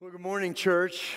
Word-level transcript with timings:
Well, 0.00 0.12
good 0.12 0.20
morning, 0.20 0.54
church. 0.54 1.16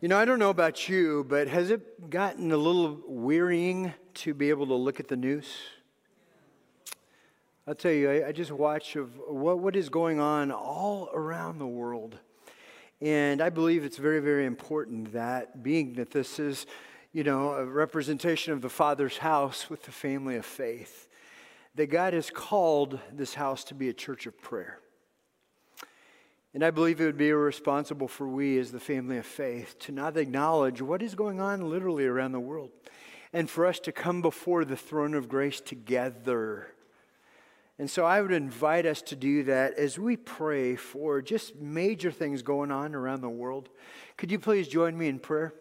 You 0.00 0.08
know, 0.08 0.18
I 0.18 0.24
don't 0.24 0.40
know 0.40 0.50
about 0.50 0.88
you, 0.88 1.24
but 1.28 1.46
has 1.46 1.70
it 1.70 2.10
gotten 2.10 2.50
a 2.50 2.56
little 2.56 3.00
wearying 3.06 3.94
to 4.14 4.34
be 4.34 4.50
able 4.50 4.66
to 4.66 4.74
look 4.74 4.98
at 4.98 5.06
the 5.06 5.14
news? 5.14 5.46
I'll 7.64 7.76
tell 7.76 7.92
you, 7.92 8.10
I, 8.10 8.26
I 8.26 8.32
just 8.32 8.50
watch 8.50 8.96
of 8.96 9.16
what, 9.28 9.60
what 9.60 9.76
is 9.76 9.88
going 9.88 10.18
on 10.18 10.50
all 10.50 11.10
around 11.14 11.58
the 11.58 11.66
world. 11.66 12.18
And 13.00 13.40
I 13.40 13.50
believe 13.50 13.84
it's 13.84 13.98
very, 13.98 14.18
very 14.18 14.44
important 14.44 15.12
that 15.12 15.62
being 15.62 15.92
that 15.94 16.10
this 16.10 16.40
is, 16.40 16.66
you 17.12 17.22
know, 17.22 17.52
a 17.52 17.64
representation 17.64 18.52
of 18.52 18.62
the 18.62 18.68
Father's 18.68 19.18
house 19.18 19.70
with 19.70 19.84
the 19.84 19.92
family 19.92 20.34
of 20.34 20.44
faith, 20.44 21.06
that 21.76 21.86
God 21.86 22.14
has 22.14 22.30
called 22.30 22.98
this 23.12 23.34
house 23.34 23.62
to 23.62 23.74
be 23.74 23.88
a 23.88 23.94
church 23.94 24.26
of 24.26 24.42
prayer. 24.42 24.80
And 26.54 26.62
I 26.62 26.70
believe 26.70 27.00
it 27.00 27.06
would 27.06 27.16
be 27.16 27.30
irresponsible 27.30 28.08
for 28.08 28.28
we, 28.28 28.58
as 28.58 28.72
the 28.72 28.80
family 28.80 29.16
of 29.16 29.24
faith, 29.24 29.78
to 29.80 29.92
not 29.92 30.16
acknowledge 30.18 30.82
what 30.82 31.02
is 31.02 31.14
going 31.14 31.40
on 31.40 31.70
literally 31.70 32.04
around 32.04 32.32
the 32.32 32.40
world 32.40 32.70
and 33.32 33.48
for 33.48 33.64
us 33.64 33.80
to 33.80 33.92
come 33.92 34.20
before 34.20 34.64
the 34.64 34.76
throne 34.76 35.14
of 35.14 35.28
grace 35.28 35.60
together. 35.60 36.68
And 37.78 37.90
so 37.90 38.04
I 38.04 38.20
would 38.20 38.32
invite 38.32 38.84
us 38.84 39.00
to 39.02 39.16
do 39.16 39.44
that 39.44 39.74
as 39.78 39.98
we 39.98 40.16
pray 40.16 40.76
for 40.76 41.22
just 41.22 41.56
major 41.56 42.12
things 42.12 42.42
going 42.42 42.70
on 42.70 42.94
around 42.94 43.22
the 43.22 43.30
world. 43.30 43.70
Could 44.18 44.30
you 44.30 44.38
please 44.38 44.68
join 44.68 44.96
me 44.96 45.08
in 45.08 45.18
prayer? 45.18 45.54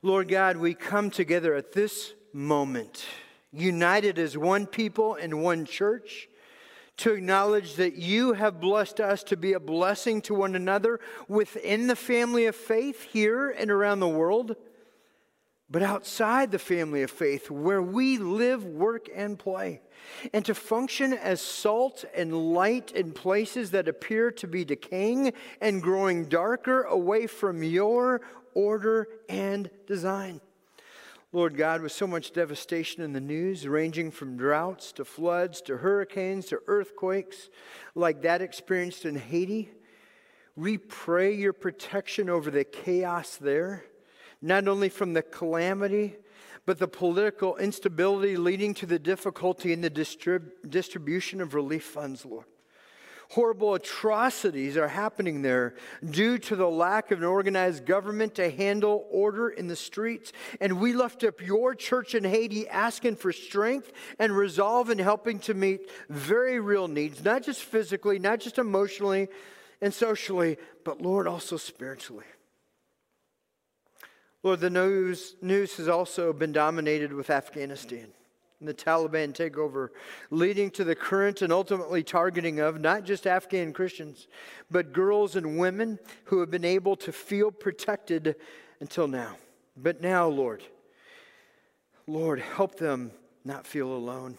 Lord 0.00 0.28
God, 0.28 0.58
we 0.58 0.74
come 0.74 1.10
together 1.10 1.54
at 1.54 1.72
this 1.72 2.14
moment, 2.32 3.04
united 3.52 4.20
as 4.20 4.38
one 4.38 4.66
people 4.66 5.16
and 5.16 5.42
one 5.42 5.64
church 5.64 6.28
to 6.98 7.12
acknowledge 7.12 7.74
that 7.74 7.96
you 7.96 8.32
have 8.32 8.60
blessed 8.60 9.00
us 9.00 9.22
to 9.24 9.36
be 9.36 9.52
a 9.52 9.60
blessing 9.60 10.22
to 10.22 10.34
one 10.34 10.54
another 10.54 11.00
within 11.28 11.86
the 11.86 11.96
family 11.96 12.46
of 12.46 12.56
faith 12.56 13.02
here 13.02 13.50
and 13.50 13.70
around 13.70 14.00
the 14.00 14.08
world, 14.08 14.56
but 15.68 15.82
outside 15.82 16.50
the 16.50 16.58
family 16.58 17.02
of 17.02 17.10
faith 17.10 17.50
where 17.50 17.82
we 17.82 18.18
live, 18.18 18.64
work, 18.64 19.08
and 19.14 19.38
play. 19.38 19.82
And 20.32 20.44
to 20.44 20.54
function 20.54 21.12
as 21.12 21.40
salt 21.40 22.04
and 22.14 22.54
light 22.54 22.92
in 22.92 23.12
places 23.12 23.72
that 23.72 23.88
appear 23.88 24.30
to 24.32 24.46
be 24.46 24.64
decaying 24.64 25.32
and 25.60 25.82
growing 25.82 26.26
darker 26.26 26.82
away 26.82 27.26
from 27.26 27.62
your 27.62 28.20
order 28.54 29.08
and 29.28 29.68
design. 29.86 30.40
Lord 31.32 31.56
God, 31.56 31.82
with 31.82 31.92
so 31.92 32.06
much 32.06 32.32
devastation 32.32 33.02
in 33.02 33.12
the 33.12 33.20
news, 33.20 33.66
ranging 33.66 34.10
from 34.10 34.36
droughts 34.36 34.92
to 34.92 35.04
floods 35.04 35.60
to 35.62 35.78
hurricanes 35.78 36.46
to 36.46 36.60
earthquakes 36.66 37.50
like 37.94 38.22
that 38.22 38.40
experienced 38.40 39.04
in 39.04 39.16
Haiti, 39.16 39.70
we 40.54 40.78
pray 40.78 41.34
your 41.34 41.52
protection 41.52 42.30
over 42.30 42.50
the 42.50 42.64
chaos 42.64 43.36
there, 43.36 43.84
not 44.40 44.68
only 44.68 44.88
from 44.88 45.12
the 45.12 45.22
calamity, 45.22 46.16
but 46.64 46.78
the 46.78 46.88
political 46.88 47.56
instability 47.56 48.36
leading 48.36 48.72
to 48.74 48.86
the 48.86 48.98
difficulty 48.98 49.72
in 49.72 49.80
the 49.80 49.90
distrib- 49.90 50.50
distribution 50.68 51.40
of 51.40 51.54
relief 51.54 51.84
funds, 51.84 52.24
Lord 52.24 52.46
horrible 53.30 53.74
atrocities 53.74 54.76
are 54.76 54.88
happening 54.88 55.42
there 55.42 55.74
due 56.08 56.38
to 56.38 56.56
the 56.56 56.68
lack 56.68 57.10
of 57.10 57.18
an 57.18 57.24
organized 57.24 57.86
government 57.86 58.34
to 58.36 58.50
handle 58.50 59.06
order 59.10 59.48
in 59.48 59.66
the 59.66 59.76
streets. 59.76 60.32
And 60.60 60.80
we 60.80 60.92
left 60.92 61.24
up 61.24 61.40
your 61.40 61.74
church 61.74 62.14
in 62.14 62.24
Haiti 62.24 62.68
asking 62.68 63.16
for 63.16 63.32
strength 63.32 63.92
and 64.18 64.36
resolve 64.36 64.90
in 64.90 64.98
helping 64.98 65.38
to 65.40 65.54
meet 65.54 65.90
very 66.08 66.60
real 66.60 66.88
needs, 66.88 67.24
not 67.24 67.42
just 67.42 67.62
physically, 67.62 68.18
not 68.18 68.40
just 68.40 68.58
emotionally 68.58 69.28
and 69.80 69.92
socially, 69.92 70.56
but 70.84 71.00
Lord, 71.00 71.26
also 71.26 71.56
spiritually. 71.56 72.24
Lord, 74.42 74.60
the 74.60 74.70
news, 74.70 75.34
news 75.42 75.76
has 75.76 75.88
also 75.88 76.32
been 76.32 76.52
dominated 76.52 77.12
with 77.12 77.30
Afghanistan 77.30 78.06
the 78.60 78.74
Taliban 78.74 79.34
takeover, 79.34 79.88
leading 80.30 80.70
to 80.70 80.84
the 80.84 80.94
current 80.94 81.42
and 81.42 81.52
ultimately 81.52 82.02
targeting 82.02 82.58
of 82.58 82.80
not 82.80 83.04
just 83.04 83.26
Afghan 83.26 83.72
Christians, 83.72 84.28
but 84.70 84.92
girls 84.92 85.36
and 85.36 85.58
women 85.58 85.98
who 86.24 86.40
have 86.40 86.50
been 86.50 86.64
able 86.64 86.96
to 86.96 87.12
feel 87.12 87.50
protected 87.50 88.36
until 88.80 89.08
now. 89.08 89.36
But 89.76 90.00
now, 90.00 90.26
Lord, 90.26 90.62
Lord, 92.06 92.40
help 92.40 92.76
them 92.76 93.10
not 93.44 93.66
feel 93.66 93.92
alone. 93.92 94.38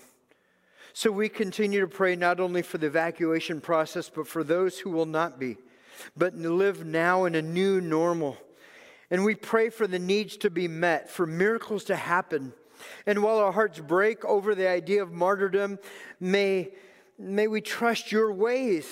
So 0.93 1.11
we 1.11 1.29
continue 1.29 1.81
to 1.81 1.87
pray 1.87 2.15
not 2.15 2.39
only 2.39 2.63
for 2.63 2.79
the 2.79 2.87
evacuation 2.87 3.61
process, 3.61 4.09
but 4.09 4.27
for 4.27 4.43
those 4.43 4.79
who 4.79 4.89
will 4.89 5.05
not 5.05 5.39
be, 5.39 5.57
but 6.15 6.35
live 6.35 6.85
now 6.85 7.25
in 7.25 7.35
a 7.35 7.41
new 7.41 7.81
normal. 7.81 8.35
And 9.11 9.23
we 9.23 9.35
pray 9.35 9.69
for 9.69 9.85
the 9.85 9.99
needs 9.99 10.37
to 10.37 10.49
be 10.49 10.67
met, 10.67 11.07
for 11.09 11.27
miracles 11.27 11.83
to 11.85 11.95
happen 11.95 12.53
and 13.05 13.23
while 13.23 13.37
our 13.37 13.51
hearts 13.51 13.79
break 13.79 14.23
over 14.25 14.55
the 14.55 14.67
idea 14.67 15.01
of 15.01 15.11
martyrdom, 15.11 15.79
may, 16.19 16.69
may 17.17 17.47
we 17.47 17.61
trust 17.61 18.11
your 18.11 18.31
ways, 18.31 18.87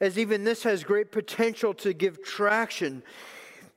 as 0.00 0.18
even 0.18 0.44
this 0.44 0.62
has 0.64 0.84
great 0.84 1.12
potential 1.12 1.74
to 1.74 1.92
give 1.92 2.22
traction 2.22 3.02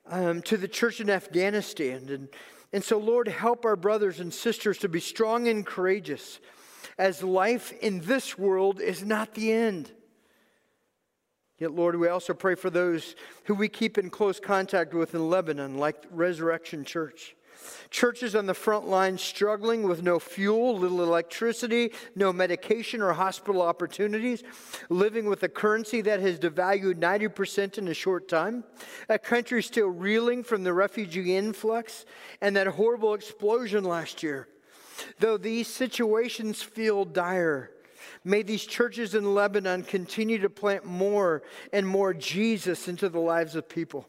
um, 0.07 0.41
to 0.43 0.57
the 0.57 0.67
church 0.67 0.99
in 0.99 1.09
Afghanistan. 1.09 2.09
And, 2.09 2.29
and 2.73 2.83
so, 2.83 2.97
Lord, 2.97 3.27
help 3.27 3.65
our 3.65 3.75
brothers 3.75 4.19
and 4.19 4.33
sisters 4.33 4.77
to 4.79 4.89
be 4.89 4.99
strong 4.99 5.47
and 5.47 5.65
courageous, 5.65 6.39
as 6.97 7.21
life 7.23 7.73
in 7.81 8.01
this 8.01 8.37
world 8.37 8.79
is 8.79 9.03
not 9.03 9.33
the 9.33 9.51
end. 9.51 9.91
Yet, 11.57 11.71
Lord, 11.71 11.95
we 11.95 12.09
also 12.09 12.33
pray 12.33 12.55
for 12.55 12.69
those 12.69 13.15
who 13.45 13.55
we 13.55 13.69
keep 13.69 13.97
in 13.97 14.09
close 14.09 14.41
contact 14.41 14.93
with 14.93 15.15
in 15.15 15.29
Lebanon, 15.29 15.77
like 15.77 16.03
Resurrection 16.11 16.83
Church. 16.83 17.33
Churches 17.89 18.35
on 18.35 18.45
the 18.45 18.53
front 18.53 18.87
line 18.87 19.17
struggling 19.17 19.83
with 19.83 20.03
no 20.03 20.19
fuel, 20.19 20.77
little 20.77 21.03
electricity, 21.03 21.91
no 22.15 22.33
medication 22.33 23.01
or 23.01 23.13
hospital 23.13 23.61
opportunities, 23.61 24.43
living 24.89 25.25
with 25.25 25.43
a 25.43 25.49
currency 25.49 26.01
that 26.01 26.19
has 26.19 26.39
devalued 26.39 26.95
90% 26.95 27.77
in 27.77 27.87
a 27.87 27.93
short 27.93 28.27
time, 28.27 28.63
a 29.09 29.19
country 29.19 29.61
still 29.63 29.89
reeling 29.89 30.43
from 30.43 30.63
the 30.63 30.73
refugee 30.73 31.35
influx 31.35 32.05
and 32.41 32.55
that 32.55 32.67
horrible 32.67 33.13
explosion 33.13 33.83
last 33.83 34.23
year. 34.23 34.47
Though 35.19 35.37
these 35.37 35.67
situations 35.67 36.61
feel 36.61 37.05
dire, 37.05 37.71
May 38.23 38.41
these 38.41 38.65
churches 38.65 39.13
in 39.13 39.35
Lebanon 39.35 39.83
continue 39.83 40.39
to 40.39 40.49
plant 40.49 40.85
more 40.85 41.43
and 41.71 41.87
more 41.87 42.13
Jesus 42.13 42.87
into 42.87 43.09
the 43.09 43.19
lives 43.19 43.55
of 43.55 43.69
people. 43.69 44.07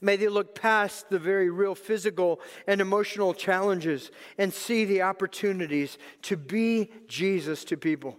May 0.00 0.16
they 0.16 0.28
look 0.28 0.54
past 0.54 1.08
the 1.08 1.18
very 1.18 1.50
real 1.50 1.74
physical 1.74 2.40
and 2.66 2.80
emotional 2.80 3.34
challenges 3.34 4.10
and 4.38 4.52
see 4.52 4.84
the 4.84 5.02
opportunities 5.02 5.98
to 6.22 6.36
be 6.36 6.90
Jesus 7.08 7.64
to 7.64 7.76
people. 7.76 8.16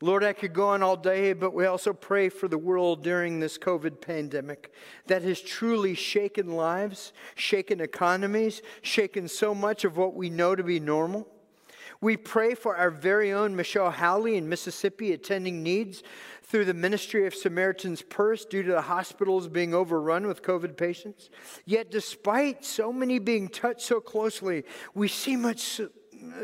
Lord, 0.00 0.22
I 0.22 0.32
could 0.32 0.52
go 0.52 0.68
on 0.68 0.82
all 0.84 0.96
day, 0.96 1.32
but 1.32 1.52
we 1.52 1.66
also 1.66 1.92
pray 1.92 2.28
for 2.28 2.46
the 2.46 2.56
world 2.56 3.02
during 3.02 3.40
this 3.40 3.58
COVID 3.58 4.00
pandemic 4.00 4.72
that 5.08 5.22
has 5.22 5.40
truly 5.40 5.96
shaken 5.96 6.52
lives, 6.52 7.12
shaken 7.34 7.80
economies, 7.80 8.62
shaken 8.82 9.26
so 9.26 9.52
much 9.52 9.84
of 9.84 9.96
what 9.96 10.14
we 10.14 10.30
know 10.30 10.54
to 10.54 10.62
be 10.62 10.78
normal. 10.78 11.26
We 12.00 12.16
pray 12.16 12.54
for 12.54 12.76
our 12.76 12.92
very 12.92 13.32
own 13.32 13.56
Michelle 13.56 13.90
Howley 13.90 14.36
in 14.36 14.48
Mississippi 14.48 15.12
attending 15.12 15.64
needs 15.64 16.04
through 16.48 16.64
the 16.64 16.74
ministry 16.74 17.26
of 17.26 17.34
Samaritan's 17.34 18.00
Purse 18.00 18.46
due 18.46 18.62
to 18.62 18.72
the 18.72 18.80
hospitals 18.80 19.48
being 19.48 19.74
overrun 19.74 20.26
with 20.26 20.42
COVID 20.42 20.78
patients. 20.78 21.28
Yet, 21.66 21.90
despite 21.90 22.64
so 22.64 22.90
many 22.90 23.18
being 23.18 23.48
touched 23.48 23.82
so 23.82 24.00
closely, 24.00 24.64
we 24.94 25.08
see 25.08 25.36
much. 25.36 25.80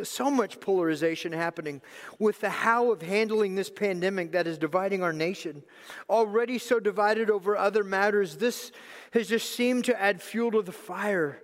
So 0.05 0.31
much 0.31 0.61
polarization 0.61 1.33
happening 1.33 1.83
with 2.21 2.41
the 2.41 2.49
how 2.49 2.93
of 2.93 3.03
handling 3.03 3.57
this 3.57 3.71
pandemic 3.71 4.31
that 4.31 4.47
is 4.47 4.57
dividing 4.57 5.03
our 5.03 5.13
nation. 5.13 5.65
Already 6.09 6.59
so 6.59 6.79
divided 6.79 7.29
over 7.29 7.57
other 7.57 7.83
matters, 7.83 8.37
this 8.37 8.71
has 9.15 9.27
just 9.27 9.51
seemed 9.51 9.85
to 9.87 10.01
add 10.01 10.23
fuel 10.23 10.53
to 10.53 10.63
the 10.63 10.71
fire. 10.71 11.43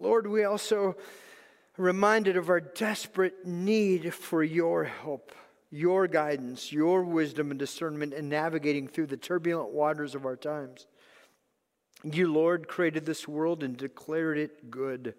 Lord, 0.00 0.26
we 0.26 0.44
also 0.44 0.96
reminded 1.76 2.38
of 2.38 2.48
our 2.48 2.60
desperate 2.60 3.44
need 3.44 4.14
for 4.14 4.42
your 4.42 4.84
help 4.84 5.34
your 5.70 6.06
guidance, 6.06 6.72
your 6.72 7.02
wisdom 7.02 7.50
and 7.50 7.58
discernment 7.58 8.14
in 8.14 8.28
navigating 8.28 8.88
through 8.88 9.06
the 9.06 9.16
turbulent 9.16 9.70
waters 9.70 10.14
of 10.14 10.24
our 10.24 10.36
times. 10.36 10.86
You, 12.04 12.32
Lord, 12.32 12.68
created 12.68 13.04
this 13.04 13.26
world 13.26 13.62
and 13.62 13.76
declared 13.76 14.38
it 14.38 14.70
good. 14.70 15.14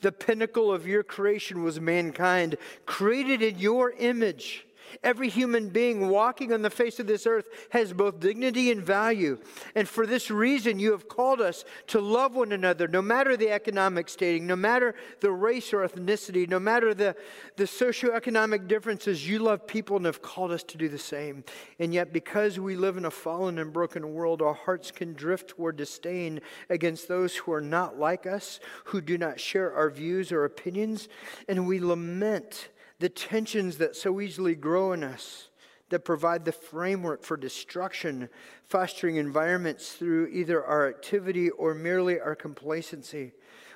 The 0.00 0.12
pinnacle 0.12 0.72
of 0.72 0.86
your 0.86 1.02
creation 1.02 1.62
was 1.62 1.80
mankind, 1.80 2.56
created 2.84 3.42
in 3.42 3.58
your 3.58 3.92
image. 3.92 4.65
Every 5.02 5.28
human 5.28 5.68
being 5.68 6.08
walking 6.08 6.52
on 6.52 6.62
the 6.62 6.70
face 6.70 6.98
of 6.98 7.06
this 7.06 7.26
earth 7.26 7.48
has 7.70 7.92
both 7.92 8.20
dignity 8.20 8.70
and 8.70 8.82
value. 8.82 9.38
And 9.74 9.88
for 9.88 10.06
this 10.06 10.30
reason, 10.30 10.78
you 10.78 10.92
have 10.92 11.08
called 11.08 11.40
us 11.40 11.64
to 11.88 12.00
love 12.00 12.34
one 12.34 12.52
another, 12.52 12.88
no 12.88 13.02
matter 13.02 13.36
the 13.36 13.50
economic 13.50 14.08
stating, 14.08 14.46
no 14.46 14.56
matter 14.56 14.94
the 15.20 15.30
race 15.30 15.72
or 15.72 15.86
ethnicity, 15.86 16.48
no 16.48 16.58
matter 16.58 16.94
the, 16.94 17.16
the 17.56 17.64
socioeconomic 17.64 18.68
differences. 18.68 19.28
You 19.28 19.40
love 19.40 19.66
people 19.66 19.96
and 19.96 20.06
have 20.06 20.22
called 20.22 20.52
us 20.52 20.62
to 20.64 20.78
do 20.78 20.88
the 20.88 20.98
same. 20.98 21.44
And 21.78 21.92
yet, 21.92 22.12
because 22.12 22.58
we 22.58 22.76
live 22.76 22.96
in 22.96 23.04
a 23.04 23.10
fallen 23.10 23.58
and 23.58 23.72
broken 23.72 24.14
world, 24.14 24.42
our 24.42 24.54
hearts 24.54 24.90
can 24.90 25.12
drift 25.12 25.48
toward 25.48 25.76
disdain 25.76 26.40
against 26.70 27.08
those 27.08 27.36
who 27.36 27.52
are 27.52 27.60
not 27.60 27.98
like 27.98 28.26
us, 28.26 28.60
who 28.84 29.00
do 29.00 29.18
not 29.18 29.40
share 29.40 29.72
our 29.74 29.90
views 29.90 30.32
or 30.32 30.44
opinions. 30.44 31.08
And 31.48 31.66
we 31.66 31.80
lament 31.80 32.68
the 32.98 33.08
tensions 33.08 33.78
that 33.78 33.96
so 33.96 34.20
easily 34.20 34.54
grow 34.54 34.92
in 34.92 35.04
us 35.04 35.48
that 35.88 36.04
provide 36.04 36.44
the 36.44 36.52
framework 36.52 37.22
for 37.22 37.36
destruction, 37.36 38.28
fostering 38.64 39.16
environments 39.16 39.92
through 39.92 40.26
either 40.28 40.64
our 40.64 40.88
activity 40.88 41.50
or 41.50 41.74
merely 41.74 42.18
our 42.18 42.34
complacency, 42.34 43.32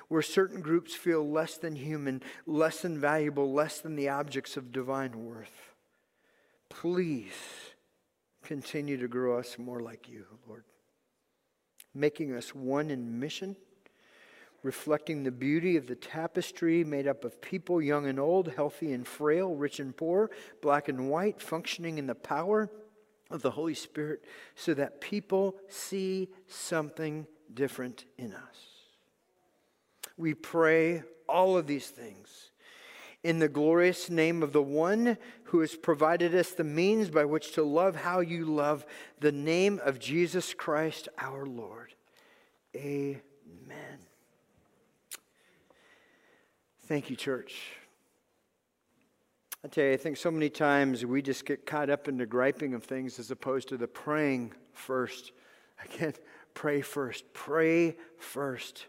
where 0.09 0.21
certain 0.21 0.59
groups 0.61 0.93
feel 0.93 1.29
less 1.29 1.57
than 1.57 1.75
human, 1.75 2.21
less 2.45 2.81
than 2.81 2.99
valuable, 2.99 3.53
less 3.53 3.79
than 3.79 3.95
the 3.95 4.09
objects 4.09 4.57
of 4.57 4.73
divine 4.73 5.25
worth. 5.25 5.73
Please 6.69 7.31
continue 8.43 8.97
to 8.97 9.07
grow 9.07 9.37
us 9.37 9.57
more 9.57 9.79
like 9.79 10.09
you, 10.09 10.25
Lord, 10.47 10.65
making 11.93 12.33
us 12.33 12.53
one 12.53 12.89
in 12.89 13.19
mission 13.19 13.55
reflecting 14.63 15.23
the 15.23 15.31
beauty 15.31 15.77
of 15.77 15.87
the 15.87 15.95
tapestry 15.95 16.83
made 16.83 17.07
up 17.07 17.23
of 17.23 17.41
people, 17.41 17.81
young 17.81 18.07
and 18.07 18.19
old, 18.19 18.51
healthy 18.53 18.91
and 18.91 19.07
frail, 19.07 19.55
rich 19.55 19.79
and 19.79 19.95
poor, 19.95 20.29
black 20.61 20.87
and 20.87 21.09
white, 21.09 21.41
functioning 21.41 21.97
in 21.97 22.07
the 22.07 22.15
power 22.15 22.69
of 23.29 23.41
the 23.41 23.51
Holy 23.51 23.73
Spirit 23.73 24.23
so 24.55 24.73
that 24.73 25.01
people 25.01 25.55
see 25.67 26.29
something 26.47 27.25
different 27.53 28.05
in 28.17 28.33
us. 28.33 28.57
We 30.17 30.33
pray 30.33 31.03
all 31.27 31.57
of 31.57 31.65
these 31.65 31.87
things 31.87 32.51
in 33.23 33.39
the 33.39 33.47
glorious 33.47 34.09
name 34.09 34.41
of 34.41 34.51
the 34.51 34.61
one 34.61 35.17
who 35.45 35.59
has 35.59 35.75
provided 35.75 36.33
us 36.33 36.51
the 36.51 36.63
means 36.63 37.09
by 37.09 37.25
which 37.25 37.53
to 37.53 37.63
love 37.63 37.95
how 37.95 38.19
you 38.19 38.45
love, 38.45 38.85
the 39.19 39.31
name 39.31 39.79
of 39.83 39.99
Jesus 39.99 40.53
Christ 40.53 41.07
our 41.19 41.45
Lord. 41.45 41.93
Amen. 42.75 43.21
Thank 46.91 47.09
you, 47.09 47.15
church. 47.15 47.55
I 49.63 49.69
tell 49.69 49.85
you, 49.85 49.93
I 49.93 49.95
think 49.95 50.17
so 50.17 50.29
many 50.29 50.49
times 50.49 51.05
we 51.05 51.21
just 51.21 51.45
get 51.45 51.65
caught 51.65 51.89
up 51.89 52.09
in 52.09 52.17
the 52.17 52.25
griping 52.25 52.73
of 52.73 52.83
things 52.83 53.17
as 53.17 53.31
opposed 53.31 53.69
to 53.69 53.77
the 53.77 53.87
praying 53.87 54.51
first. 54.73 55.31
Again, 55.85 56.15
pray 56.53 56.81
first. 56.81 57.23
Pray 57.31 57.95
first. 58.17 58.87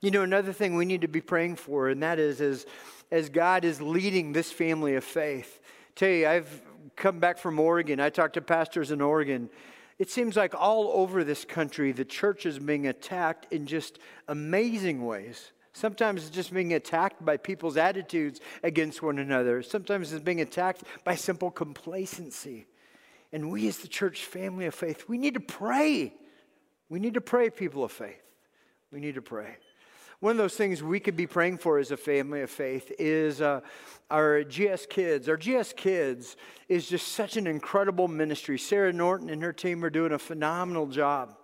You 0.00 0.10
know, 0.10 0.22
another 0.22 0.54
thing 0.54 0.74
we 0.74 0.86
need 0.86 1.02
to 1.02 1.06
be 1.06 1.20
praying 1.20 1.56
for, 1.56 1.90
and 1.90 2.02
that 2.02 2.18
is 2.18 2.40
as, 2.40 2.64
as 3.10 3.28
God 3.28 3.66
is 3.66 3.78
leading 3.78 4.32
this 4.32 4.50
family 4.50 4.94
of 4.94 5.04
faith. 5.04 5.60
I 5.62 5.92
tell 5.96 6.08
you, 6.08 6.26
I've 6.26 6.62
come 6.96 7.18
back 7.18 7.36
from 7.36 7.60
Oregon. 7.60 8.00
I 8.00 8.08
talked 8.08 8.32
to 8.34 8.40
pastors 8.40 8.90
in 8.90 9.02
Oregon. 9.02 9.50
It 9.98 10.10
seems 10.10 10.34
like 10.34 10.54
all 10.58 10.92
over 10.94 11.22
this 11.22 11.44
country, 11.44 11.92
the 11.92 12.06
church 12.06 12.46
is 12.46 12.58
being 12.58 12.86
attacked 12.86 13.52
in 13.52 13.66
just 13.66 13.98
amazing 14.28 15.04
ways. 15.04 15.52
Sometimes 15.74 16.22
it's 16.22 16.34
just 16.34 16.54
being 16.54 16.72
attacked 16.72 17.24
by 17.24 17.36
people's 17.36 17.76
attitudes 17.76 18.40
against 18.62 19.02
one 19.02 19.18
another. 19.18 19.60
Sometimes 19.60 20.12
it's 20.12 20.22
being 20.22 20.40
attacked 20.40 20.84
by 21.02 21.16
simple 21.16 21.50
complacency. 21.50 22.66
And 23.32 23.50
we, 23.50 23.66
as 23.66 23.78
the 23.78 23.88
church 23.88 24.24
family 24.24 24.66
of 24.66 24.74
faith, 24.74 25.08
we 25.08 25.18
need 25.18 25.34
to 25.34 25.40
pray. 25.40 26.14
We 26.88 27.00
need 27.00 27.14
to 27.14 27.20
pray, 27.20 27.50
people 27.50 27.82
of 27.82 27.90
faith. 27.90 28.22
We 28.92 29.00
need 29.00 29.16
to 29.16 29.22
pray. 29.22 29.56
One 30.20 30.30
of 30.30 30.36
those 30.36 30.54
things 30.54 30.80
we 30.80 31.00
could 31.00 31.16
be 31.16 31.26
praying 31.26 31.58
for 31.58 31.80
as 31.80 31.90
a 31.90 31.96
family 31.96 32.42
of 32.42 32.50
faith 32.50 32.92
is 33.00 33.42
uh, 33.42 33.60
our 34.12 34.44
GS 34.44 34.86
Kids. 34.86 35.28
Our 35.28 35.36
GS 35.36 35.72
Kids 35.72 36.36
is 36.68 36.88
just 36.88 37.08
such 37.08 37.36
an 37.36 37.48
incredible 37.48 38.06
ministry. 38.06 38.58
Sarah 38.58 38.92
Norton 38.92 39.28
and 39.28 39.42
her 39.42 39.52
team 39.52 39.84
are 39.84 39.90
doing 39.90 40.12
a 40.12 40.18
phenomenal 40.20 40.86
job. 40.86 41.36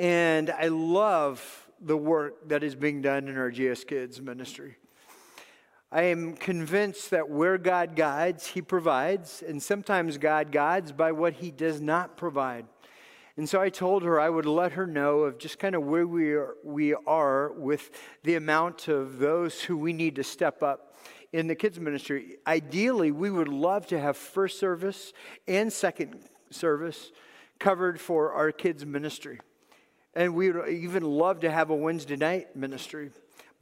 And 0.00 0.50
I 0.50 0.66
love 0.66 1.61
the 1.84 1.96
work 1.96 2.48
that 2.48 2.62
is 2.62 2.74
being 2.74 3.02
done 3.02 3.28
in 3.28 3.36
our 3.36 3.50
GS 3.50 3.84
Kids 3.84 4.20
ministry. 4.20 4.76
I 5.90 6.04
am 6.04 6.34
convinced 6.34 7.10
that 7.10 7.28
where 7.28 7.58
God 7.58 7.96
guides, 7.96 8.46
He 8.46 8.62
provides, 8.62 9.42
and 9.46 9.62
sometimes 9.62 10.16
God 10.16 10.50
guides 10.50 10.90
by 10.92 11.12
what 11.12 11.34
He 11.34 11.50
does 11.50 11.80
not 11.80 12.16
provide. 12.16 12.64
And 13.36 13.48
so 13.48 13.60
I 13.60 13.68
told 13.68 14.02
her 14.02 14.20
I 14.20 14.28
would 14.28 14.46
let 14.46 14.72
her 14.72 14.86
know 14.86 15.20
of 15.20 15.38
just 15.38 15.58
kind 15.58 15.74
of 15.74 15.82
where 15.84 16.06
we 16.06 16.32
are, 16.32 16.54
we 16.64 16.94
are 16.94 17.52
with 17.52 17.90
the 18.22 18.36
amount 18.36 18.88
of 18.88 19.18
those 19.18 19.62
who 19.62 19.76
we 19.76 19.92
need 19.92 20.16
to 20.16 20.24
step 20.24 20.62
up 20.62 20.96
in 21.32 21.46
the 21.46 21.54
kids' 21.54 21.80
ministry. 21.80 22.36
Ideally, 22.46 23.10
we 23.10 23.30
would 23.30 23.48
love 23.48 23.86
to 23.88 23.98
have 23.98 24.16
first 24.16 24.58
service 24.58 25.12
and 25.48 25.72
second 25.72 26.28
service 26.50 27.10
covered 27.58 28.00
for 28.00 28.32
our 28.32 28.52
kids' 28.52 28.84
ministry. 28.84 29.40
And 30.14 30.34
we 30.34 30.50
would 30.50 30.68
even 30.68 31.02
love 31.02 31.40
to 31.40 31.50
have 31.50 31.70
a 31.70 31.74
Wednesday 31.74 32.16
night 32.16 32.54
ministry. 32.54 33.10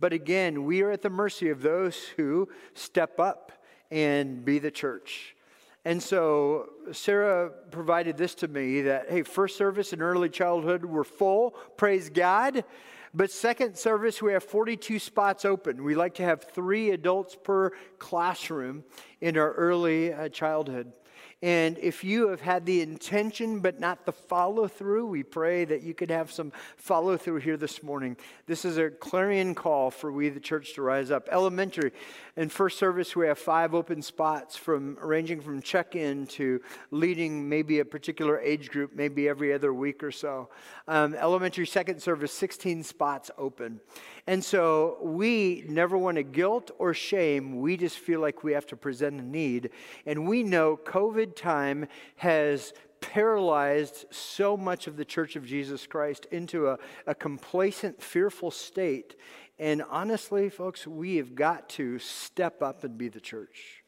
But 0.01 0.13
again, 0.13 0.65
we 0.65 0.83
are 0.83 0.91
at 0.91 1.03
the 1.03 1.11
mercy 1.11 1.51
of 1.51 1.63
those 1.63 1.97
who 2.17 2.49
step 2.75 3.21
up 3.21 3.53
and 3.91 4.45
be 4.45 4.59
the 4.59 4.71
church. 4.71 5.37
And 5.85 6.03
so 6.03 6.71
Sarah 6.93 7.51
provided 7.71 8.17
this 8.17 8.35
to 8.37 8.49
me 8.49 8.83
that, 8.83 9.11
hey, 9.11 9.23
first 9.23 9.57
service 9.57 9.93
and 9.93 10.03
early 10.03 10.29
childhood 10.29 10.85
were 10.85 11.05
full, 11.05 11.53
praise 11.77 12.11
God. 12.11 12.65
But 13.13 13.31
second 13.31 13.77
service, 13.77 14.23
we 14.23 14.33
have 14.33 14.45
42 14.45 14.99
spots 14.99 15.45
open. 15.45 15.83
We 15.83 15.95
like 15.95 16.15
to 16.15 16.23
have 16.23 16.45
three 16.45 16.91
adults 16.91 17.37
per 17.43 17.73
classroom 17.99 18.85
in 19.21 19.37
our 19.37 19.53
early 19.53 20.13
uh, 20.13 20.29
childhood. 20.29 20.93
And 21.43 21.79
if 21.79 22.05
you 22.05 22.29
have 22.29 22.43
had 22.43 22.67
the 22.67 22.83
intention 22.83 23.61
but 23.61 23.81
not 23.81 24.05
the 24.05 24.13
follow 24.13 24.69
through, 24.69 25.07
we 25.07 25.23
pray 25.23 25.65
that 25.65 25.83
you 25.83 25.95
could 25.95 26.11
have 26.11 26.31
some 26.31 26.53
follow 26.77 27.17
through 27.17 27.39
here 27.39 27.57
this 27.57 27.83
morning. 27.83 28.19
This 28.47 28.67
is 28.67 28.77
a 28.77 28.91
clarion 28.91 29.55
call 29.55 29.91
for 29.91 30.13
we, 30.13 30.29
the 30.29 30.39
church, 30.39 30.75
to 30.75 30.83
rise 30.83 31.11
up. 31.11 31.29
Elementary 31.33 31.93
and 32.37 32.53
first 32.53 32.79
service, 32.79 33.17
we 33.17 33.27
have 33.27 33.39
five 33.39 33.75
open 33.75 34.03
spots 34.03 34.55
from 34.55 34.99
ranging 35.01 35.41
from 35.41 35.63
check 35.63 35.97
in 35.97 36.27
to 36.27 36.61
leading 36.91 37.49
maybe 37.49 37.79
a 37.79 37.87
particular 37.87 38.39
age 38.39 38.71
group, 38.71 38.95
maybe 38.95 39.27
every 39.27 39.55
other 39.55 39.73
week 39.73 40.03
or 40.03 40.13
so. 40.13 40.51
Um, 40.89 41.15
elementary 41.15 41.67
second 41.67 42.03
service, 42.03 42.33
16 42.35 42.83
spots 42.83 43.31
open. 43.39 43.81
And 44.27 44.45
so 44.45 44.99
we 45.01 45.65
never 45.67 45.97
want 45.97 46.17
to 46.17 46.23
guilt 46.23 46.71
or 46.79 46.93
shame. 46.93 47.61
We 47.61 47.79
just 47.79 47.99
feel 47.99 48.21
like 48.21 48.45
we 48.45 48.53
have 48.53 48.67
to 48.67 48.77
present 48.77 49.21
a 49.21 49.25
need. 49.25 49.71
And 50.05 50.29
we 50.29 50.43
know 50.43 50.77
COVID 50.77 51.30
time 51.37 51.87
has 52.17 52.73
paralyzed 53.01 54.05
so 54.11 54.57
much 54.57 54.87
of 54.87 54.97
the 54.97 55.05
Church 55.05 55.37
of 55.37 55.47
Jesus 55.47 55.87
Christ 55.87 56.27
into 56.31 56.69
a, 56.69 56.79
a 57.07 57.15
complacent, 57.15 58.03
fearful 58.03 58.51
state. 58.51 59.17
And 59.59 59.83
honestly, 59.91 60.49
folks, 60.49 60.87
we 60.87 61.17
have 61.17 61.35
got 61.35 61.69
to 61.71 61.99
step 61.99 62.63
up 62.63 62.85
and 62.85 62.97
be 62.97 63.09
the 63.09 63.21
church. 63.21 63.83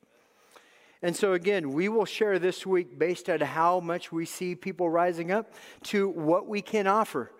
And 1.02 1.16
so, 1.16 1.32
again, 1.32 1.72
we 1.72 1.88
will 1.88 2.04
share 2.04 2.38
this 2.38 2.64
week 2.64 2.98
based 2.98 3.28
on 3.28 3.40
how 3.40 3.80
much 3.80 4.12
we 4.12 4.24
see 4.24 4.54
people 4.54 4.88
rising 4.88 5.32
up 5.32 5.52
to 5.84 6.08
what 6.08 6.46
we 6.46 6.62
can 6.62 6.86
offer. 6.86 7.32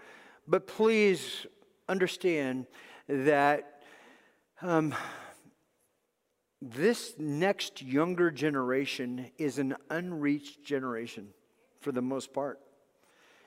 But 0.49 0.67
please 0.67 1.47
understand 1.89 2.67
that 3.09 3.83
um, 4.63 4.95
this 6.63 7.15
next 7.19 7.83
younger 7.83 8.31
generation 8.31 9.27
is 9.37 9.59
an 9.59 9.75
unreached 9.91 10.63
generation 10.63 11.29
for 11.81 11.91
the 11.91 12.03
most 12.03 12.33
part. 12.33 12.61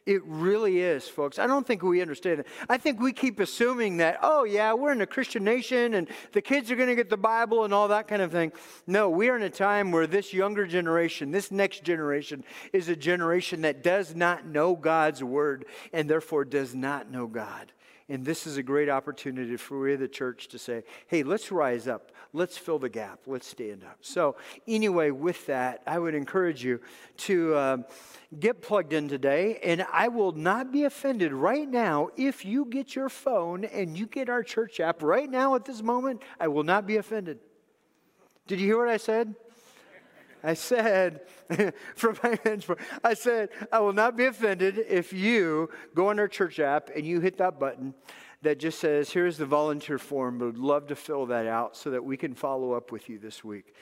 It 0.05 0.21
really 0.25 0.81
is, 0.81 1.07
folks. 1.07 1.39
I 1.39 1.47
don't 1.47 1.65
think 1.65 1.81
we 1.81 1.99
understand 1.99 2.41
it. 2.41 2.47
I 2.69 2.77
think 2.77 2.99
we 2.99 3.11
keep 3.11 3.39
assuming 3.39 3.97
that, 3.97 4.19
oh, 4.21 4.43
yeah, 4.43 4.73
we're 4.73 4.91
in 4.91 5.01
a 5.01 5.07
Christian 5.07 5.43
nation 5.43 5.95
and 5.95 6.07
the 6.31 6.41
kids 6.41 6.69
are 6.69 6.75
going 6.75 6.89
to 6.89 6.95
get 6.95 7.09
the 7.09 7.17
Bible 7.17 7.63
and 7.63 7.73
all 7.73 7.87
that 7.87 8.07
kind 8.07 8.21
of 8.21 8.31
thing. 8.31 8.51
No, 8.85 9.09
we 9.09 9.29
are 9.29 9.35
in 9.35 9.41
a 9.41 9.49
time 9.49 9.91
where 9.91 10.05
this 10.05 10.31
younger 10.31 10.67
generation, 10.67 11.31
this 11.31 11.51
next 11.51 11.83
generation, 11.83 12.43
is 12.71 12.87
a 12.87 12.95
generation 12.95 13.61
that 13.61 13.81
does 13.81 14.13
not 14.13 14.45
know 14.45 14.75
God's 14.75 15.23
word 15.23 15.65
and 15.91 16.07
therefore 16.07 16.45
does 16.45 16.75
not 16.75 17.09
know 17.09 17.25
God. 17.25 17.71
And 18.07 18.23
this 18.23 18.45
is 18.45 18.57
a 18.57 18.63
great 18.63 18.87
opportunity 18.87 19.57
for 19.57 19.79
we, 19.79 19.95
the 19.95 20.07
church, 20.07 20.47
to 20.49 20.59
say, 20.59 20.83
hey, 21.07 21.23
let's 21.23 21.51
rise 21.51 21.87
up. 21.87 22.11
Let's 22.33 22.55
fill 22.55 22.77
the 22.77 22.89
gap. 22.89 23.21
Let's 23.25 23.47
stand 23.47 23.83
up. 23.83 23.97
So, 24.01 24.35
anyway, 24.67 25.09
with 25.09 25.47
that, 25.47 25.81
I 25.87 25.97
would 25.97 26.13
encourage 26.13 26.63
you 26.63 26.81
to 27.17 27.55
uh, 27.55 27.77
get 28.39 28.61
plugged 28.61 28.93
in 28.93 29.07
today. 29.07 29.59
And 29.63 29.87
I 29.91 30.09
will 30.09 30.33
not 30.33 30.71
be 30.71 30.83
offended 30.83 31.33
right 31.33 31.67
now 31.67 32.09
if 32.15 32.45
you 32.45 32.65
get 32.65 32.95
your 32.95 33.09
phone 33.09 33.65
and 33.65 33.97
you 33.97 34.05
get 34.05 34.29
our 34.29 34.43
church 34.43 34.79
app 34.79 35.01
right 35.01 35.29
now 35.29 35.55
at 35.55 35.65
this 35.65 35.81
moment. 35.81 36.21
I 36.39 36.47
will 36.47 36.63
not 36.63 36.85
be 36.85 36.97
offended. 36.97 37.39
Did 38.45 38.59
you 38.59 38.67
hear 38.67 38.77
what 38.77 38.89
I 38.89 38.97
said? 38.97 39.33
I 40.45 40.53
said, 40.53 41.21
from 41.95 42.17
my 42.23 42.39
mentor, 42.45 42.77
I 43.03 43.15
said, 43.15 43.49
I 43.71 43.79
will 43.79 43.93
not 43.93 44.15
be 44.15 44.25
offended 44.25 44.77
if 44.87 45.11
you 45.11 45.69
go 45.95 46.09
on 46.09 46.19
our 46.19 46.27
church 46.27 46.59
app 46.59 46.91
and 46.95 47.05
you 47.05 47.19
hit 47.19 47.37
that 47.39 47.59
button 47.59 47.93
that 48.43 48.59
just 48.59 48.79
says, 48.79 49.09
here's 49.09 49.37
the 49.37 49.45
volunteer 49.45 49.97
form, 49.97 50.37
but 50.37 50.45
would 50.45 50.57
love 50.57 50.87
to 50.87 50.95
fill 50.95 51.25
that 51.27 51.47
out 51.47 51.75
so 51.75 51.89
that 51.89 52.03
we 52.03 52.15
can 52.15 52.35
follow 52.35 52.73
up 52.73 52.91
with 52.91 53.09
you 53.09 53.17
this 53.17 53.43
week. 53.43 53.73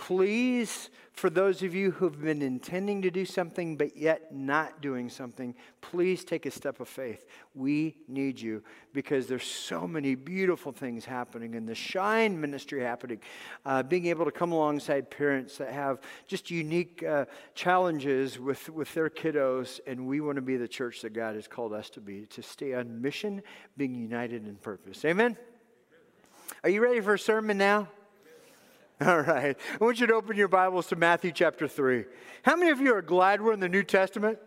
Please, 0.00 0.88
for 1.12 1.28
those 1.28 1.62
of 1.62 1.74
you 1.74 1.90
who've 1.90 2.22
been 2.22 2.40
intending 2.40 3.02
to 3.02 3.10
do 3.10 3.26
something 3.26 3.76
but 3.76 3.98
yet 3.98 4.34
not 4.34 4.80
doing 4.80 5.10
something, 5.10 5.54
please 5.82 6.24
take 6.24 6.46
a 6.46 6.50
step 6.50 6.80
of 6.80 6.88
faith. 6.88 7.26
We 7.54 7.96
need 8.08 8.40
you 8.40 8.62
because 8.94 9.26
there's 9.26 9.44
so 9.44 9.86
many 9.86 10.14
beautiful 10.14 10.72
things 10.72 11.04
happening 11.04 11.52
in 11.52 11.66
the 11.66 11.74
Shine 11.74 12.40
ministry 12.40 12.80
happening. 12.80 13.20
Uh, 13.66 13.82
being 13.82 14.06
able 14.06 14.24
to 14.24 14.30
come 14.30 14.52
alongside 14.52 15.10
parents 15.10 15.58
that 15.58 15.70
have 15.70 16.00
just 16.26 16.50
unique 16.50 17.02
uh, 17.02 17.26
challenges 17.54 18.38
with, 18.38 18.70
with 18.70 18.92
their 18.94 19.10
kiddos, 19.10 19.80
and 19.86 20.06
we 20.06 20.22
want 20.22 20.36
to 20.36 20.42
be 20.42 20.56
the 20.56 20.66
church 20.66 21.02
that 21.02 21.12
God 21.12 21.34
has 21.34 21.46
called 21.46 21.74
us 21.74 21.90
to 21.90 22.00
be, 22.00 22.24
to 22.30 22.42
stay 22.42 22.72
on 22.72 23.02
mission, 23.02 23.42
being 23.76 23.94
united 23.94 24.48
in 24.48 24.56
purpose. 24.56 25.04
Amen? 25.04 25.36
Are 26.64 26.70
you 26.70 26.82
ready 26.82 27.02
for 27.02 27.12
a 27.12 27.18
sermon 27.18 27.58
now? 27.58 27.88
All 29.06 29.20
right. 29.20 29.56
I 29.80 29.82
want 29.82 29.98
you 29.98 30.06
to 30.08 30.14
open 30.14 30.36
your 30.36 30.48
Bibles 30.48 30.88
to 30.88 30.96
Matthew 30.96 31.32
chapter 31.32 31.66
3. 31.66 32.04
How 32.42 32.54
many 32.54 32.70
of 32.70 32.80
you 32.80 32.94
are 32.94 33.00
glad 33.00 33.40
we're 33.40 33.54
in 33.54 33.60
the 33.60 33.68
New 33.68 33.82
Testament? 33.82 34.38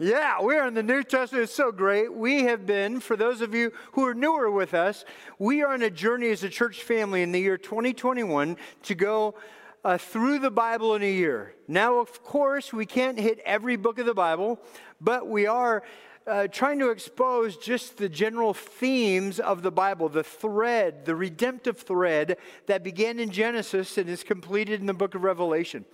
Yeah, 0.00 0.42
we 0.42 0.56
are 0.56 0.66
in 0.66 0.74
the 0.74 0.82
New 0.82 1.04
Testament. 1.04 1.44
It's 1.44 1.54
so 1.54 1.70
great. 1.70 2.12
We 2.12 2.42
have 2.44 2.66
been, 2.66 2.98
for 2.98 3.16
those 3.16 3.42
of 3.42 3.54
you 3.54 3.70
who 3.92 4.04
are 4.08 4.14
newer 4.14 4.50
with 4.50 4.74
us, 4.74 5.04
we 5.38 5.62
are 5.62 5.72
on 5.72 5.82
a 5.82 5.90
journey 5.90 6.30
as 6.30 6.42
a 6.42 6.48
church 6.48 6.82
family 6.82 7.22
in 7.22 7.30
the 7.30 7.38
year 7.38 7.56
2021 7.56 8.56
to 8.82 8.94
go 8.96 9.36
uh, 9.84 9.98
through 9.98 10.40
the 10.40 10.50
Bible 10.50 10.96
in 10.96 11.04
a 11.04 11.12
year. 11.12 11.54
Now, 11.68 12.00
of 12.00 12.24
course, 12.24 12.72
we 12.72 12.86
can't 12.86 13.20
hit 13.20 13.38
every 13.44 13.76
book 13.76 14.00
of 14.00 14.06
the 14.06 14.14
Bible, 14.14 14.58
but 15.00 15.28
we 15.28 15.46
are 15.46 15.84
uh, 16.26 16.48
trying 16.48 16.78
to 16.78 16.90
expose 16.90 17.56
just 17.56 17.98
the 17.98 18.08
general 18.08 18.54
themes 18.54 19.38
of 19.38 19.62
the 19.62 19.70
Bible, 19.70 20.08
the 20.08 20.24
thread, 20.24 21.04
the 21.04 21.14
redemptive 21.14 21.78
thread 21.78 22.38
that 22.66 22.82
began 22.82 23.18
in 23.18 23.30
Genesis 23.30 23.98
and 23.98 24.08
is 24.08 24.22
completed 24.22 24.80
in 24.80 24.86
the 24.86 24.94
book 24.94 25.14
of 25.14 25.22
Revelation. 25.22 25.84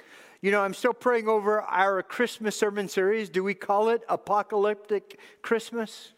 You 0.41 0.53
know, 0.53 0.63
I'm 0.63 0.75
still 0.75 0.95
praying 0.95 1.29
over 1.29 1.61
our 1.63 2.03
Christmas 2.03 2.57
sermon 2.57 2.89
series. 2.89 3.29
Do 3.29 3.43
we 3.43 3.55
call 3.55 3.89
it 3.91 4.03
Apocalyptic 4.09 5.19
Christmas? 5.43 6.13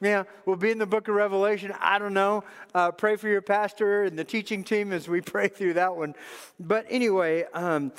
Yeah, 0.00 0.24
we'll 0.46 0.56
be 0.56 0.70
in 0.70 0.78
the 0.78 0.86
book 0.86 1.08
of 1.08 1.14
Revelation. 1.14 1.72
I 1.78 1.98
don't 1.98 2.14
know. 2.14 2.44
Uh, 2.74 2.90
pray 2.90 3.16
for 3.16 3.28
your 3.28 3.42
pastor 3.42 4.04
and 4.04 4.18
the 4.18 4.24
teaching 4.24 4.64
team 4.64 4.92
as 4.92 5.08
we 5.08 5.20
pray 5.22 5.48
through 5.48 5.74
that 5.74 5.94
one. 5.94 6.14
But 6.58 6.86
anyway, 6.88 7.44
um, 7.52 7.92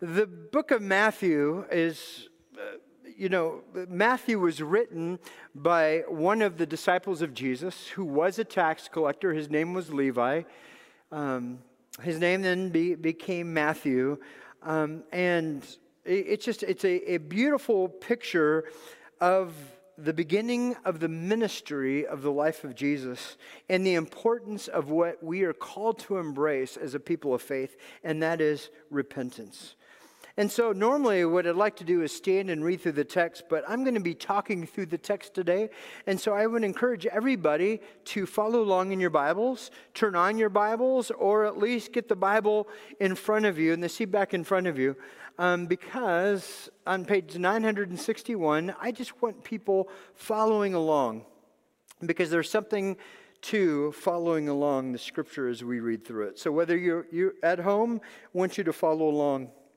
the 0.00 0.26
book 0.26 0.70
of 0.70 0.82
Matthew 0.82 1.64
is. 1.70 2.28
Uh, 2.56 2.76
you 3.16 3.28
know, 3.28 3.62
Matthew 3.88 4.38
was 4.38 4.60
written 4.60 5.18
by 5.54 6.04
one 6.08 6.42
of 6.42 6.58
the 6.58 6.66
disciples 6.66 7.22
of 7.22 7.34
Jesus 7.34 7.88
who 7.88 8.04
was 8.04 8.38
a 8.38 8.44
tax 8.44 8.88
collector. 8.88 9.32
His 9.32 9.50
name 9.50 9.74
was 9.74 9.92
Levi. 9.92 10.42
Um, 11.12 11.58
his 12.02 12.18
name 12.18 12.42
then 12.42 12.70
be, 12.70 12.94
became 12.94 13.54
Matthew. 13.54 14.18
Um, 14.62 15.04
and 15.12 15.62
it, 16.04 16.26
it's 16.28 16.44
just, 16.44 16.62
it's 16.62 16.84
a, 16.84 17.12
a 17.12 17.18
beautiful 17.18 17.88
picture 17.88 18.64
of 19.20 19.54
the 19.96 20.12
beginning 20.12 20.74
of 20.84 20.98
the 20.98 21.08
ministry 21.08 22.04
of 22.04 22.22
the 22.22 22.32
life 22.32 22.64
of 22.64 22.74
Jesus 22.74 23.36
and 23.68 23.86
the 23.86 23.94
importance 23.94 24.66
of 24.66 24.90
what 24.90 25.22
we 25.22 25.42
are 25.42 25.52
called 25.52 26.00
to 26.00 26.18
embrace 26.18 26.76
as 26.76 26.94
a 26.94 27.00
people 27.00 27.32
of 27.32 27.40
faith, 27.40 27.76
and 28.02 28.20
that 28.22 28.40
is 28.40 28.70
repentance. 28.90 29.76
And 30.36 30.50
so, 30.50 30.72
normally, 30.72 31.24
what 31.24 31.46
I'd 31.46 31.54
like 31.54 31.76
to 31.76 31.84
do 31.84 32.02
is 32.02 32.10
stand 32.10 32.50
and 32.50 32.64
read 32.64 32.80
through 32.80 32.92
the 32.92 33.04
text, 33.04 33.44
but 33.48 33.62
I'm 33.68 33.84
going 33.84 33.94
to 33.94 34.00
be 34.00 34.14
talking 34.14 34.66
through 34.66 34.86
the 34.86 34.98
text 34.98 35.32
today. 35.32 35.70
And 36.08 36.18
so, 36.18 36.34
I 36.34 36.46
would 36.46 36.64
encourage 36.64 37.06
everybody 37.06 37.80
to 38.06 38.26
follow 38.26 38.60
along 38.60 38.90
in 38.90 38.98
your 38.98 39.10
Bibles, 39.10 39.70
turn 39.94 40.16
on 40.16 40.36
your 40.36 40.48
Bibles, 40.48 41.12
or 41.12 41.44
at 41.44 41.56
least 41.56 41.92
get 41.92 42.08
the 42.08 42.16
Bible 42.16 42.66
in 42.98 43.14
front 43.14 43.46
of 43.46 43.60
you 43.60 43.72
and 43.72 43.80
the 43.80 43.88
seat 43.88 44.06
back 44.06 44.34
in 44.34 44.42
front 44.42 44.66
of 44.66 44.76
you. 44.76 44.96
Um, 45.38 45.66
because 45.66 46.68
on 46.84 47.04
page 47.04 47.38
961, 47.38 48.74
I 48.80 48.90
just 48.90 49.22
want 49.22 49.44
people 49.44 49.88
following 50.14 50.74
along 50.74 51.26
because 52.04 52.30
there's 52.30 52.50
something 52.50 52.96
to 53.42 53.92
following 53.92 54.48
along 54.48 54.90
the 54.90 54.98
scripture 54.98 55.48
as 55.48 55.62
we 55.62 55.78
read 55.78 56.04
through 56.04 56.26
it. 56.26 56.40
So, 56.40 56.50
whether 56.50 56.76
you're, 56.76 57.06
you're 57.12 57.34
at 57.44 57.60
home, 57.60 58.00
I 58.02 58.38
want 58.38 58.58
you 58.58 58.64
to 58.64 58.72
follow 58.72 59.08
along 59.08 59.50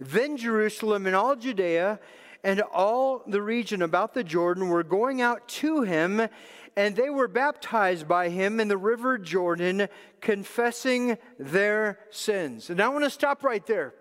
Then 0.00 0.36
Jerusalem 0.36 1.06
and 1.06 1.14
all 1.14 1.36
Judea 1.36 2.00
and 2.42 2.60
all 2.60 3.22
the 3.26 3.40
region 3.40 3.82
about 3.82 4.14
the 4.14 4.22
Jordan 4.22 4.68
were 4.68 4.82
going 4.82 5.22
out 5.22 5.48
to 5.48 5.82
him, 5.82 6.28
and 6.76 6.94
they 6.94 7.08
were 7.08 7.28
baptized 7.28 8.06
by 8.06 8.28
him 8.28 8.60
in 8.60 8.68
the 8.68 8.76
river 8.76 9.16
Jordan, 9.16 9.88
confessing 10.20 11.16
their 11.38 12.00
sins. 12.10 12.68
And 12.68 12.80
I 12.80 12.88
want 12.88 13.04
to 13.04 13.10
stop 13.10 13.42
right 13.42 13.64
there. 13.66 13.94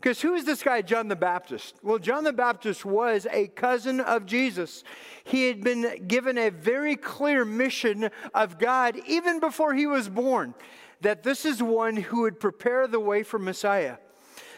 Because 0.00 0.20
who 0.20 0.34
is 0.34 0.44
this 0.44 0.62
guy, 0.62 0.80
John 0.82 1.08
the 1.08 1.16
Baptist? 1.16 1.74
Well, 1.82 1.98
John 1.98 2.22
the 2.22 2.32
Baptist 2.32 2.84
was 2.84 3.26
a 3.32 3.48
cousin 3.48 3.98
of 3.98 4.26
Jesus. 4.26 4.84
He 5.24 5.48
had 5.48 5.64
been 5.64 6.06
given 6.06 6.38
a 6.38 6.50
very 6.50 6.94
clear 6.94 7.44
mission 7.44 8.10
of 8.32 8.60
God 8.60 8.96
even 9.08 9.40
before 9.40 9.74
he 9.74 9.86
was 9.86 10.08
born 10.08 10.54
that 11.00 11.24
this 11.24 11.44
is 11.44 11.60
one 11.60 11.96
who 11.96 12.22
would 12.22 12.38
prepare 12.38 12.86
the 12.86 13.00
way 13.00 13.24
for 13.24 13.40
Messiah. 13.40 13.96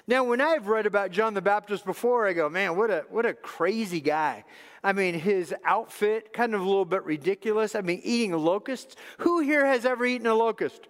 Now, 0.07 0.25
when 0.25 0.40
I've 0.40 0.66
read 0.66 0.87
about 0.87 1.11
John 1.11 1.35
the 1.35 1.42
Baptist 1.42 1.85
before, 1.85 2.26
I 2.26 2.33
go, 2.33 2.49
man, 2.49 2.76
what 2.76 2.90
a, 2.90 3.04
what 3.11 3.26
a 3.26 3.35
crazy 3.35 4.00
guy. 4.00 4.45
I 4.83 4.92
mean, 4.92 5.14
his 5.14 5.54
outfit, 5.64 6.33
kind 6.33 6.54
of 6.54 6.61
a 6.61 6.64
little 6.64 6.85
bit 6.85 7.04
ridiculous. 7.04 7.75
I 7.75 7.83
mean, 7.83 8.00
eating 8.02 8.33
locusts. 8.33 8.97
Who 9.19 9.40
here 9.40 9.66
has 9.66 9.85
ever 9.85 10.07
eaten 10.07 10.26
a 10.26 10.35
locust? 10.35 10.88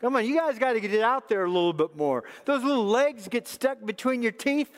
Come 0.00 0.14
on, 0.16 0.26
you 0.26 0.36
guys 0.36 0.58
got 0.58 0.74
to 0.74 0.80
get 0.80 0.92
it 0.92 1.02
out 1.02 1.28
there 1.28 1.44
a 1.44 1.50
little 1.50 1.72
bit 1.72 1.96
more. 1.96 2.24
Those 2.44 2.62
little 2.62 2.86
legs 2.86 3.28
get 3.28 3.48
stuck 3.48 3.84
between 3.84 4.22
your 4.22 4.32
teeth, 4.32 4.70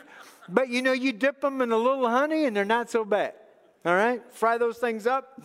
but 0.48 0.68
you 0.68 0.80
know, 0.80 0.92
you 0.92 1.12
dip 1.12 1.40
them 1.40 1.60
in 1.60 1.72
a 1.72 1.76
little 1.76 2.08
honey 2.08 2.46
and 2.46 2.56
they're 2.56 2.64
not 2.64 2.88
so 2.88 3.04
bad. 3.04 3.34
All 3.84 3.94
right? 3.94 4.22
Fry 4.32 4.58
those 4.58 4.78
things 4.78 5.06
up. 5.06 5.42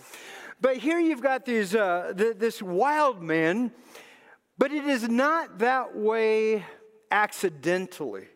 But 0.61 0.77
here 0.77 0.99
you've 0.99 1.21
got 1.21 1.45
these, 1.45 1.75
uh, 1.75 2.13
th- 2.15 2.37
this 2.37 2.61
wild 2.61 3.21
man 3.21 3.71
but 4.57 4.71
it 4.71 4.85
is 4.85 5.07
not 5.07 5.59
that 5.59 5.95
way 5.95 6.63
accidentally. 7.11 8.27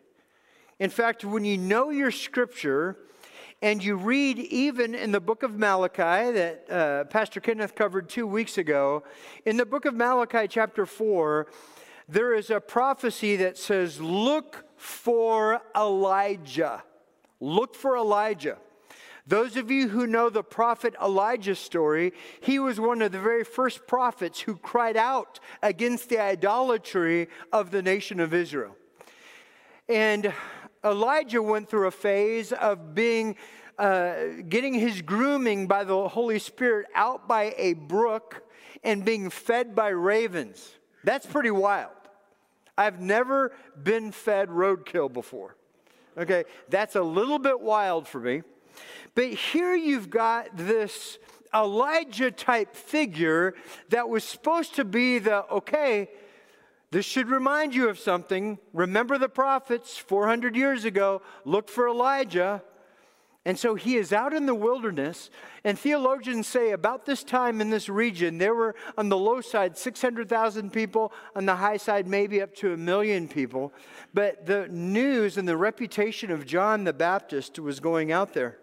In 0.78 0.90
fact, 0.90 1.24
when 1.24 1.44
you 1.44 1.58
know 1.58 1.90
your 1.90 2.10
scripture 2.10 2.96
and 3.60 3.82
you 3.82 3.96
read 3.96 4.38
even 4.38 4.94
in 4.94 5.10
the 5.10 5.20
book 5.20 5.42
of 5.42 5.58
Malachi 5.58 6.30
that 6.32 6.70
uh, 6.70 7.04
Pastor 7.04 7.40
Kenneth 7.40 7.74
covered 7.74 8.08
two 8.08 8.26
weeks 8.26 8.58
ago, 8.58 9.02
in 9.44 9.56
the 9.56 9.66
book 9.66 9.84
of 9.84 9.94
Malachi, 9.94 10.46
chapter 10.46 10.86
4, 10.86 11.48
there 12.08 12.34
is 12.34 12.50
a 12.50 12.60
prophecy 12.60 13.36
that 13.36 13.58
says, 13.58 14.00
Look 14.00 14.64
for 14.76 15.60
Elijah. 15.76 16.84
Look 17.40 17.74
for 17.74 17.96
Elijah. 17.96 18.58
Those 19.28 19.58
of 19.58 19.70
you 19.70 19.88
who 19.88 20.06
know 20.06 20.30
the 20.30 20.42
prophet 20.42 20.94
Elijah's 21.02 21.58
story, 21.58 22.14
he 22.40 22.58
was 22.58 22.80
one 22.80 23.02
of 23.02 23.12
the 23.12 23.20
very 23.20 23.44
first 23.44 23.86
prophets 23.86 24.40
who 24.40 24.56
cried 24.56 24.96
out 24.96 25.38
against 25.62 26.08
the 26.08 26.18
idolatry 26.18 27.28
of 27.52 27.70
the 27.70 27.82
nation 27.82 28.20
of 28.20 28.32
Israel. 28.32 28.74
And 29.86 30.32
Elijah 30.82 31.42
went 31.42 31.68
through 31.68 31.88
a 31.88 31.90
phase 31.90 32.52
of 32.52 32.94
being 32.94 33.36
uh, 33.78 34.14
getting 34.48 34.74
his 34.74 35.02
grooming 35.02 35.66
by 35.68 35.84
the 35.84 36.08
Holy 36.08 36.38
Spirit 36.38 36.86
out 36.94 37.28
by 37.28 37.54
a 37.58 37.74
brook 37.74 38.42
and 38.82 39.04
being 39.04 39.28
fed 39.28 39.74
by 39.74 39.88
ravens. 39.88 40.74
That's 41.04 41.26
pretty 41.26 41.50
wild. 41.50 41.92
I've 42.78 43.00
never 43.00 43.52
been 43.80 44.10
fed 44.10 44.48
roadkill 44.48 45.12
before. 45.12 45.54
Okay, 46.16 46.44
that's 46.70 46.96
a 46.96 47.02
little 47.02 47.38
bit 47.38 47.60
wild 47.60 48.08
for 48.08 48.20
me. 48.20 48.42
But 49.14 49.26
here 49.34 49.74
you've 49.74 50.10
got 50.10 50.56
this 50.56 51.18
Elijah 51.54 52.30
type 52.30 52.74
figure 52.74 53.54
that 53.88 54.08
was 54.08 54.22
supposed 54.24 54.74
to 54.76 54.84
be 54.84 55.18
the, 55.18 55.46
okay, 55.50 56.08
This 56.90 57.04
should 57.04 57.28
remind 57.28 57.74
you 57.74 57.88
of 57.88 57.98
something. 57.98 58.58
Remember 58.72 59.18
the 59.18 59.28
prophets 59.28 59.98
400 59.98 60.56
years 60.56 60.84
ago, 60.84 61.20
look 61.44 61.68
for 61.68 61.88
Elijah. 61.88 62.62
And 63.44 63.58
so 63.58 63.74
he 63.76 63.96
is 63.96 64.12
out 64.12 64.34
in 64.34 64.44
the 64.46 64.54
wilderness, 64.54 65.30
and 65.64 65.78
theologians 65.78 66.46
say 66.46 66.72
about 66.72 67.06
this 67.06 67.24
time 67.24 67.62
in 67.62 67.70
this 67.70 67.88
region, 67.88 68.36
there 68.36 68.54
were 68.54 68.74
on 68.98 69.08
the 69.08 69.16
low 69.16 69.40
side 69.40 69.78
600,000 69.78 70.70
people, 70.70 71.12
on 71.34 71.46
the 71.46 71.56
high 71.56 71.78
side, 71.78 72.06
maybe 72.06 72.42
up 72.42 72.54
to 72.56 72.74
a 72.74 72.76
million 72.76 73.26
people. 73.26 73.72
But 74.12 74.44
the 74.44 74.68
news 74.68 75.38
and 75.38 75.48
the 75.48 75.56
reputation 75.56 76.30
of 76.30 76.44
John 76.44 76.84
the 76.84 76.92
Baptist 76.92 77.58
was 77.58 77.80
going 77.80 78.12
out 78.12 78.34
there. 78.34 78.58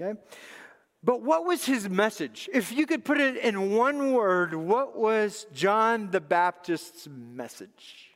Okay? 0.00 0.18
But 1.02 1.22
what 1.22 1.44
was 1.44 1.64
his 1.64 1.88
message? 1.88 2.48
If 2.52 2.72
you 2.72 2.86
could 2.86 3.04
put 3.04 3.20
it 3.20 3.36
in 3.36 3.72
one 3.72 4.12
word, 4.12 4.54
what 4.54 4.96
was 4.96 5.46
John 5.54 6.10
the 6.10 6.20
Baptist's 6.20 7.06
message? 7.08 8.10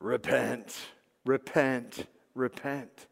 Repent, 0.00 0.76
repent, 1.24 2.06
repent. 2.34 3.06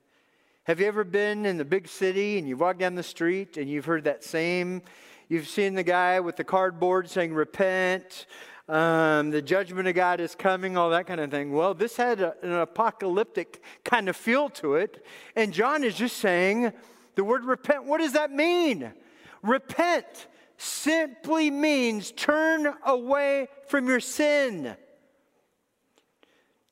Have 0.65 0.81
you 0.81 0.87
ever 0.87 1.05
been 1.05 1.47
in 1.47 1.59
the 1.59 1.65
big 1.65 1.89
city 1.89 2.39
and 2.39 2.49
you 2.49 2.57
walk 2.57 2.79
down 2.79 2.95
the 2.95 3.03
street 3.03 3.57
and 3.57 3.69
you've 3.69 3.87
heard 3.87 4.05
that 4.05 4.23
same? 4.23 4.83
You've 5.29 5.49
seen 5.49 5.75
the 5.75 5.83
guy 5.83 6.21
with 6.21 6.37
the 6.37 6.45
cardboard 6.45 7.11
saying, 7.11 7.35
Repent, 7.35 8.27
um, 8.69 9.31
the 9.31 9.43
judgment 9.43 9.87
of 9.87 9.95
God 9.95 10.21
is 10.21 10.35
coming, 10.35 10.77
all 10.77 10.91
that 10.91 11.07
kind 11.07 11.21
of 11.21 11.31
thing. 11.31 11.53
Well, 11.53 11.75
this 11.75 11.97
had 11.97 12.21
a, 12.21 12.35
an 12.43 12.53
apocalyptic 12.53 13.63
kind 13.85 14.09
of 14.09 14.17
feel 14.17 14.49
to 14.51 14.75
it. 14.75 15.05
And 15.37 15.53
John 15.53 15.85
is 15.85 15.95
just 15.95 16.17
saying, 16.17 16.73
the 17.15 17.25
word 17.25 17.45
repent, 17.45 17.85
what 17.85 18.01
does 18.01 18.13
that 18.13 18.33
mean? 18.33 18.93
Repent 19.43 20.27
simply 20.57 21.51
means 21.51 22.11
turn 22.13 22.75
away 22.85 23.49
from 23.69 23.87
your 23.87 24.01
sin. 24.01 24.77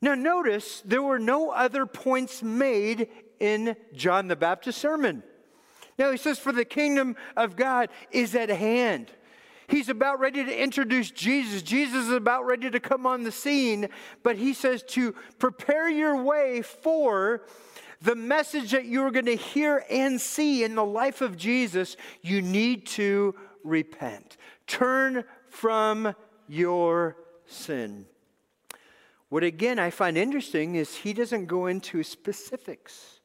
Now, 0.01 0.15
notice 0.15 0.81
there 0.85 1.01
were 1.01 1.19
no 1.19 1.49
other 1.49 1.85
points 1.85 2.43
made 2.43 3.07
in 3.39 3.75
John 3.93 4.27
the 4.27 4.35
Baptist 4.35 4.79
sermon. 4.79 5.23
Now 5.97 6.11
he 6.11 6.17
says, 6.17 6.37
For 6.37 6.51
the 6.51 6.65
kingdom 6.65 7.15
of 7.35 7.55
God 7.55 7.89
is 8.11 8.35
at 8.35 8.49
hand. 8.49 9.11
He's 9.67 9.89
about 9.89 10.19
ready 10.19 10.43
to 10.43 10.63
introduce 10.63 11.11
Jesus. 11.11 11.61
Jesus 11.61 12.05
is 12.05 12.11
about 12.11 12.45
ready 12.45 12.69
to 12.69 12.79
come 12.79 13.05
on 13.05 13.23
the 13.23 13.31
scene, 13.31 13.89
but 14.23 14.37
he 14.37 14.53
says 14.53 14.83
to 14.89 15.13
prepare 15.39 15.89
your 15.89 16.21
way 16.21 16.61
for 16.61 17.43
the 18.01 18.15
message 18.15 18.71
that 18.71 18.85
you're 18.85 19.11
going 19.11 19.25
to 19.25 19.35
hear 19.35 19.83
and 19.89 20.21
see 20.21 20.63
in 20.63 20.75
the 20.75 20.85
life 20.85 21.21
of 21.21 21.37
Jesus. 21.37 21.97
You 22.21 22.41
need 22.41 22.85
to 22.87 23.35
repent, 23.63 24.37
turn 24.67 25.23
from 25.49 26.15
your 26.47 27.17
sin. 27.47 28.05
What 29.29 29.43
again 29.43 29.79
I 29.79 29.89
find 29.89 30.17
interesting 30.17 30.75
is 30.75 30.95
he 30.95 31.13
doesn't 31.13 31.47
go 31.47 31.65
into 31.65 32.03
specifics. 32.03 33.19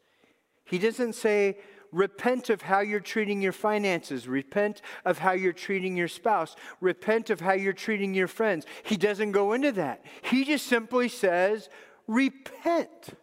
He 0.65 0.79
doesn't 0.79 1.15
say, 1.15 1.59
repent 1.93 2.51
of 2.51 2.63
how 2.63 2.81
you're 2.81 3.01
treating 3.01 3.41
your 3.41 3.53
finances, 3.53 4.29
repent 4.29 4.83
of 5.05 5.19
how 5.19 5.33
you're 5.33 5.53
treating 5.53 5.97
your 5.97 6.09
spouse, 6.09 6.57
repent 6.81 7.31
of 7.31 7.41
how 7.41 7.53
you're 7.53 7.73
treating 7.73 8.15
your 8.15 8.29
friends. 8.29 8.67
He 8.83 8.97
doesn't 8.97 9.33
go 9.33 9.53
into 9.53 9.73
that. 9.73 10.05
He 10.23 10.45
just 10.45 10.67
simply 10.67 11.09
says, 11.09 11.69
repent. 12.07 13.15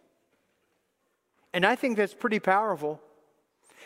And 1.52 1.64
I 1.64 1.76
think 1.76 1.96
that's 1.96 2.14
pretty 2.14 2.40
powerful. 2.40 3.00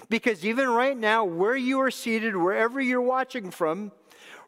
Because 0.08 0.44
even 0.44 0.68
right 0.68 0.96
now, 0.96 1.24
where 1.24 1.56
you 1.56 1.80
are 1.80 1.90
seated, 1.90 2.36
wherever 2.36 2.80
you're 2.80 3.00
watching 3.00 3.50
from, 3.50 3.92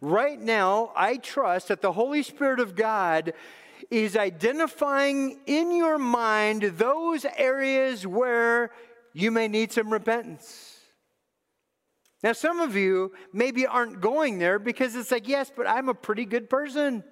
right 0.00 0.40
now, 0.40 0.92
I 0.96 1.16
trust 1.18 1.68
that 1.68 1.80
the 1.80 1.92
Holy 1.92 2.22
Spirit 2.22 2.60
of 2.60 2.74
God 2.74 3.32
is 3.90 4.16
identifying 4.16 5.38
in 5.46 5.70
your 5.70 5.98
mind 5.98 6.62
those 6.62 7.24
areas 7.36 8.06
where 8.06 8.70
you 9.14 9.30
may 9.30 9.48
need 9.48 9.72
some 9.72 9.90
repentance. 9.90 10.78
Now, 12.22 12.32
some 12.32 12.58
of 12.60 12.74
you 12.74 13.12
maybe 13.32 13.66
aren't 13.66 14.00
going 14.00 14.38
there 14.38 14.58
because 14.58 14.94
it's 14.96 15.10
like, 15.10 15.28
yes, 15.28 15.52
but 15.54 15.68
I'm 15.68 15.88
a 15.88 15.94
pretty 15.94 16.24
good 16.24 16.50
person. 16.50 17.04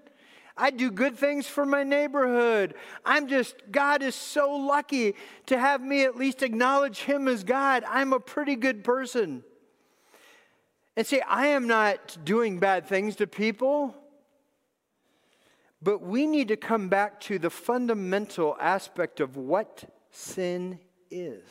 I 0.56 0.70
do 0.70 0.90
good 0.90 1.16
things 1.16 1.46
for 1.46 1.64
my 1.64 1.82
neighborhood. 1.82 2.74
I'm 3.04 3.28
just, 3.28 3.56
God 3.70 4.02
is 4.02 4.14
so 4.14 4.52
lucky 4.52 5.14
to 5.46 5.58
have 5.58 5.80
me 5.80 6.04
at 6.04 6.16
least 6.16 6.42
acknowledge 6.42 7.00
Him 7.00 7.28
as 7.28 7.44
God. 7.44 7.84
I'm 7.88 8.12
a 8.12 8.20
pretty 8.20 8.56
good 8.56 8.84
person. 8.84 9.44
And 10.96 11.06
say, 11.06 11.20
I 11.20 11.48
am 11.48 11.66
not 11.66 12.18
doing 12.24 12.58
bad 12.58 12.86
things 12.86 13.16
to 13.16 13.26
people. 13.26 13.94
But 15.80 16.02
we 16.02 16.26
need 16.26 16.48
to 16.48 16.56
come 16.56 16.88
back 16.88 17.20
to 17.22 17.38
the 17.38 17.50
fundamental 17.50 18.56
aspect 18.60 19.20
of 19.20 19.36
what 19.36 19.84
sin 20.10 20.78
is. 21.10 21.42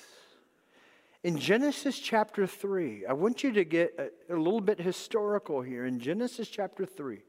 In 1.23 1.37
Genesis 1.37 1.99
chapter 1.99 2.47
3, 2.47 3.05
I 3.05 3.13
want 3.13 3.43
you 3.43 3.51
to 3.51 3.63
get 3.63 3.93
a, 3.99 4.33
a, 4.33 4.37
little 4.37 4.61
bit 4.61 4.79
historical 4.79 5.61
here. 5.61 5.85
In 5.85 5.99
Genesis 5.99 6.49
chapter 6.49 6.83
3, 6.83 7.19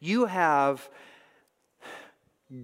you 0.00 0.26
have 0.26 0.90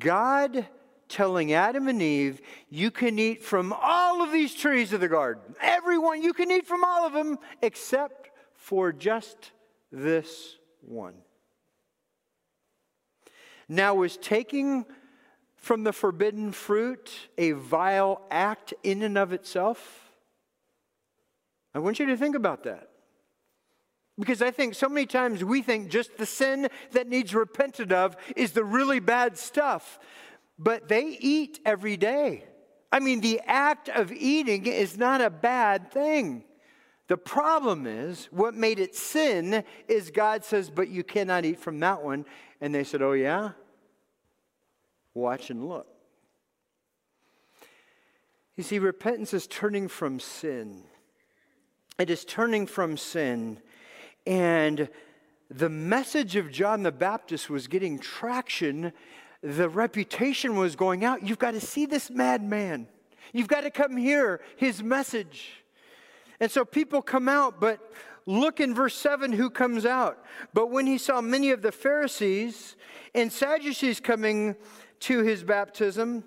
God 0.01 0.67
telling 1.09 1.53
Adam 1.53 1.87
and 1.87 2.03
Eve, 2.03 2.41
You 2.69 2.91
can 2.91 3.17
eat 3.19 3.45
from 3.45 3.73
all 3.73 4.23
of 4.23 4.33
these 4.33 4.55
trees 4.55 4.93
of 4.93 5.01
the 5.01 5.09
garden. 5.09 5.55
Everyone, 5.61 6.21
you 6.21 6.33
can 6.33 6.51
eat 6.51 6.67
from 6.67 6.83
all 6.83 7.07
of 7.07 7.13
them 7.13 7.39
except 7.61 8.31
for 8.55 8.93
just 8.93 9.53
this 9.93 10.57
one. 10.81 11.15
Now, 13.69 13.95
was 13.95 14.17
taking 14.17 14.85
from 15.63 15.85
the 15.85 15.93
forbidden 15.93 16.51
fruit 16.51 17.11
a 17.39 17.53
vile 17.53 18.21
act 18.31 18.75
in 18.83 19.03
and 19.03 19.17
of 19.17 19.33
itself? 19.33 20.13
I 21.73 21.79
want 21.79 22.01
you 22.01 22.07
to 22.07 22.17
think 22.17 22.35
about 22.37 22.65
that. 22.65 22.89
Because 24.19 24.43
I 24.43 24.51
think 24.51 24.75
so 24.75 24.89
many 24.89 25.07
times 25.07 25.43
we 25.43 25.63
think 25.63 25.89
just 25.89 26.19
the 26.19 26.27
sin 26.27 26.69
that 26.91 27.09
needs 27.09 27.35
repented 27.35 27.93
of 27.93 28.17
is 28.37 28.53
the 28.53 28.65
really 28.65 29.01
bad 29.01 29.39
stuff. 29.39 29.99
But 30.59 30.89
they 30.89 31.17
eat 31.21 31.61
every 31.65 31.97
day. 31.97 32.45
I 32.91 32.99
mean, 32.99 33.21
the 33.21 33.41
act 33.47 33.89
of 33.89 34.13
eating 34.13 34.67
is 34.67 34.99
not 34.99 35.23
a 35.23 35.31
bad 35.31 35.93
thing. 35.93 36.45
The 37.07 37.17
problem 37.17 37.87
is, 37.87 38.29
what 38.31 38.55
made 38.55 38.79
it 38.79 38.95
sin 38.95 39.65
is 39.89 40.11
God 40.11 40.45
says, 40.45 40.71
but 40.71 40.89
you 40.89 41.05
cannot 41.05 41.45
eat 41.45 41.59
from 41.59 41.81
that 41.81 42.03
one. 42.03 42.27
And 42.61 42.75
they 42.75 42.85
said, 42.85 43.01
oh, 43.01 43.13
yeah? 43.13 43.53
Watch 45.15 45.51
and 45.51 45.69
look. 45.69 45.87
You 48.57 48.63
see, 48.63 48.79
repentance 48.79 49.33
is 49.33 49.47
turning 49.47 49.89
from 49.89 50.21
sin. 50.21 50.85
It 51.99 52.11
is 52.11 52.25
turning 52.25 52.67
from 52.67 52.97
sin. 52.97 53.59
And 54.27 54.89
the 55.51 55.69
message 55.69 56.37
of 56.37 56.51
John 56.51 56.83
the 56.83 56.93
Baptist 56.93 57.51
was 57.51 57.67
getting 57.67 57.99
traction. 57.99 58.93
The 59.43 59.69
reputation 59.69 60.57
was 60.57 60.77
going 60.77 61.05
out. 61.05 61.23
You've 61.23 61.39
got 61.39 61.53
to 61.53 61.61
see 61.61 61.87
this 61.87 62.11
madman. 62.11 62.89
You've 63.33 63.49
got 63.49 63.63
to 63.63 63.71
come 63.71 63.97
hear 63.97 64.41
his 64.57 64.83
message. 64.83 65.63
And 66.41 66.51
so 66.51 66.65
people 66.65 67.03
come 67.03 67.29
out, 67.29 67.61
but 67.61 67.93
look 68.27 68.61
in 68.61 68.75
verse 68.75 68.95
7 68.95 69.33
who 69.33 69.51
comes 69.51 69.87
out. 69.87 70.25
But 70.53 70.71
when 70.71 70.87
he 70.87 70.99
saw 70.99 71.21
many 71.21 71.51
of 71.51 71.63
the 71.63 71.73
Pharisees 71.73 72.77
and 73.15 73.33
Sadducees 73.33 74.01
coming 74.01 74.57
to 75.03 75.23
his 75.23 75.45
baptism, 75.45 76.25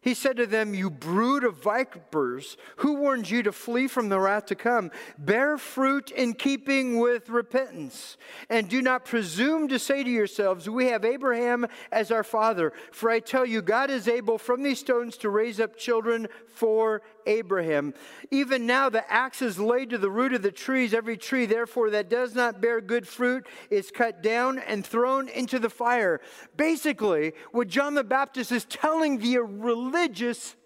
he 0.00 0.14
said 0.14 0.36
to 0.36 0.46
them, 0.46 0.74
You 0.74 0.90
brood 0.90 1.42
of 1.42 1.62
vipers, 1.62 2.56
who 2.76 2.94
warned 2.94 3.28
you 3.28 3.42
to 3.42 3.52
flee 3.52 3.88
from 3.88 4.08
the 4.08 4.20
wrath 4.20 4.46
to 4.46 4.54
come? 4.54 4.92
Bear 5.18 5.58
fruit 5.58 6.12
in 6.12 6.34
keeping 6.34 6.98
with 6.98 7.28
repentance. 7.28 8.16
And 8.48 8.68
do 8.68 8.80
not 8.80 9.04
presume 9.04 9.66
to 9.68 9.78
say 9.78 10.04
to 10.04 10.10
yourselves, 10.10 10.70
We 10.70 10.86
have 10.86 11.04
Abraham 11.04 11.66
as 11.90 12.12
our 12.12 12.22
father. 12.22 12.72
For 12.92 13.10
I 13.10 13.18
tell 13.18 13.44
you, 13.44 13.60
God 13.60 13.90
is 13.90 14.06
able 14.06 14.38
from 14.38 14.62
these 14.62 14.78
stones 14.78 15.16
to 15.18 15.30
raise 15.30 15.58
up 15.58 15.76
children 15.76 16.28
for 16.46 17.02
Abraham. 17.28 17.94
Even 18.30 18.66
now, 18.66 18.88
the 18.88 19.08
axe 19.12 19.42
is 19.42 19.60
laid 19.60 19.90
to 19.90 19.98
the 19.98 20.10
root 20.10 20.32
of 20.32 20.42
the 20.42 20.50
trees. 20.50 20.92
Every 20.92 21.16
tree, 21.16 21.46
therefore, 21.46 21.90
that 21.90 22.08
does 22.08 22.34
not 22.34 22.60
bear 22.60 22.80
good 22.80 23.06
fruit 23.06 23.46
is 23.70 23.90
cut 23.90 24.22
down 24.22 24.58
and 24.58 24.84
thrown 24.84 25.28
into 25.28 25.58
the 25.58 25.70
fire. 25.70 26.20
Basically, 26.56 27.34
what 27.52 27.68
John 27.68 27.94
the 27.94 28.02
Baptist 28.02 28.50
is 28.50 28.64
telling 28.64 29.18
the 29.18 29.38
religious 29.38 30.56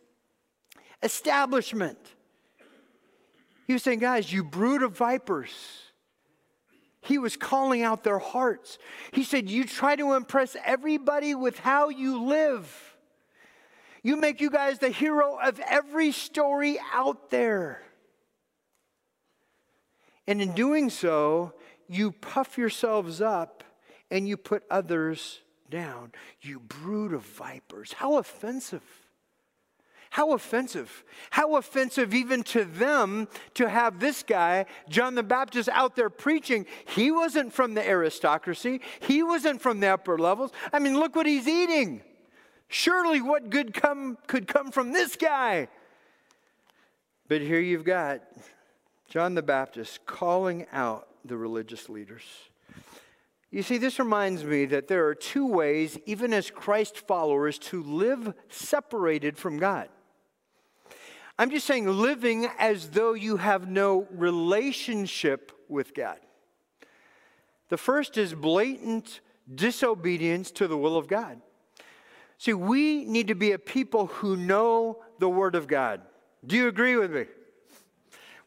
establishment, 1.02 1.98
he 3.66 3.72
was 3.72 3.82
saying, 3.82 3.98
guys, 3.98 4.32
you 4.32 4.44
brood 4.44 4.82
of 4.82 4.96
vipers. 4.96 5.50
He 7.02 7.18
was 7.18 7.36
calling 7.36 7.82
out 7.82 8.04
their 8.04 8.20
hearts. 8.20 8.78
He 9.12 9.24
said, 9.24 9.50
You 9.50 9.64
try 9.64 9.96
to 9.96 10.12
impress 10.12 10.56
everybody 10.64 11.34
with 11.34 11.58
how 11.58 11.88
you 11.88 12.22
live. 12.22 12.91
You 14.02 14.16
make 14.16 14.40
you 14.40 14.50
guys 14.50 14.78
the 14.78 14.88
hero 14.88 15.38
of 15.40 15.60
every 15.60 16.12
story 16.12 16.78
out 16.92 17.30
there. 17.30 17.82
And 20.26 20.42
in 20.42 20.52
doing 20.52 20.90
so, 20.90 21.52
you 21.88 22.12
puff 22.12 22.58
yourselves 22.58 23.20
up 23.20 23.64
and 24.10 24.28
you 24.28 24.36
put 24.36 24.64
others 24.70 25.40
down, 25.70 26.12
you 26.40 26.60
brood 26.60 27.12
of 27.12 27.22
vipers. 27.22 27.92
How 27.92 28.18
offensive. 28.18 28.82
How 30.10 30.32
offensive. 30.34 31.04
How 31.30 31.56
offensive 31.56 32.12
even 32.12 32.42
to 32.44 32.64
them 32.64 33.28
to 33.54 33.68
have 33.68 33.98
this 33.98 34.22
guy, 34.22 34.66
John 34.88 35.14
the 35.14 35.22
Baptist, 35.22 35.70
out 35.70 35.96
there 35.96 36.10
preaching. 36.10 36.66
He 36.86 37.10
wasn't 37.10 37.52
from 37.52 37.72
the 37.72 37.88
aristocracy, 37.88 38.82
he 39.00 39.22
wasn't 39.22 39.62
from 39.62 39.80
the 39.80 39.88
upper 39.88 40.18
levels. 40.18 40.52
I 40.72 40.80
mean, 40.80 40.98
look 40.98 41.16
what 41.16 41.26
he's 41.26 41.48
eating. 41.48 42.02
Surely 42.72 43.20
what 43.20 43.50
good 43.50 43.74
come, 43.74 44.16
could 44.26 44.46
come 44.48 44.70
from 44.70 44.92
this 44.92 45.14
guy? 45.14 45.68
But 47.28 47.42
here 47.42 47.60
you've 47.60 47.84
got 47.84 48.22
John 49.10 49.34
the 49.34 49.42
Baptist 49.42 50.06
calling 50.06 50.66
out 50.72 51.06
the 51.22 51.36
religious 51.36 51.90
leaders. 51.90 52.22
You 53.50 53.62
see, 53.62 53.76
this 53.76 53.98
reminds 53.98 54.42
me 54.42 54.64
that 54.64 54.88
there 54.88 55.06
are 55.06 55.14
two 55.14 55.46
ways, 55.46 55.98
even 56.06 56.32
as 56.32 56.50
Christ 56.50 57.06
followers, 57.06 57.58
to 57.58 57.82
live 57.82 58.32
separated 58.48 59.36
from 59.36 59.58
God. 59.58 59.90
I'm 61.38 61.50
just 61.50 61.66
saying, 61.66 61.86
living 61.86 62.48
as 62.58 62.88
though 62.88 63.12
you 63.12 63.36
have 63.36 63.68
no 63.68 64.08
relationship 64.12 65.52
with 65.68 65.92
God. 65.92 66.20
The 67.68 67.76
first 67.76 68.16
is 68.16 68.32
blatant 68.32 69.20
disobedience 69.54 70.50
to 70.52 70.66
the 70.66 70.78
will 70.78 70.96
of 70.96 71.06
God. 71.06 71.42
See, 72.42 72.54
we 72.54 73.04
need 73.04 73.28
to 73.28 73.36
be 73.36 73.52
a 73.52 73.58
people 73.60 74.06
who 74.06 74.36
know 74.36 74.98
the 75.20 75.28
Word 75.28 75.54
of 75.54 75.68
God. 75.68 76.00
Do 76.44 76.56
you 76.56 76.66
agree 76.66 76.96
with 76.96 77.12
me? 77.12 77.26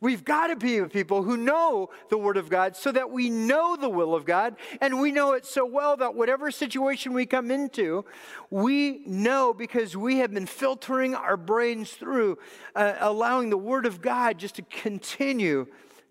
We've 0.02 0.26
got 0.26 0.48
to 0.48 0.58
be 0.58 0.80
a 0.80 0.88
people 0.90 1.24
who 1.24 1.38
know 1.38 1.92
the 2.10 2.18
Word 2.18 2.36
of 2.36 2.50
God 2.50 2.76
so 2.76 2.92
that 2.92 3.10
we 3.10 3.30
know 3.30 3.78
the 3.78 3.88
will 3.88 4.14
of 4.14 4.26
God 4.26 4.58
and 4.82 5.00
we 5.00 5.14
know 5.14 5.32
it 5.32 5.46
so 5.46 5.66
well 5.66 5.96
that 5.96 6.14
whatever 6.14 6.52
situation 6.52 7.14
we 7.14 7.26
come 7.26 7.50
into, 7.50 8.04
we 8.50 9.02
know 9.08 9.54
because 9.54 9.96
we 9.96 10.18
have 10.18 10.34
been 10.34 10.46
filtering 10.46 11.16
our 11.16 11.38
brains 11.38 11.92
through, 11.92 12.38
uh, 12.76 12.96
allowing 13.00 13.50
the 13.50 13.58
Word 13.58 13.86
of 13.86 14.02
God 14.02 14.38
just 14.38 14.56
to 14.56 14.62
continue 14.64 15.68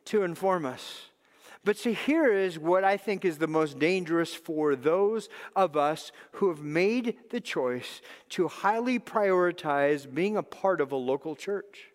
to 0.07 0.23
inform 0.23 0.65
us. 0.65 1.11
But 1.65 1.79
see, 1.79 1.95
here 1.95 2.33
is 2.33 2.59
what 2.59 2.85
I 2.85 2.99
think 2.99 3.25
is 3.25 3.39
the 3.39 3.47
most 3.47 3.79
dangerous 3.79 4.35
for 4.35 4.77
those 4.77 5.31
of 5.57 5.77
us 5.77 6.13
who 6.33 6.49
have 6.49 6.63
made 6.63 7.17
the 7.31 7.41
choice 7.41 8.03
to 8.31 8.49
highly 8.49 8.99
prioritize 8.99 10.13
being 10.13 10.37
a 10.37 10.43
part 10.43 10.83
of 10.83 10.93
a 10.93 10.97
local 10.97 11.35
church. 11.35 11.91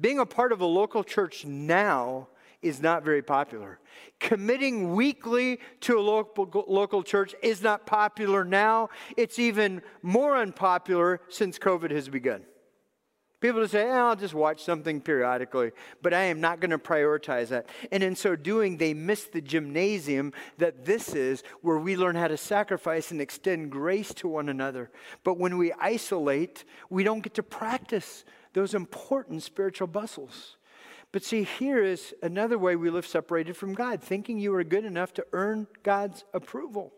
Being 0.00 0.18
a 0.18 0.26
part 0.26 0.50
of 0.50 0.62
a 0.62 0.66
local 0.66 1.04
church 1.04 1.44
now 1.44 2.28
is 2.62 2.80
not 2.80 3.04
very 3.04 3.22
popular. 3.22 3.80
Committing 4.18 4.94
weekly 4.94 5.60
to 5.80 5.98
a 5.98 6.00
local, 6.00 6.64
local 6.66 7.02
church 7.02 7.34
is 7.42 7.62
not 7.62 7.86
popular 7.86 8.44
now. 8.44 8.88
It's 9.16 9.38
even 9.38 9.82
more 10.02 10.36
unpopular 10.36 11.20
since 11.28 11.58
COVID 11.58 11.90
has 11.90 12.08
begun. 12.08 12.42
People 13.40 13.66
say, 13.66 13.88
eh, 13.88 13.92
I'll 13.92 14.16
just 14.16 14.34
watch 14.34 14.62
something 14.62 15.00
periodically, 15.00 15.72
but 16.02 16.12
I 16.12 16.24
am 16.24 16.42
not 16.42 16.60
going 16.60 16.72
to 16.72 16.78
prioritize 16.78 17.48
that. 17.48 17.66
And 17.90 18.02
in 18.02 18.14
so 18.14 18.36
doing, 18.36 18.76
they 18.76 18.92
miss 18.92 19.24
the 19.24 19.40
gymnasium 19.40 20.34
that 20.58 20.84
this 20.84 21.14
is, 21.14 21.42
where 21.62 21.78
we 21.78 21.96
learn 21.96 22.16
how 22.16 22.28
to 22.28 22.36
sacrifice 22.36 23.10
and 23.10 23.20
extend 23.20 23.70
grace 23.70 24.12
to 24.14 24.28
one 24.28 24.50
another. 24.50 24.90
But 25.24 25.38
when 25.38 25.56
we 25.56 25.72
isolate, 25.80 26.64
we 26.90 27.02
don't 27.02 27.22
get 27.22 27.34
to 27.34 27.42
practice 27.42 28.26
those 28.52 28.74
important 28.74 29.42
spiritual 29.42 29.86
bustles. 29.86 30.58
But 31.10 31.24
see, 31.24 31.44
here 31.44 31.82
is 31.82 32.14
another 32.22 32.58
way 32.58 32.76
we 32.76 32.90
live 32.90 33.06
separated 33.06 33.56
from 33.56 33.72
God, 33.72 34.02
thinking 34.02 34.38
you 34.38 34.54
are 34.54 34.64
good 34.64 34.84
enough 34.84 35.14
to 35.14 35.26
earn 35.32 35.66
God's 35.82 36.24
approval. 36.34 36.92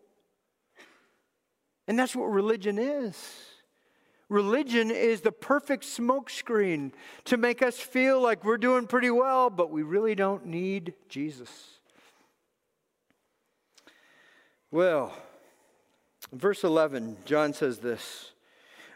And 1.87 1.97
that's 1.97 2.17
what 2.17 2.25
religion 2.25 2.79
is. 2.79 3.52
Religion 4.33 4.91
is 4.91 5.21
the 5.21 5.31
perfect 5.31 5.85
smokescreen 5.85 6.91
to 7.27 7.37
make 7.37 7.61
us 7.61 7.77
feel 7.77 8.19
like 8.19 8.45
we're 8.45 8.57
doing 8.57 8.87
pretty 8.87 9.11
well, 9.11 9.51
but 9.51 9.71
we 9.71 9.83
really 9.83 10.15
don't 10.15 10.47
need 10.47 10.95
Jesus. 11.11 11.79
Well, 14.71 15.13
verse 16.33 16.65
11, 16.65 17.19
John 17.27 17.53
says 17.53 17.79
this 17.81 18.32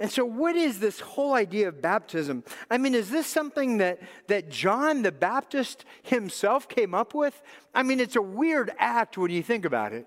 And 0.00 0.10
so, 0.10 0.24
what 0.24 0.56
is 0.56 0.80
this 0.80 0.98
whole 0.98 1.34
idea 1.34 1.68
of 1.68 1.82
baptism? 1.82 2.42
I 2.70 2.78
mean, 2.78 2.94
is 2.94 3.10
this 3.10 3.26
something 3.26 3.76
that, 3.78 4.00
that 4.28 4.48
John 4.48 5.02
the 5.02 5.12
Baptist 5.12 5.84
himself 6.02 6.68
came 6.68 6.94
up 6.94 7.12
with? 7.12 7.40
I 7.74 7.82
mean, 7.82 8.00
it's 8.00 8.16
a 8.16 8.22
weird 8.22 8.72
act 8.78 9.18
when 9.18 9.30
you 9.30 9.42
think 9.42 9.66
about 9.66 9.92
it. 9.92 10.06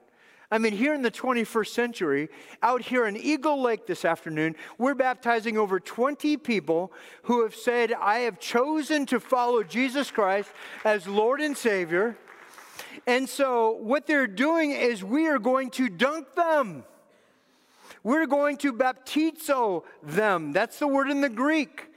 I 0.49 0.57
mean, 0.57 0.73
here 0.73 0.95
in 0.95 1.03
the 1.03 1.11
21st 1.11 1.67
century, 1.67 2.29
out 2.63 2.81
here 2.81 3.05
in 3.05 3.15
Eagle 3.15 3.61
Lake 3.61 3.85
this 3.85 4.03
afternoon, 4.03 4.55
we're 4.79 4.95
baptizing 4.95 5.57
over 5.57 5.79
20 5.79 6.37
people 6.37 6.91
who 7.23 7.43
have 7.43 7.55
said, 7.55 7.93
I 7.93 8.19
have 8.19 8.39
chosen 8.39 9.05
to 9.07 9.19
follow 9.19 9.61
Jesus 9.63 10.09
Christ 10.09 10.49
as 10.85 11.07
Lord 11.07 11.39
and 11.39 11.55
Savior. 11.55 12.17
And 13.05 13.29
so, 13.29 13.71
what 13.73 14.07
they're 14.07 14.27
doing 14.27 14.71
is 14.71 15.03
we 15.03 15.27
are 15.27 15.39
going 15.39 15.69
to 15.71 15.87
dunk 15.87 16.33
them. 16.33 16.83
We're 18.03 18.27
going 18.27 18.57
to 18.57 18.73
baptizo 18.73 19.83
them. 20.01 20.51
That's 20.51 20.79
the 20.79 20.87
word 20.87 21.09
in 21.09 21.21
the 21.21 21.29
Greek. 21.29 21.89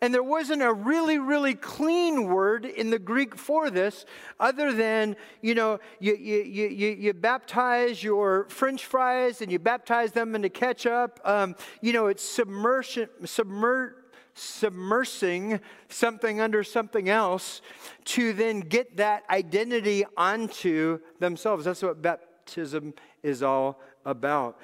And 0.00 0.12
there 0.12 0.22
wasn't 0.24 0.62
a 0.62 0.72
really, 0.72 1.20
really 1.20 1.54
clean 1.54 2.24
word 2.24 2.64
in 2.64 2.90
the 2.90 2.98
Greek 2.98 3.36
for 3.36 3.70
this, 3.70 4.04
other 4.40 4.72
than, 4.72 5.14
you 5.42 5.54
know, 5.54 5.78
you, 6.00 6.16
you, 6.16 6.42
you, 6.42 6.88
you 6.88 7.12
baptize 7.12 8.02
your 8.02 8.48
french 8.48 8.84
fries 8.84 9.42
and 9.42 9.52
you 9.52 9.60
baptize 9.60 10.10
them 10.10 10.34
into 10.34 10.48
ketchup. 10.48 11.20
Um, 11.24 11.54
you 11.80 11.92
know, 11.92 12.08
it's 12.08 12.24
submersion, 12.24 13.08
submer, 13.22 13.92
submersing 14.34 15.60
something 15.88 16.40
under 16.40 16.64
something 16.64 17.08
else 17.08 17.62
to 18.06 18.32
then 18.32 18.58
get 18.58 18.96
that 18.96 19.22
identity 19.30 20.04
onto 20.16 20.98
themselves. 21.20 21.64
That's 21.64 21.82
what 21.82 22.02
baptism 22.02 22.94
is 23.22 23.40
all 23.44 23.80
about. 24.04 24.58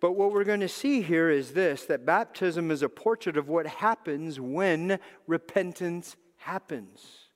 But 0.00 0.12
what 0.12 0.32
we're 0.32 0.44
going 0.44 0.60
to 0.60 0.68
see 0.68 1.02
here 1.02 1.28
is 1.28 1.52
this 1.52 1.84
that 1.86 2.06
baptism 2.06 2.70
is 2.70 2.82
a 2.82 2.88
portrait 2.88 3.36
of 3.36 3.48
what 3.48 3.66
happens 3.66 4.38
when 4.38 4.98
repentance 5.26 6.16
happens. 6.36 7.28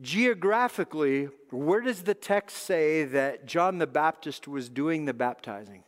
Geographically, 0.00 1.28
where 1.50 1.80
does 1.80 2.02
the 2.02 2.14
text 2.14 2.58
say 2.58 3.04
that 3.04 3.46
John 3.46 3.78
the 3.78 3.86
Baptist 3.86 4.46
was 4.46 4.68
doing 4.68 5.04
the 5.04 5.14
baptizing? 5.14 5.84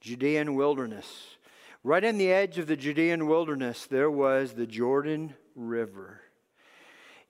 Judean 0.00 0.54
wilderness. 0.54 1.36
Right 1.84 2.04
on 2.04 2.16
the 2.16 2.32
edge 2.32 2.58
of 2.58 2.66
the 2.66 2.76
Judean 2.76 3.26
wilderness, 3.26 3.86
there 3.86 4.10
was 4.10 4.54
the 4.54 4.66
Jordan 4.66 5.34
River. 5.54 6.20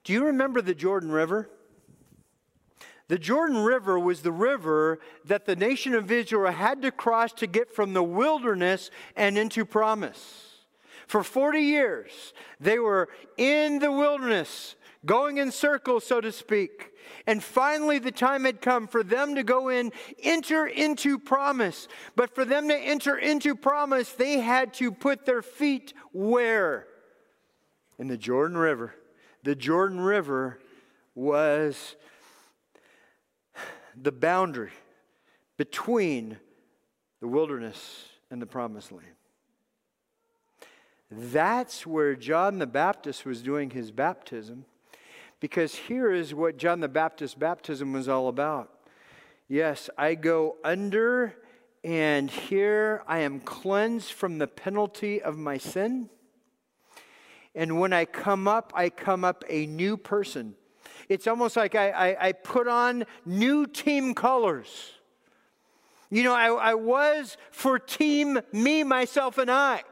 Do 0.05 0.13
you 0.13 0.27
remember 0.27 0.61
the 0.61 0.75
Jordan 0.75 1.11
River? 1.11 1.49
The 3.13 3.19
Jordan 3.19 3.59
River 3.59 3.99
was 3.99 4.23
the 4.23 4.33
river 4.33 4.99
that 5.27 5.45
the 5.45 5.55
nation 5.55 5.95
of 5.95 6.11
Israel 6.11 6.51
had 6.51 6.81
to 6.81 6.91
cross 6.91 7.31
to 7.35 7.47
get 7.47 7.71
from 7.71 7.93
the 7.93 8.03
wilderness 8.03 8.91
and 9.15 9.37
into 9.37 9.67
promise. 9.67 10.47
For 11.07 11.23
40 11.23 11.61
years, 11.61 12.33
they 12.59 12.79
were 12.79 13.11
in 13.37 13.81
the 13.81 13.93
wilderness, 13.93 14.77
going 15.05 15.37
in 15.37 15.53
circles, 15.53 16.05
so 16.05 16.23
to 16.23 16.33
speak. 16.33 16.93
And 17.27 17.45
finally, 17.45 17.99
the 17.99 18.11
time 18.11 18.47
had 18.47 18.63
come 18.63 18.87
for 18.87 19.03
them 19.03 19.35
to 19.35 19.43
go 19.43 19.69
in, 19.69 19.93
enter 20.23 20.67
into 20.67 21.19
promise. 21.19 21.89
But 22.17 22.35
for 22.35 22.47
them 22.47 22.67
to 22.69 22.75
enter 22.75 23.19
into 23.19 23.55
promise, 23.55 24.11
they 24.13 24.39
had 24.39 24.73
to 24.77 24.91
put 24.91 25.27
their 25.27 25.43
feet 25.43 25.93
where? 26.13 26.87
In 27.99 28.09
the 28.09 28.17
Jordan 28.17 28.57
River. 28.57 28.95
The 29.43 29.55
Jordan 29.55 30.01
River 30.01 30.61
was 31.15 31.95
the 34.01 34.13
boundary 34.13 34.73
between 35.57 36.39
the 37.21 37.29
wilderness 37.29 38.07
and 38.31 38.41
the 38.41 38.47
promised 38.47 38.93
land. 38.93 39.07
That's 41.11 41.87
where 41.87 42.15
John 42.17 42.59
the 42.59 42.67
Baptist 42.67 43.27
was 43.27 43.43
doing 43.43 43.71
his 43.71 43.91
baptism, 43.91 44.65
because 45.41 45.75
here 45.75 46.11
is 46.11 46.35
what 46.35 46.57
John 46.57 46.81
the 46.81 46.89
Baptist's 46.89 47.35
baptism 47.35 47.93
was 47.93 48.09
all 48.09 48.29
about. 48.29 48.71
Yes, 49.49 49.91
I 49.99 50.15
go 50.15 50.57
under 50.65 51.35
and 51.85 52.31
here 52.31 53.03
I 53.07 53.19
am 53.19 53.41
cleansed 53.41 54.13
from 54.13 54.39
the 54.39 54.47
penalty 54.47 55.21
of 55.21 55.37
my 55.37 55.59
sin. 55.59 56.09
And 57.55 57.79
when 57.81 57.93
I 57.93 58.05
come 58.05 58.49
up, 58.49 58.73
I 58.75 58.89
come 58.89 59.25
up 59.25 59.45
a 59.49 59.67
new 59.67 59.97
person. 59.97 60.55
It's 61.09 61.27
almost 61.27 61.57
like 61.57 61.75
I, 61.75 61.91
I, 61.91 62.29
I 62.29 62.33
put 62.33 62.69
on 62.69 63.05
new 63.25 63.67
team 63.67 64.15
colors. 64.15 64.93
You 66.11 66.25
know, 66.25 66.35
I, 66.35 66.49
I 66.49 66.75
was 66.75 67.39
for 67.51 67.79
team 67.79 68.39
me, 68.53 68.85
myself, 68.85 69.39
and 69.39 69.51
I. 69.51 69.83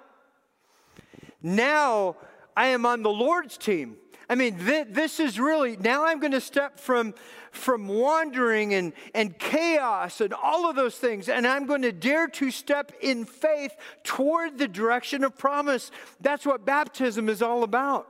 Now 1.42 2.16
I 2.54 2.66
am 2.66 2.84
on 2.84 3.02
the 3.02 3.10
Lord's 3.10 3.56
team. 3.56 3.96
I 4.28 4.34
mean, 4.34 4.58
th- 4.58 4.88
this 4.90 5.18
is 5.18 5.40
really, 5.40 5.78
now 5.78 6.04
I'm 6.04 6.20
going 6.20 6.32
to 6.32 6.40
step 6.40 6.78
from, 6.78 7.14
from 7.52 7.88
wandering 7.88 8.74
and, 8.74 8.92
and 9.14 9.36
chaos 9.38 10.20
and 10.20 10.34
all 10.34 10.68
of 10.68 10.76
those 10.76 10.96
things, 10.96 11.30
and 11.30 11.46
I'm 11.46 11.64
going 11.64 11.82
to 11.82 11.90
dare 11.90 12.28
to 12.28 12.50
step 12.50 12.92
in 13.00 13.24
faith 13.24 13.72
toward 14.04 14.58
the 14.58 14.68
direction 14.68 15.24
of 15.24 15.38
promise. 15.38 15.90
That's 16.20 16.44
what 16.44 16.66
baptism 16.66 17.30
is 17.30 17.40
all 17.40 17.62
about. 17.62 18.06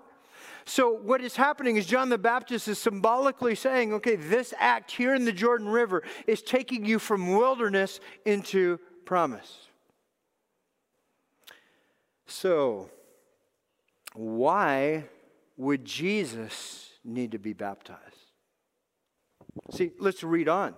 So, 0.71 0.93
what 0.93 1.21
is 1.21 1.35
happening 1.35 1.79
is 1.79 1.85
John 1.85 2.11
the 2.11 2.17
Baptist 2.17 2.69
is 2.69 2.79
symbolically 2.79 3.57
saying, 3.57 3.93
okay, 3.95 4.15
this 4.15 4.55
act 4.57 4.93
here 4.93 5.17
in 5.17 5.25
the 5.25 5.33
Jordan 5.33 5.69
River 5.69 6.05
is 6.29 6.43
taking 6.43 6.85
you 6.85 7.01
from 7.01 7.35
wilderness 7.37 7.99
into 8.25 8.79
promise. 9.05 9.67
So, 12.29 12.89
why 14.15 15.07
would 15.57 15.85
Jesus 15.85 16.91
need 17.05 17.33
to 17.33 17.41
be 17.41 17.53
baptized? 17.53 17.99
See, 19.73 19.91
let's 19.99 20.23
read 20.23 20.47
on. 20.47 20.77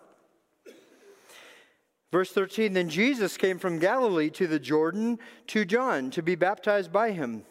Verse 2.11 2.33
13 2.33 2.73
Then 2.73 2.89
Jesus 2.89 3.37
came 3.37 3.59
from 3.59 3.79
Galilee 3.79 4.31
to 4.31 4.47
the 4.47 4.59
Jordan 4.59 5.19
to 5.49 5.67
John 5.67 6.11
to 6.13 6.23
be 6.23 6.35
baptized 6.35 6.91
by 6.91 7.11
him. 7.11 7.45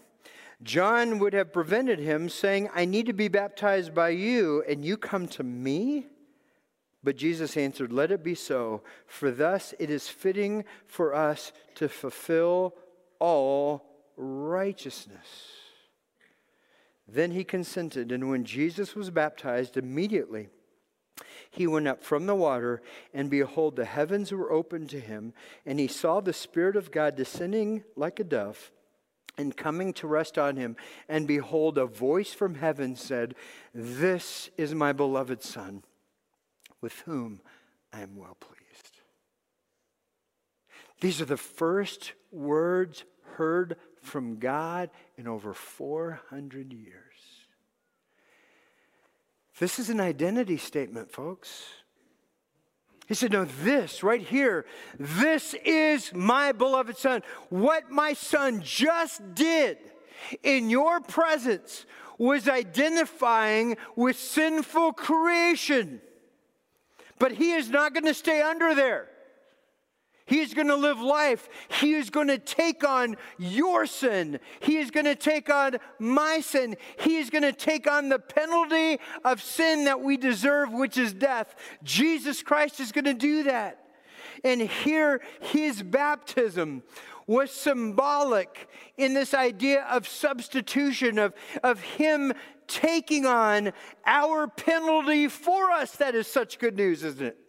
John 0.64 1.18
would 1.20 1.34
have 1.34 1.52
prevented 1.52 2.00
him, 2.00 2.30
saying, 2.30 2.70
I 2.74 2.86
need 2.86 3.08
to 3.08 3.14
be 3.14 3.28
baptized 3.28 3.96
by 3.96 4.10
you, 4.10 4.64
and 4.68 4.86
you 4.86 4.96
come 4.96 5.28
to 5.30 5.44
me? 5.44 6.06
But 7.04 7.16
Jesus 7.16 7.58
answered, 7.58 7.92
Let 7.92 8.12
it 8.12 8.24
be 8.24 8.36
so, 8.36 8.84
for 9.08 9.32
thus 9.32 9.74
it 9.80 9.90
is 9.90 10.08
fitting 10.08 10.66
for 10.86 11.16
us 11.16 11.52
to 11.76 11.90
fulfill 11.90 12.76
all 13.20 13.84
righteousness. 14.18 15.28
Then 17.08 17.32
he 17.32 17.44
consented, 17.44 18.12
and 18.12 18.30
when 18.30 18.46
Jesus 18.46 18.96
was 18.96 19.10
baptized, 19.10 19.78
immediately 19.78 20.50
he 21.50 21.66
went 21.68 21.88
up 21.88 22.04
from 22.04 22.28
the 22.28 22.36
water, 22.36 22.82
and 23.14 23.30
behold, 23.30 23.76
the 23.76 23.86
heavens 23.86 24.32
were 24.32 24.52
opened 24.52 24.90
to 24.92 25.00
him, 25.00 25.34
and 25.66 25.80
he 25.80 25.88
saw 25.88 26.22
the 26.22 26.34
Spirit 26.34 26.76
of 26.76 26.92
God 26.92 27.16
descending 27.16 27.84
like 27.96 28.20
a 28.20 28.24
dove 28.24 28.72
and 29.42 29.58
coming 29.58 29.92
to 29.94 30.08
rest 30.08 30.38
on 30.38 30.56
him. 30.56 30.78
And 31.10 31.28
behold, 31.28 31.78
a 31.78 31.86
voice 31.86 32.34
from 32.34 32.56
heaven 32.56 32.96
said, 32.96 33.36
This 33.74 34.50
is 34.58 34.74
my 34.74 34.94
beloved 34.94 35.44
Son, 35.44 35.84
with 36.80 37.00
whom 37.00 37.42
I 37.92 38.02
am 38.02 38.16
well 38.16 38.38
pleased. 38.40 39.02
These 41.02 41.20
are 41.20 41.26
the 41.26 41.36
first 41.36 42.14
words 42.32 43.04
heard 43.34 43.76
from 44.02 44.38
God 44.38 44.90
in 45.18 45.28
over 45.28 45.54
400 45.54 46.72
years. 46.72 46.96
This 49.60 49.80
is 49.80 49.90
an 49.90 50.00
identity 50.00 50.58
statement, 50.58 51.12
folks. 51.12 51.66
He 53.12 53.16
said, 53.16 53.34
No, 53.34 53.44
this 53.44 54.04
right 54.04 54.22
here, 54.22 54.66
this 54.98 55.54
is 55.66 56.14
my 56.14 56.54
beloved 56.54 56.96
son. 56.96 57.24
What 57.50 57.92
my 57.92 58.14
son 58.14 58.62
just 58.64 59.36
did 59.36 59.80
in 60.44 60.70
your 60.70 61.02
presence 61.02 61.86
was 62.18 62.48
identifying 62.48 63.76
with 63.98 64.18
sinful 64.18 64.94
creation. 64.94 66.00
But 67.20 67.34
he 67.34 67.52
is 67.52 67.70
not 67.70 67.94
going 67.94 68.06
to 68.06 68.14
stay 68.14 68.42
under 68.42 68.74
there. 68.74 69.10
He 70.26 70.40
is 70.40 70.54
going 70.54 70.68
to 70.68 70.76
live 70.76 71.00
life. 71.00 71.50
He 71.80 71.94
is 71.94 72.10
going 72.10 72.28
to 72.28 72.38
take 72.38 72.84
on 72.84 73.18
your 73.38 73.86
sin. 73.86 74.40
He 74.60 74.78
is 74.78 74.92
going 74.92 75.06
to 75.06 75.16
take 75.16 75.50
on 75.50 75.78
my 76.00 76.40
sin. 76.42 76.78
He 77.00 77.18
is 77.18 77.30
going 77.30 77.44
to 77.44 77.54
take 77.54 77.90
on 77.90 78.10
the 78.10 78.20
penalty 78.20 79.00
of 79.26 79.42
sin 79.42 79.86
that 79.86 80.02
we 80.02 80.18
deserve, 80.18 80.72
which 80.72 80.98
is 80.98 81.14
death. 81.14 81.56
Jesus 81.84 82.44
Christ 82.44 82.80
is 82.80 82.92
going 82.92 83.06
to 83.06 83.14
do 83.14 83.44
that. 83.44 83.86
And 84.44 84.62
here, 84.62 85.22
his 85.42 85.84
baptism 85.84 86.84
was 87.28 87.52
symbolic 87.52 88.70
in 88.98 89.14
this 89.14 89.34
idea 89.34 89.84
of 89.84 90.08
substitution, 90.08 91.20
of, 91.20 91.34
of 91.64 91.80
him 91.82 92.34
taking 92.68 93.26
on 93.26 93.74
our 94.06 94.48
penalty 94.48 95.28
for 95.28 95.72
us. 95.72 95.96
That 95.98 96.16
is 96.16 96.28
such 96.28 96.60
good 96.60 96.76
news, 96.76 97.04
isn't 97.04 97.26
it? 97.26 97.41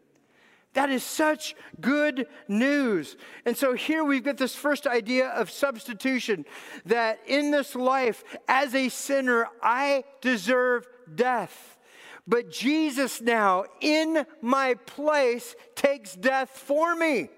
That 0.75 0.91
is 0.91 1.03
such 1.03 1.55
good 1.81 2.27
news. 2.49 3.17
And 3.45 3.57
so 3.57 3.75
here 3.75 4.05
we've 4.05 4.25
got 4.25 4.39
this 4.39 4.55
first 4.55 4.87
idea 4.87 5.29
of 5.29 5.51
substitution 5.51 6.47
that 6.87 7.21
in 7.27 7.51
this 7.51 7.75
life, 7.75 8.25
as 8.49 8.75
a 8.75 8.89
sinner, 8.89 9.49
I 9.63 10.05
deserve 10.23 10.89
death. 11.15 11.77
But 12.27 12.51
Jesus 12.51 13.21
now, 13.21 13.65
in 13.81 14.25
my 14.41 14.75
place, 14.75 15.55
takes 15.75 16.15
death 16.15 16.51
for 16.51 16.95
me. 16.95 17.29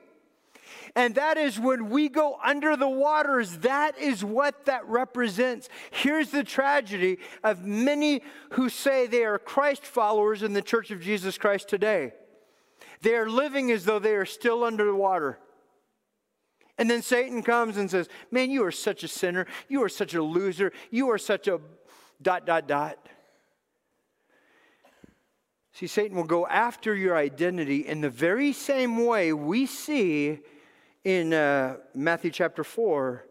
And 0.95 1.17
that 1.17 1.37
is 1.37 1.59
when 1.59 1.91
we 1.91 2.09
go 2.09 2.39
under 2.45 2.77
the 2.77 2.89
waters, 2.89 3.59
that 3.59 3.99
is 3.99 4.25
what 4.25 4.67
that 4.67 4.87
represents. 4.87 5.69
Here's 5.91 6.31
the 6.31 6.45
tragedy 6.45 7.19
of 7.43 7.65
many 7.65 8.23
who 8.51 8.69
say 8.69 9.09
they 9.09 9.25
are 9.25 9.39
Christ 9.41 9.85
followers 9.85 10.45
in 10.45 10.53
the 10.53 10.63
Church 10.63 10.93
of 10.93 11.01
Jesus 11.01 11.37
Christ 11.37 11.69
today. 11.69 12.13
They 13.03 13.15
are 13.15 13.29
living 13.29 13.71
as 13.71 13.85
though 13.85 13.99
they 13.99 14.15
are 14.15 14.25
still 14.25 14.65
under 14.65 14.85
the 14.85 14.95
water. 14.95 15.39
And 16.77 16.91
then 16.91 17.03
Satan 17.03 17.43
comes 17.43 17.77
and 17.77 17.91
says, 17.91 18.09
Man, 18.31 18.51
you 18.51 18.65
are 18.65 18.73
such 18.73 19.05
a 19.05 19.09
sinner. 19.09 19.47
You 19.69 19.83
are 19.83 19.89
such 19.89 20.15
a 20.15 20.23
loser. 20.23 20.73
You 20.91 21.11
are 21.11 21.19
such 21.19 21.47
a 21.47 21.61
dot, 22.21 22.47
dot, 22.47 22.67
dot. 22.67 22.99
See, 25.73 25.87
Satan 25.89 26.17
will 26.17 26.25
go 26.25 26.47
after 26.47 26.95
your 26.95 27.17
identity 27.17 27.87
in 27.87 28.01
the 28.01 28.11
very 28.11 28.53
same 28.53 29.05
way 29.05 29.33
we 29.33 29.67
see 29.67 30.39
in 31.03 31.33
uh, 31.35 31.77
Matthew 31.95 32.31
chapter 32.31 32.63
4 32.63 33.25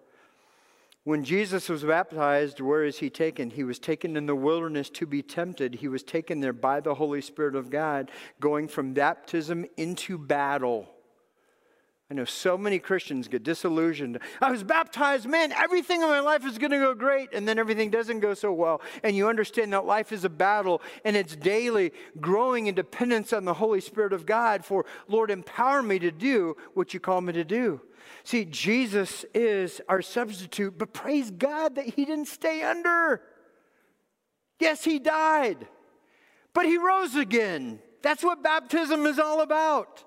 when 1.04 1.24
Jesus 1.24 1.68
was 1.68 1.84
baptized, 1.84 2.62
where 2.62 2.86
is 2.86 3.00
he 3.00 3.10
taken? 3.10 3.50
He 3.50 3.64
was 3.64 3.78
taken 3.78 4.16
in 4.16 4.26
the 4.26 4.36
wilderness 4.36 4.90
to 4.92 5.06
be 5.06 5.22
tempted. 5.22 5.76
He 5.76 5.90
was 5.90 6.04
taken 6.04 6.40
there 6.40 6.54
by 6.54 6.80
the 6.80 6.96
Holy 6.96 7.22
Spirit 7.22 7.56
of 7.56 7.70
God, 7.70 8.10
going 8.40 8.70
from 8.70 8.94
baptism 8.94 9.66
into 9.76 10.18
battle. 10.18 10.93
I 12.14 12.16
know 12.16 12.26
so 12.26 12.60
many 12.60 12.78
Christians 12.78 13.28
get 13.28 13.42
disillusioned. 13.42 14.20
I 14.40 14.52
was 14.52 14.64
baptized, 14.64 15.26
man, 15.26 15.52
everything 15.52 16.04
in 16.04 16.08
my 16.08 16.20
life 16.20 16.46
is 16.46 16.60
going 16.60 16.70
to 16.70 16.78
go 16.78 16.94
great, 16.94 17.30
and 17.34 17.48
then 17.48 17.58
everything 17.58 17.90
doesn't 17.90 18.20
go 18.20 18.36
so 18.36 18.54
well. 18.54 18.82
And 19.02 19.16
you 19.16 19.28
understand 19.28 19.74
that 19.74 19.88
life 19.88 20.12
is 20.12 20.24
a 20.24 20.30
battle, 20.30 20.84
and 21.04 21.18
it's 21.18 21.36
daily 21.36 21.92
growing 22.22 22.68
in 22.68 22.76
dependence 22.76 23.34
on 23.34 23.46
the 23.46 23.56
Holy 23.56 23.82
Spirit 23.82 24.14
of 24.14 24.28
God 24.28 24.64
for, 24.64 24.86
Lord, 25.08 25.32
empower 25.32 25.82
me 25.82 25.98
to 25.98 26.12
do 26.12 26.56
what 26.76 26.94
you 26.94 27.00
call 27.00 27.20
me 27.20 27.34
to 27.34 27.44
do. 27.44 27.82
See, 28.24 28.46
Jesus 28.46 29.26
is 29.34 29.82
our 29.90 30.04
substitute, 30.04 30.78
but 30.78 30.94
praise 30.94 31.32
God 31.32 31.74
that 31.78 31.86
he 31.86 32.06
didn't 32.06 32.28
stay 32.28 32.62
under. 32.62 33.24
Yes, 34.60 34.84
he 34.84 35.00
died, 35.00 35.68
but 36.54 36.68
he 36.68 36.78
rose 36.78 37.16
again. 37.16 37.80
That's 38.04 38.24
what 38.24 38.44
baptism 38.44 39.08
is 39.08 39.18
all 39.18 39.42
about. 39.42 40.04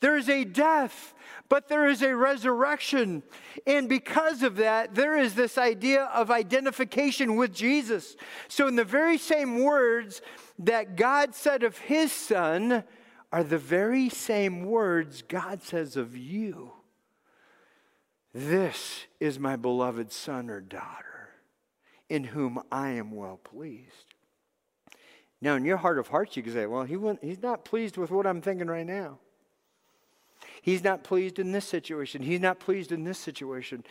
There 0.00 0.16
is 0.16 0.28
a 0.28 0.44
death, 0.44 1.14
but 1.48 1.68
there 1.68 1.88
is 1.88 2.02
a 2.02 2.14
resurrection. 2.14 3.22
And 3.66 3.88
because 3.88 4.42
of 4.42 4.56
that, 4.56 4.94
there 4.94 5.16
is 5.16 5.34
this 5.34 5.56
idea 5.56 6.04
of 6.04 6.30
identification 6.30 7.36
with 7.36 7.54
Jesus. 7.54 8.16
So, 8.48 8.68
in 8.68 8.76
the 8.76 8.84
very 8.84 9.18
same 9.18 9.62
words 9.62 10.20
that 10.58 10.96
God 10.96 11.34
said 11.34 11.62
of 11.62 11.78
his 11.78 12.12
son, 12.12 12.84
are 13.32 13.44
the 13.44 13.58
very 13.58 14.08
same 14.08 14.64
words 14.64 15.22
God 15.22 15.62
says 15.62 15.96
of 15.96 16.16
you. 16.16 16.72
This 18.32 19.06
is 19.18 19.38
my 19.38 19.56
beloved 19.56 20.12
son 20.12 20.50
or 20.50 20.60
daughter, 20.60 21.30
in 22.08 22.24
whom 22.24 22.60
I 22.70 22.90
am 22.90 23.10
well 23.10 23.38
pleased. 23.42 24.14
Now, 25.40 25.54
in 25.54 25.64
your 25.64 25.76
heart 25.76 25.98
of 25.98 26.08
hearts, 26.08 26.36
you 26.36 26.42
can 26.42 26.52
say, 26.52 26.66
well, 26.66 26.84
he 26.84 26.96
he's 27.22 27.42
not 27.42 27.64
pleased 27.64 27.96
with 27.96 28.10
what 28.10 28.26
I'm 28.26 28.40
thinking 28.40 28.68
right 28.68 28.86
now. 28.86 29.18
He's 30.66 30.82
not 30.82 31.04
pleased 31.04 31.38
in 31.38 31.52
this 31.52 31.64
situation. 31.64 32.22
He's 32.22 32.40
not 32.40 32.58
pleased 32.58 32.90
in 32.90 33.04
this 33.04 33.20
situation. 33.20 33.84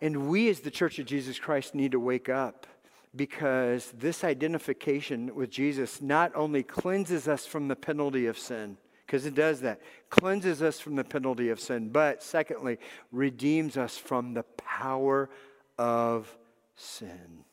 And 0.00 0.30
we, 0.30 0.48
as 0.48 0.60
the 0.60 0.70
Church 0.70 0.98
of 0.98 1.04
Jesus 1.04 1.38
Christ, 1.38 1.74
need 1.74 1.92
to 1.92 2.00
wake 2.00 2.30
up 2.30 2.66
because 3.14 3.92
this 3.92 4.24
identification 4.24 5.34
with 5.34 5.50
Jesus 5.50 6.00
not 6.00 6.32
only 6.34 6.62
cleanses 6.62 7.28
us 7.28 7.44
from 7.44 7.68
the 7.68 7.76
penalty 7.76 8.24
of 8.24 8.38
sin, 8.38 8.78
because 9.04 9.26
it 9.26 9.34
does 9.34 9.60
that. 9.60 9.82
Cleanses 10.08 10.62
us 10.62 10.80
from 10.80 10.96
the 10.96 11.04
penalty 11.04 11.50
of 11.50 11.60
sin, 11.60 11.90
but 11.90 12.22
secondly, 12.22 12.78
redeems 13.10 13.76
us 13.76 13.98
from 13.98 14.32
the 14.32 14.44
power 14.56 15.28
of 15.76 16.34
sin. 16.76 17.44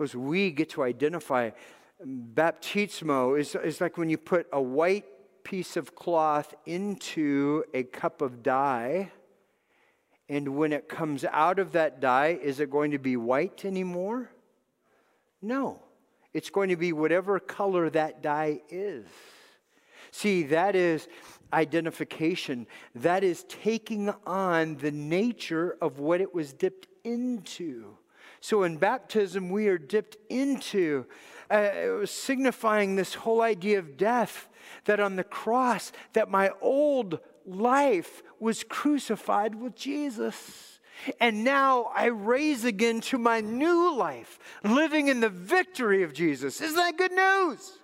As 0.00 0.16
we 0.16 0.50
get 0.50 0.70
to 0.70 0.82
identify 0.82 1.50
baptismo 2.04 3.38
is, 3.38 3.54
is 3.54 3.80
like 3.80 3.96
when 3.96 4.10
you 4.10 4.18
put 4.18 4.48
a 4.52 4.60
white 4.60 5.04
piece 5.44 5.76
of 5.76 5.94
cloth 5.94 6.54
into 6.66 7.64
a 7.74 7.82
cup 7.82 8.22
of 8.22 8.42
dye. 8.42 9.10
And 10.28 10.56
when 10.56 10.72
it 10.72 10.88
comes 10.88 11.24
out 11.24 11.58
of 11.58 11.72
that 11.72 12.00
dye, 12.00 12.38
is 12.42 12.60
it 12.60 12.70
going 12.70 12.92
to 12.92 12.98
be 12.98 13.16
white 13.16 13.64
anymore? 13.64 14.30
No. 15.40 15.82
It's 16.32 16.50
going 16.50 16.70
to 16.70 16.76
be 16.76 16.92
whatever 16.92 17.38
color 17.38 17.90
that 17.90 18.22
dye 18.22 18.62
is. 18.70 19.06
See, 20.10 20.44
that 20.44 20.74
is 20.76 21.08
identification. 21.52 22.66
That 22.94 23.24
is 23.24 23.44
taking 23.44 24.10
on 24.26 24.76
the 24.76 24.90
nature 24.90 25.76
of 25.80 25.98
what 25.98 26.20
it 26.20 26.34
was 26.34 26.52
dipped 26.52 26.86
into. 27.04 27.96
So 28.42 28.64
in 28.64 28.76
baptism, 28.76 29.50
we 29.50 29.68
are 29.68 29.78
dipped 29.78 30.16
into, 30.28 31.06
uh, 31.48 32.04
signifying 32.04 32.96
this 32.96 33.14
whole 33.14 33.40
idea 33.40 33.78
of 33.78 33.96
death, 33.96 34.48
that 34.84 34.98
on 34.98 35.14
the 35.14 35.22
cross, 35.22 35.92
that 36.14 36.28
my 36.28 36.50
old 36.60 37.20
life 37.46 38.20
was 38.40 38.64
crucified 38.64 39.54
with 39.54 39.76
Jesus. 39.76 40.80
And 41.20 41.44
now 41.44 41.92
I 41.94 42.06
raise 42.06 42.64
again 42.64 43.00
to 43.02 43.16
my 43.16 43.40
new 43.40 43.96
life, 43.96 44.40
living 44.64 45.06
in 45.06 45.20
the 45.20 45.28
victory 45.28 46.02
of 46.02 46.12
Jesus. 46.12 46.60
Isn't 46.60 46.76
that 46.76 46.98
good 46.98 47.12
news? 47.12 47.78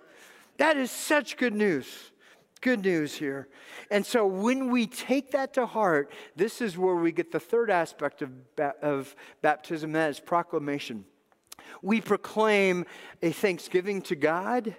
That 0.57 0.75
is 0.75 0.91
such 0.91 1.37
good 1.37 1.55
news. 1.55 2.11
Good 2.61 2.83
news 2.83 3.15
here. 3.15 3.47
And 3.89 4.05
so 4.05 4.25
when 4.25 4.69
we 4.69 4.85
take 4.85 5.31
that 5.31 5.53
to 5.53 5.65
heart, 5.65 6.11
this 6.35 6.61
is 6.61 6.77
where 6.77 6.95
we 6.95 7.11
get 7.11 7.31
the 7.31 7.39
third 7.39 7.69
aspect 7.69 8.21
of, 8.21 8.31
of 8.81 9.15
baptism 9.41 9.93
that 9.93 10.09
is 10.09 10.19
proclamation. 10.19 11.05
We 11.81 12.01
proclaim 12.01 12.85
a 13.21 13.31
thanksgiving 13.31 14.01
to 14.03 14.15
God 14.15 14.75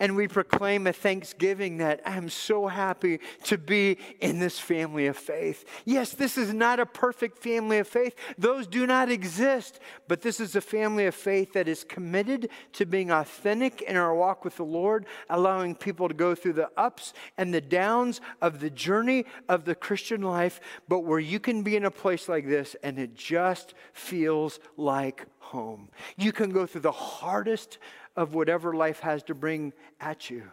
and 0.00 0.16
we 0.16 0.28
proclaim 0.28 0.86
a 0.86 0.92
thanksgiving 0.92 1.78
that 1.78 2.00
I'm 2.04 2.28
so 2.28 2.66
happy 2.66 3.20
to 3.44 3.58
be 3.58 3.98
in 4.20 4.38
this 4.38 4.58
family 4.58 5.06
of 5.06 5.16
faith. 5.16 5.64
Yes, 5.84 6.12
this 6.12 6.38
is 6.38 6.52
not 6.52 6.80
a 6.80 6.86
perfect 6.86 7.38
family 7.38 7.78
of 7.78 7.88
faith, 7.88 8.14
those 8.38 8.66
do 8.66 8.86
not 8.86 9.10
exist, 9.10 9.80
but 10.08 10.22
this 10.22 10.40
is 10.40 10.56
a 10.56 10.60
family 10.60 11.06
of 11.06 11.14
faith 11.14 11.52
that 11.52 11.68
is 11.68 11.84
committed 11.84 12.48
to 12.72 12.86
being 12.86 13.10
authentic 13.10 13.82
in 13.82 13.96
our 13.96 14.14
walk 14.14 14.44
with 14.44 14.56
the 14.56 14.64
Lord, 14.64 15.06
allowing 15.28 15.74
people 15.74 16.08
to 16.08 16.14
go 16.14 16.34
through 16.34 16.54
the 16.54 16.70
ups 16.76 17.12
and 17.36 17.52
the 17.52 17.60
downs 17.60 18.20
of 18.40 18.60
the 18.60 18.70
journey 18.70 19.26
of 19.48 19.64
the 19.64 19.74
Christian 19.74 20.22
life, 20.22 20.60
but 20.88 21.00
where 21.00 21.18
you 21.18 21.40
can 21.40 21.62
be 21.62 21.76
in 21.76 21.84
a 21.84 21.90
place 21.90 22.28
like 22.28 22.46
this 22.46 22.76
and 22.82 22.98
it 22.98 23.14
just 23.14 23.74
feels 23.92 24.60
like 24.76 25.26
home. 25.38 25.88
You 26.16 26.32
can 26.32 26.50
go 26.50 26.66
through 26.66 26.82
the 26.82 26.92
hardest 26.92 27.78
of 28.16 28.34
whatever 28.34 28.72
life 28.74 29.00
has 29.00 29.22
to 29.24 29.34
bring 29.34 29.72
at 30.00 30.30
you. 30.30 30.44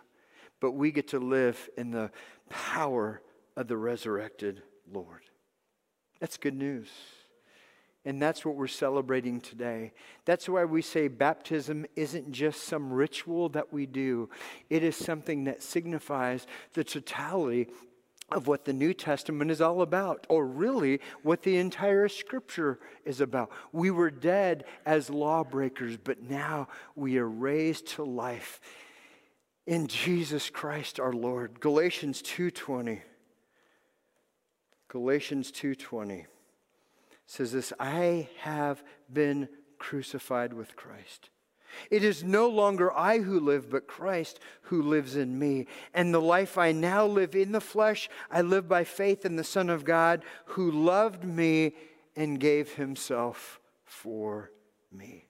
But 0.59 0.71
we 0.71 0.91
get 0.91 1.09
to 1.09 1.19
live 1.19 1.69
in 1.77 1.91
the 1.91 2.11
power 2.49 3.21
of 3.55 3.67
the 3.67 3.77
resurrected 3.77 4.61
Lord. 4.91 5.21
That's 6.19 6.37
good 6.37 6.55
news. 6.55 6.89
And 8.05 8.21
that's 8.21 8.45
what 8.45 8.55
we're 8.55 8.67
celebrating 8.67 9.39
today. 9.39 9.93
That's 10.25 10.49
why 10.49 10.65
we 10.65 10.81
say 10.81 11.07
baptism 11.07 11.85
isn't 11.95 12.31
just 12.31 12.63
some 12.63 12.91
ritual 12.91 13.49
that 13.49 13.71
we 13.71 13.85
do, 13.85 14.29
it 14.69 14.83
is 14.83 14.95
something 14.95 15.45
that 15.45 15.63
signifies 15.63 16.45
the 16.73 16.83
totality 16.83 17.69
of 18.33 18.47
what 18.47 18.65
the 18.65 18.73
New 18.73 18.93
Testament 18.93 19.51
is 19.51 19.61
all 19.61 19.81
about, 19.81 20.25
or 20.29 20.45
really 20.45 20.99
what 21.21 21.43
the 21.43 21.57
entire 21.57 22.07
scripture 22.07 22.79
is 23.05 23.21
about. 23.21 23.51
We 23.71 23.91
were 23.91 24.11
dead 24.11 24.65
as 24.85 25.09
lawbreakers, 25.09 25.97
but 25.97 26.29
now 26.29 26.67
we 26.95 27.17
are 27.17 27.29
raised 27.29 27.87
to 27.89 28.03
life 28.03 28.59
in 29.65 29.87
Jesus 29.87 30.49
Christ 30.49 30.99
our 30.99 31.13
Lord. 31.13 31.59
Galatians 31.59 32.21
2:20. 32.21 33.01
Galatians 34.89 35.51
2:20 35.51 36.27
says 37.25 37.51
this, 37.51 37.73
I 37.79 38.29
have 38.39 38.83
been 39.11 39.47
crucified 39.79 40.53
with 40.53 40.75
Christ. 40.75 41.29
It 41.89 42.03
is 42.03 42.23
no 42.23 42.47
longer 42.47 42.91
I 42.91 43.19
who 43.19 43.39
live, 43.39 43.69
but 43.69 43.87
Christ 43.87 44.39
who 44.63 44.81
lives 44.81 45.15
in 45.15 45.37
me. 45.37 45.67
And 45.93 46.13
the 46.13 46.21
life 46.21 46.57
I 46.57 46.71
now 46.71 47.05
live 47.05 47.35
in 47.35 47.51
the 47.51 47.61
flesh, 47.61 48.09
I 48.31 48.41
live 48.41 48.67
by 48.67 48.83
faith 48.83 49.25
in 49.25 49.35
the 49.35 49.43
Son 49.43 49.69
of 49.69 49.85
God 49.85 50.23
who 50.45 50.71
loved 50.71 51.23
me 51.23 51.73
and 52.15 52.39
gave 52.39 52.73
himself 52.73 53.59
for 53.85 54.51
me. 54.91 55.27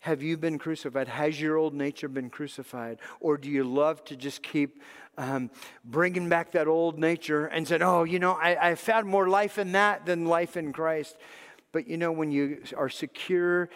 Have 0.00 0.22
you 0.22 0.36
been 0.36 0.58
crucified? 0.58 1.08
Has 1.08 1.40
your 1.40 1.56
old 1.56 1.74
nature 1.74 2.08
been 2.08 2.30
crucified? 2.30 2.98
Or 3.20 3.36
do 3.36 3.50
you 3.50 3.64
love 3.64 4.04
to 4.06 4.16
just 4.16 4.42
keep 4.42 4.80
um, 5.18 5.50
bringing 5.84 6.28
back 6.28 6.52
that 6.52 6.68
old 6.68 6.98
nature 6.98 7.46
and 7.46 7.66
said, 7.66 7.82
oh, 7.82 8.04
you 8.04 8.18
know, 8.18 8.32
I, 8.32 8.70
I 8.70 8.74
found 8.76 9.06
more 9.06 9.28
life 9.28 9.58
in 9.58 9.72
that 9.72 10.06
than 10.06 10.24
life 10.24 10.56
in 10.56 10.72
Christ? 10.72 11.16
But 11.72 11.86
you 11.86 11.96
know, 11.96 12.12
when 12.12 12.30
you 12.30 12.62
are 12.76 12.88
secure 12.88 13.68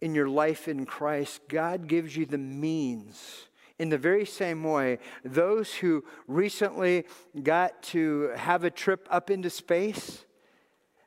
in 0.00 0.14
your 0.14 0.28
life 0.28 0.68
in 0.68 0.84
Christ, 0.86 1.40
God 1.48 1.86
gives 1.86 2.16
you 2.16 2.26
the 2.26 2.38
means. 2.38 3.48
In 3.78 3.88
the 3.88 3.98
very 3.98 4.26
same 4.26 4.64
way, 4.64 4.98
those 5.24 5.74
who 5.74 6.04
recently 6.26 7.04
got 7.42 7.82
to 7.84 8.30
have 8.36 8.64
a 8.64 8.70
trip 8.70 9.06
up 9.10 9.30
into 9.30 9.50
space, 9.50 10.24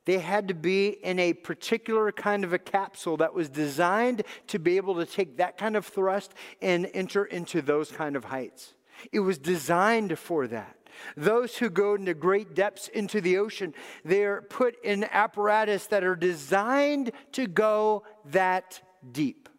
they 0.05 0.19
had 0.19 0.47
to 0.47 0.53
be 0.53 0.89
in 0.89 1.19
a 1.19 1.33
particular 1.33 2.11
kind 2.11 2.43
of 2.43 2.53
a 2.53 2.59
capsule 2.59 3.17
that 3.17 3.33
was 3.33 3.49
designed 3.49 4.23
to 4.47 4.59
be 4.59 4.77
able 4.77 4.95
to 4.95 5.05
take 5.05 5.37
that 5.37 5.57
kind 5.57 5.75
of 5.75 5.85
thrust 5.85 6.33
and 6.61 6.89
enter 6.93 7.25
into 7.25 7.61
those 7.61 7.91
kind 7.91 8.15
of 8.15 8.25
heights. 8.25 8.73
It 9.11 9.19
was 9.21 9.37
designed 9.37 10.17
for 10.17 10.47
that. 10.47 10.77
Those 11.17 11.57
who 11.57 11.69
go 11.69 11.95
into 11.95 12.13
great 12.13 12.55
depths 12.55 12.87
into 12.87 13.21
the 13.21 13.37
ocean, 13.37 13.73
they're 14.03 14.41
put 14.41 14.75
in 14.83 15.03
apparatus 15.05 15.87
that 15.87 16.03
are 16.03 16.15
designed 16.15 17.11
to 17.33 17.47
go 17.47 18.03
that 18.25 18.81
deep. 19.11 19.49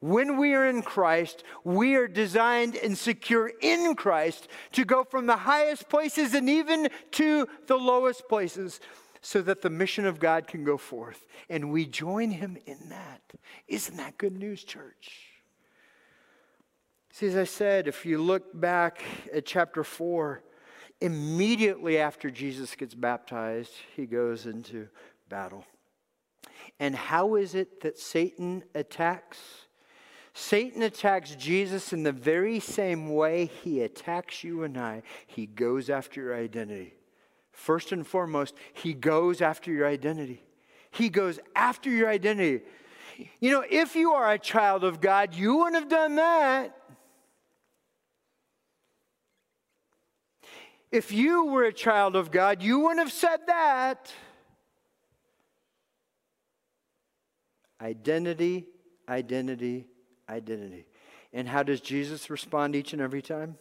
When 0.00 0.36
we 0.36 0.54
are 0.54 0.66
in 0.66 0.82
Christ, 0.82 1.44
we 1.62 1.94
are 1.94 2.08
designed 2.08 2.74
and 2.74 2.98
secure 2.98 3.52
in 3.60 3.94
Christ 3.94 4.48
to 4.72 4.84
go 4.84 5.04
from 5.04 5.26
the 5.26 5.36
highest 5.36 5.88
places 5.88 6.34
and 6.34 6.50
even 6.50 6.88
to 7.12 7.46
the 7.68 7.76
lowest 7.76 8.28
places 8.28 8.80
so 9.20 9.40
that 9.42 9.62
the 9.62 9.70
mission 9.70 10.04
of 10.04 10.18
God 10.18 10.48
can 10.48 10.64
go 10.64 10.76
forth. 10.76 11.24
And 11.48 11.70
we 11.70 11.86
join 11.86 12.32
Him 12.32 12.58
in 12.66 12.88
that. 12.88 13.20
Isn't 13.68 13.96
that 13.98 14.18
good 14.18 14.36
news, 14.36 14.64
church? 14.64 15.31
See, 17.14 17.26
as 17.26 17.36
I 17.36 17.44
said, 17.44 17.88
if 17.88 18.06
you 18.06 18.16
look 18.16 18.58
back 18.58 19.02
at 19.34 19.44
chapter 19.44 19.84
4, 19.84 20.42
immediately 21.02 21.98
after 21.98 22.30
Jesus 22.30 22.74
gets 22.74 22.94
baptized, 22.94 23.72
he 23.94 24.06
goes 24.06 24.46
into 24.46 24.88
battle. 25.28 25.66
And 26.80 26.96
how 26.96 27.34
is 27.34 27.54
it 27.54 27.82
that 27.82 27.98
Satan 27.98 28.64
attacks? 28.74 29.38
Satan 30.32 30.80
attacks 30.80 31.34
Jesus 31.34 31.92
in 31.92 32.02
the 32.02 32.12
very 32.12 32.58
same 32.58 33.14
way 33.14 33.50
he 33.62 33.82
attacks 33.82 34.42
you 34.42 34.62
and 34.62 34.78
I. 34.78 35.02
He 35.26 35.44
goes 35.44 35.90
after 35.90 36.22
your 36.22 36.34
identity. 36.34 36.94
First 37.52 37.92
and 37.92 38.06
foremost, 38.06 38.54
he 38.72 38.94
goes 38.94 39.42
after 39.42 39.70
your 39.70 39.86
identity. 39.86 40.42
He 40.90 41.10
goes 41.10 41.38
after 41.54 41.90
your 41.90 42.08
identity. 42.08 42.64
You 43.38 43.50
know, 43.50 43.64
if 43.68 43.94
you 43.94 44.12
are 44.12 44.32
a 44.32 44.38
child 44.38 44.82
of 44.82 45.02
God, 45.02 45.34
you 45.34 45.56
wouldn't 45.56 45.74
have 45.74 45.90
done 45.90 46.16
that. 46.16 46.74
If 50.92 51.10
you 51.10 51.46
were 51.46 51.64
a 51.64 51.72
child 51.72 52.14
of 52.14 52.30
God, 52.30 52.62
you 52.62 52.80
wouldn't 52.80 53.00
have 53.00 53.10
said 53.10 53.40
that. 53.46 54.12
Identity, 57.80 58.66
identity, 59.08 59.86
identity. 60.28 60.86
And 61.32 61.48
how 61.48 61.62
does 61.62 61.80
Jesus 61.80 62.28
respond 62.28 62.76
each 62.76 62.92
and 62.92 63.00
every 63.00 63.22
time? 63.22 63.56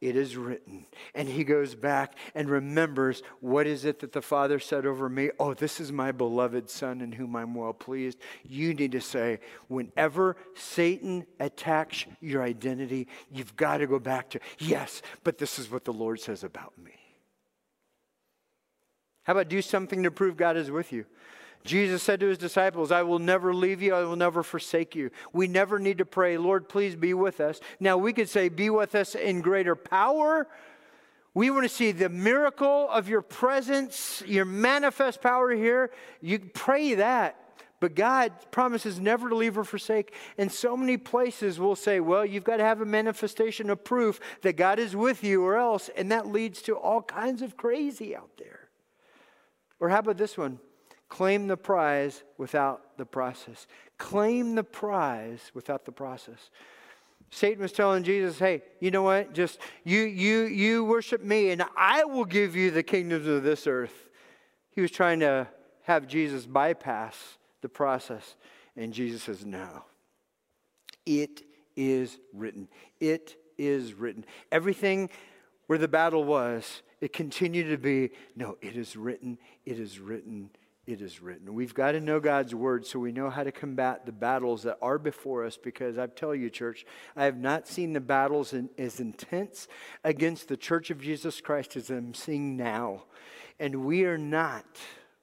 It 0.00 0.16
is 0.16 0.36
written. 0.36 0.86
And 1.14 1.28
he 1.28 1.44
goes 1.44 1.74
back 1.74 2.16
and 2.34 2.48
remembers 2.48 3.22
what 3.40 3.66
is 3.66 3.84
it 3.84 4.00
that 4.00 4.12
the 4.12 4.22
Father 4.22 4.58
said 4.58 4.86
over 4.86 5.08
me? 5.08 5.30
Oh, 5.38 5.54
this 5.54 5.80
is 5.80 5.92
my 5.92 6.12
beloved 6.12 6.68
Son 6.68 7.00
in 7.00 7.12
whom 7.12 7.36
I'm 7.36 7.54
well 7.54 7.72
pleased. 7.72 8.18
You 8.42 8.74
need 8.74 8.92
to 8.92 9.00
say, 9.00 9.40
whenever 9.68 10.36
Satan 10.54 11.26
attacks 11.40 12.04
your 12.20 12.42
identity, 12.42 13.08
you've 13.30 13.56
got 13.56 13.78
to 13.78 13.86
go 13.86 13.98
back 13.98 14.30
to, 14.30 14.40
yes, 14.58 15.00
but 15.22 15.38
this 15.38 15.58
is 15.58 15.70
what 15.70 15.84
the 15.84 15.92
Lord 15.92 16.20
says 16.20 16.44
about 16.44 16.76
me. 16.76 16.92
How 19.24 19.32
about 19.32 19.48
do 19.48 19.62
something 19.62 20.02
to 20.02 20.10
prove 20.10 20.36
God 20.36 20.56
is 20.56 20.70
with 20.70 20.92
you? 20.92 21.06
Jesus 21.64 22.02
said 22.02 22.20
to 22.20 22.28
his 22.28 22.36
disciples, 22.36 22.92
I 22.92 23.02
will 23.02 23.18
never 23.18 23.54
leave 23.54 23.80
you, 23.80 23.94
I 23.94 24.02
will 24.02 24.16
never 24.16 24.42
forsake 24.42 24.94
you. 24.94 25.10
We 25.32 25.46
never 25.46 25.78
need 25.78 25.98
to 25.98 26.04
pray, 26.04 26.36
Lord, 26.36 26.68
please 26.68 26.94
be 26.94 27.14
with 27.14 27.40
us. 27.40 27.58
Now, 27.80 27.96
we 27.96 28.12
could 28.12 28.28
say, 28.28 28.50
be 28.50 28.68
with 28.68 28.94
us 28.94 29.14
in 29.14 29.40
greater 29.40 29.74
power. 29.74 30.46
We 31.32 31.50
want 31.50 31.64
to 31.64 31.68
see 31.70 31.92
the 31.92 32.10
miracle 32.10 32.88
of 32.90 33.08
your 33.08 33.22
presence, 33.22 34.22
your 34.26 34.44
manifest 34.44 35.22
power 35.22 35.50
here. 35.50 35.90
You 36.20 36.38
pray 36.38 36.94
that. 36.96 37.40
But 37.80 37.94
God 37.94 38.32
promises 38.50 39.00
never 39.00 39.28
to 39.28 39.34
leave 39.34 39.58
or 39.58 39.64
forsake. 39.64 40.14
And 40.38 40.50
so 40.50 40.76
many 40.76 40.96
places 40.96 41.58
will 41.58 41.76
say, 41.76 41.98
well, 41.98 42.24
you've 42.24 42.44
got 42.44 42.58
to 42.58 42.62
have 42.62 42.80
a 42.80 42.86
manifestation 42.86 43.68
of 43.68 43.84
proof 43.84 44.20
that 44.42 44.56
God 44.56 44.78
is 44.78 44.94
with 44.94 45.24
you 45.24 45.42
or 45.44 45.56
else. 45.56 45.90
And 45.96 46.12
that 46.12 46.26
leads 46.26 46.62
to 46.62 46.76
all 46.76 47.02
kinds 47.02 47.42
of 47.42 47.56
crazy 47.56 48.14
out 48.14 48.30
there. 48.38 48.68
Or 49.80 49.88
how 49.88 49.98
about 49.98 50.18
this 50.18 50.38
one? 50.38 50.60
Claim 51.08 51.46
the 51.46 51.56
prize 51.56 52.24
without 52.38 52.96
the 52.96 53.06
process. 53.06 53.66
Claim 53.98 54.54
the 54.54 54.64
prize 54.64 55.50
without 55.54 55.84
the 55.84 55.92
process. 55.92 56.50
Satan 57.30 57.62
was 57.62 57.72
telling 57.72 58.04
Jesus, 58.04 58.38
"Hey, 58.38 58.62
you 58.80 58.90
know 58.90 59.02
what? 59.02 59.32
Just 59.32 59.58
you 59.84 60.00
you 60.00 60.44
you 60.44 60.84
worship 60.84 61.22
me 61.22 61.50
and 61.50 61.64
I 61.76 62.04
will 62.04 62.24
give 62.24 62.54
you 62.56 62.70
the 62.70 62.82
kingdoms 62.82 63.26
of 63.26 63.42
this 63.42 63.66
earth." 63.66 64.08
He 64.70 64.80
was 64.80 64.90
trying 64.90 65.20
to 65.20 65.48
have 65.82 66.06
Jesus 66.06 66.46
bypass 66.46 67.38
the 67.60 67.68
process, 67.68 68.36
and 68.76 68.92
Jesus 68.92 69.22
says, 69.24 69.44
"No. 69.44 69.84
It 71.06 71.42
is 71.76 72.18
written. 72.32 72.68
It 73.00 73.36
is 73.58 73.94
written. 73.94 74.24
Everything 74.50 75.10
where 75.66 75.78
the 75.78 75.88
battle 75.88 76.24
was, 76.24 76.82
it 77.00 77.12
continued 77.12 77.68
to 77.70 77.78
be, 77.78 78.10
no, 78.36 78.56
it 78.60 78.76
is 78.76 78.96
written. 78.96 79.38
It 79.64 79.78
is 79.78 79.98
written 79.98 80.50
it 80.86 81.00
is 81.00 81.22
written. 81.22 81.54
We've 81.54 81.72
got 81.72 81.92
to 81.92 82.00
know 82.00 82.20
God's 82.20 82.54
word 82.54 82.86
so 82.86 82.98
we 82.98 83.10
know 83.10 83.30
how 83.30 83.42
to 83.42 83.52
combat 83.52 84.04
the 84.04 84.12
battles 84.12 84.64
that 84.64 84.78
are 84.82 84.98
before 84.98 85.44
us 85.44 85.56
because 85.56 85.96
I 85.96 86.06
tell 86.08 86.34
you, 86.34 86.50
church, 86.50 86.84
I 87.16 87.24
have 87.24 87.38
not 87.38 87.66
seen 87.66 87.94
the 87.94 88.00
battles 88.00 88.52
in, 88.52 88.68
as 88.76 89.00
intense 89.00 89.66
against 90.02 90.48
the 90.48 90.56
church 90.56 90.90
of 90.90 91.00
Jesus 91.00 91.40
Christ 91.40 91.76
as 91.76 91.88
I'm 91.88 92.12
seeing 92.12 92.56
now. 92.56 93.04
And 93.58 93.84
we 93.86 94.04
are 94.04 94.18
not, 94.18 94.66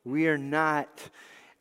we 0.03 0.27
are 0.27 0.37
not 0.37 1.09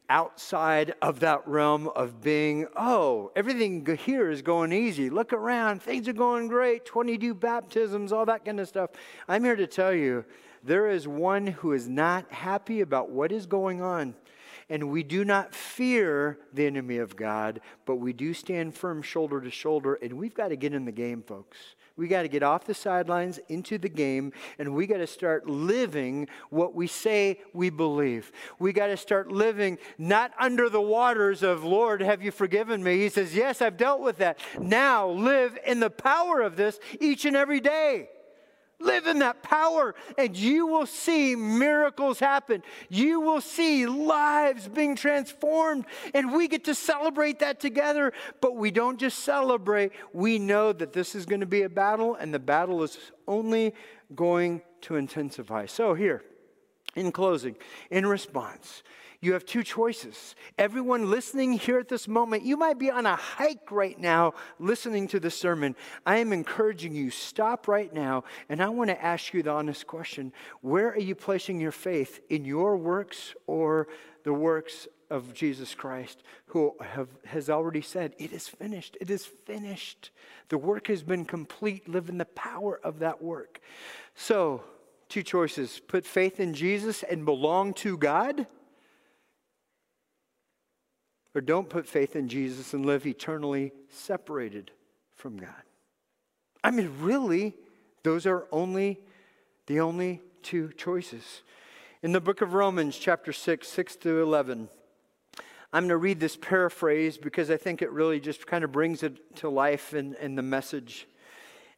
outside 0.08 0.94
of 1.02 1.20
that 1.20 1.46
realm 1.46 1.88
of 1.88 2.22
being, 2.22 2.66
oh, 2.76 3.30
everything 3.36 3.86
here 4.04 4.30
is 4.30 4.40
going 4.40 4.72
easy. 4.72 5.10
Look 5.10 5.32
around, 5.32 5.82
things 5.82 6.08
are 6.08 6.14
going 6.14 6.48
great, 6.48 6.84
22 6.86 7.34
baptisms, 7.34 8.12
all 8.12 8.26
that 8.26 8.44
kind 8.44 8.60
of 8.60 8.66
stuff. 8.66 8.90
I'm 9.28 9.44
here 9.44 9.56
to 9.56 9.66
tell 9.66 9.92
you 9.92 10.24
there 10.62 10.88
is 10.88 11.08
one 11.08 11.46
who 11.46 11.72
is 11.72 11.88
not 11.88 12.30
happy 12.32 12.80
about 12.80 13.10
what 13.10 13.32
is 13.32 13.46
going 13.46 13.82
on. 13.82 14.14
And 14.70 14.88
we 14.88 15.02
do 15.02 15.24
not 15.24 15.52
fear 15.52 16.38
the 16.52 16.64
enemy 16.64 16.98
of 16.98 17.16
God, 17.16 17.60
but 17.86 17.96
we 17.96 18.12
do 18.12 18.32
stand 18.32 18.72
firm 18.72 19.02
shoulder 19.02 19.40
to 19.40 19.50
shoulder. 19.50 19.94
And 19.94 20.12
we've 20.12 20.34
got 20.34 20.48
to 20.48 20.56
get 20.56 20.72
in 20.72 20.84
the 20.84 20.92
game, 20.92 21.24
folks. 21.24 21.58
We 21.96 22.06
got 22.06 22.22
to 22.22 22.28
get 22.28 22.44
off 22.44 22.64
the 22.64 22.72
sidelines 22.72 23.40
into 23.48 23.78
the 23.78 23.88
game, 23.88 24.32
and 24.58 24.74
we 24.74 24.86
got 24.86 24.98
to 24.98 25.08
start 25.08 25.50
living 25.50 26.28
what 26.50 26.74
we 26.74 26.86
say 26.86 27.40
we 27.52 27.68
believe. 27.68 28.30
We 28.60 28.72
got 28.72 28.86
to 28.86 28.96
start 28.96 29.32
living 29.32 29.76
not 29.98 30.32
under 30.38 30.68
the 30.68 30.80
waters 30.80 31.42
of, 31.42 31.64
Lord, 31.64 32.00
have 32.00 32.22
you 32.22 32.30
forgiven 32.30 32.82
me? 32.82 32.98
He 32.98 33.08
says, 33.08 33.34
Yes, 33.34 33.60
I've 33.60 33.76
dealt 33.76 34.00
with 34.00 34.18
that. 34.18 34.38
Now 34.58 35.10
live 35.10 35.58
in 35.66 35.80
the 35.80 35.90
power 35.90 36.40
of 36.40 36.56
this 36.56 36.78
each 37.00 37.24
and 37.24 37.36
every 37.36 37.60
day. 37.60 38.08
Live 38.80 39.06
in 39.06 39.18
that 39.18 39.42
power, 39.42 39.94
and 40.16 40.34
you 40.34 40.66
will 40.66 40.86
see 40.86 41.36
miracles 41.36 42.18
happen. 42.18 42.62
You 42.88 43.20
will 43.20 43.42
see 43.42 43.86
lives 43.86 44.68
being 44.68 44.96
transformed, 44.96 45.84
and 46.14 46.32
we 46.32 46.48
get 46.48 46.64
to 46.64 46.74
celebrate 46.74 47.40
that 47.40 47.60
together. 47.60 48.12
But 48.40 48.56
we 48.56 48.70
don't 48.70 48.98
just 48.98 49.18
celebrate, 49.18 49.92
we 50.14 50.38
know 50.38 50.72
that 50.72 50.94
this 50.94 51.14
is 51.14 51.26
going 51.26 51.40
to 51.40 51.46
be 51.46 51.62
a 51.62 51.68
battle, 51.68 52.14
and 52.14 52.32
the 52.32 52.38
battle 52.38 52.82
is 52.82 52.98
only 53.28 53.74
going 54.14 54.62
to 54.82 54.96
intensify. 54.96 55.66
So, 55.66 55.92
here, 55.92 56.22
in 56.96 57.12
closing, 57.12 57.56
in 57.90 58.06
response, 58.06 58.82
you 59.20 59.34
have 59.34 59.44
two 59.44 59.62
choices. 59.62 60.34
Everyone 60.56 61.10
listening 61.10 61.52
here 61.52 61.78
at 61.78 61.88
this 61.88 62.08
moment, 62.08 62.42
you 62.42 62.56
might 62.56 62.78
be 62.78 62.90
on 62.90 63.04
a 63.04 63.16
hike 63.16 63.70
right 63.70 63.98
now 63.98 64.32
listening 64.58 65.08
to 65.08 65.20
the 65.20 65.30
sermon. 65.30 65.76
I 66.06 66.16
am 66.18 66.32
encouraging 66.32 66.94
you, 66.94 67.10
stop 67.10 67.68
right 67.68 67.92
now, 67.92 68.24
and 68.48 68.62
I 68.62 68.70
want 68.70 68.88
to 68.88 69.04
ask 69.04 69.34
you 69.34 69.42
the 69.42 69.50
honest 69.50 69.86
question 69.86 70.32
Where 70.62 70.88
are 70.88 70.98
you 70.98 71.14
placing 71.14 71.60
your 71.60 71.72
faith? 71.72 72.20
In 72.30 72.46
your 72.46 72.78
works 72.78 73.34
or 73.46 73.88
the 74.24 74.32
works 74.32 74.88
of 75.10 75.34
Jesus 75.34 75.74
Christ, 75.74 76.22
who 76.46 76.74
have, 76.80 77.08
has 77.26 77.50
already 77.50 77.82
said, 77.82 78.14
It 78.18 78.32
is 78.32 78.48
finished. 78.48 78.96
It 79.02 79.10
is 79.10 79.26
finished. 79.26 80.12
The 80.48 80.58
work 80.58 80.86
has 80.86 81.02
been 81.02 81.26
complete. 81.26 81.88
Live 81.88 82.08
in 82.08 82.16
the 82.16 82.24
power 82.24 82.80
of 82.82 83.00
that 83.00 83.22
work. 83.22 83.60
So, 84.14 84.62
two 85.10 85.22
choices 85.22 85.78
put 85.86 86.06
faith 86.06 86.40
in 86.40 86.54
Jesus 86.54 87.02
and 87.02 87.26
belong 87.26 87.74
to 87.74 87.98
God 87.98 88.46
or 91.34 91.40
don't 91.40 91.68
put 91.68 91.86
faith 91.86 92.16
in 92.16 92.28
Jesus 92.28 92.74
and 92.74 92.84
live 92.84 93.06
eternally 93.06 93.72
separated 93.88 94.70
from 95.14 95.36
God. 95.36 95.62
I 96.62 96.70
mean, 96.70 96.90
really, 97.00 97.54
those 98.02 98.26
are 98.26 98.46
only 98.50 99.00
the 99.66 99.80
only 99.80 100.20
two 100.42 100.70
choices. 100.76 101.42
In 102.02 102.12
the 102.12 102.20
book 102.20 102.40
of 102.40 102.54
Romans, 102.54 102.96
chapter 102.96 103.32
6, 103.32 103.66
6 103.68 103.96
to 103.96 104.22
11, 104.22 104.68
I'm 105.72 105.82
going 105.82 105.90
to 105.90 105.96
read 105.96 106.18
this 106.18 106.36
paraphrase 106.36 107.16
because 107.16 107.50
I 107.50 107.56
think 107.56 107.80
it 107.80 107.92
really 107.92 108.18
just 108.18 108.46
kind 108.46 108.64
of 108.64 108.72
brings 108.72 109.02
it 109.02 109.36
to 109.36 109.48
life 109.48 109.94
in, 109.94 110.14
in 110.14 110.34
the 110.34 110.42
message. 110.42 111.06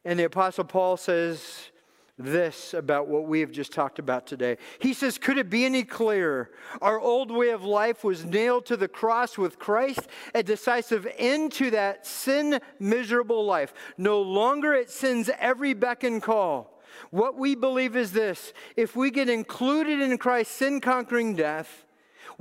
And 0.03 0.17
the 0.17 0.23
Apostle 0.23 0.63
Paul 0.63 0.97
says, 0.97 1.69
this 2.17 2.73
about 2.73 3.07
what 3.07 3.27
we 3.27 3.39
have 3.39 3.51
just 3.51 3.73
talked 3.73 3.97
about 3.97 4.27
today. 4.27 4.57
He 4.79 4.93
says, 4.93 5.17
Could 5.17 5.37
it 5.37 5.49
be 5.49 5.65
any 5.65 5.83
clearer? 5.83 6.51
Our 6.81 6.99
old 6.99 7.31
way 7.31 7.49
of 7.49 7.63
life 7.63 8.03
was 8.03 8.23
nailed 8.23 8.65
to 8.67 8.77
the 8.77 8.87
cross 8.87 9.37
with 9.37 9.57
Christ, 9.57 10.01
a 10.35 10.43
decisive 10.43 11.07
end 11.17 11.51
to 11.53 11.71
that 11.71 12.05
sin 12.05 12.59
miserable 12.79 13.45
life. 13.45 13.73
No 13.97 14.21
longer 14.21 14.73
it 14.73 14.91
sins 14.91 15.29
every 15.39 15.73
beck 15.73 16.03
and 16.03 16.21
call. 16.21 16.81
What 17.09 17.37
we 17.37 17.55
believe 17.55 17.95
is 17.95 18.11
this 18.11 18.53
if 18.75 18.95
we 18.95 19.09
get 19.09 19.29
included 19.29 19.99
in 19.99 20.17
Christ's 20.17 20.55
sin 20.55 20.81
conquering 20.81 21.35
death, 21.35 21.85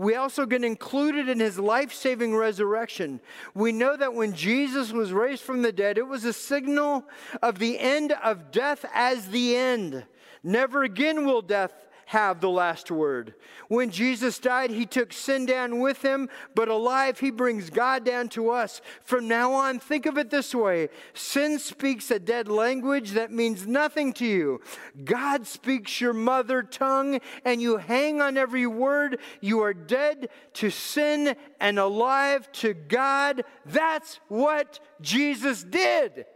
we 0.02 0.16
also 0.16 0.46
get 0.46 0.64
included 0.64 1.28
in 1.28 1.38
his 1.38 1.58
life 1.58 1.92
saving 1.92 2.34
resurrection. 2.34 3.20
We 3.54 3.70
know 3.70 3.96
that 3.96 4.14
when 4.14 4.34
Jesus 4.34 4.90
was 4.90 5.12
raised 5.12 5.42
from 5.42 5.62
the 5.62 5.70
dead, 5.70 5.96
it 5.96 6.08
was 6.08 6.24
a 6.24 6.32
signal 6.32 7.04
of 7.40 7.60
the 7.60 7.78
end 7.78 8.12
of 8.24 8.50
death 8.50 8.84
as 8.92 9.28
the 9.28 9.54
end. 9.56 10.04
Never 10.42 10.82
again 10.82 11.24
will 11.24 11.40
death 11.40 11.72
have 12.06 12.40
the 12.40 12.50
last 12.50 12.90
word. 12.90 13.34
When 13.68 13.90
Jesus 13.90 14.38
died, 14.38 14.70
he 14.70 14.86
took 14.86 15.12
sin 15.12 15.46
down 15.46 15.80
with 15.80 16.02
him, 16.02 16.28
but 16.54 16.68
alive, 16.68 17.18
he 17.20 17.30
brings 17.30 17.70
God 17.70 18.04
down 18.04 18.28
to 18.30 18.50
us. 18.50 18.80
From 19.00 19.28
now 19.28 19.52
on, 19.52 19.78
think 19.78 20.06
of 20.06 20.18
it 20.18 20.30
this 20.30 20.54
way 20.54 20.88
sin 21.14 21.58
speaks 21.58 22.10
a 22.10 22.18
dead 22.18 22.48
language 22.48 23.12
that 23.12 23.32
means 23.32 23.66
nothing 23.66 24.12
to 24.14 24.26
you. 24.26 24.60
God 25.04 25.46
speaks 25.46 26.00
your 26.00 26.12
mother 26.12 26.62
tongue, 26.62 27.20
and 27.44 27.62
you 27.62 27.78
hang 27.78 28.20
on 28.20 28.36
every 28.36 28.66
word. 28.66 29.18
You 29.40 29.60
are 29.62 29.74
dead 29.74 30.28
to 30.54 30.70
sin 30.70 31.36
and 31.60 31.78
alive 31.78 32.50
to 32.52 32.74
God. 32.74 33.44
That's 33.64 34.20
what 34.28 34.80
Jesus 35.00 35.64
did. 35.64 36.26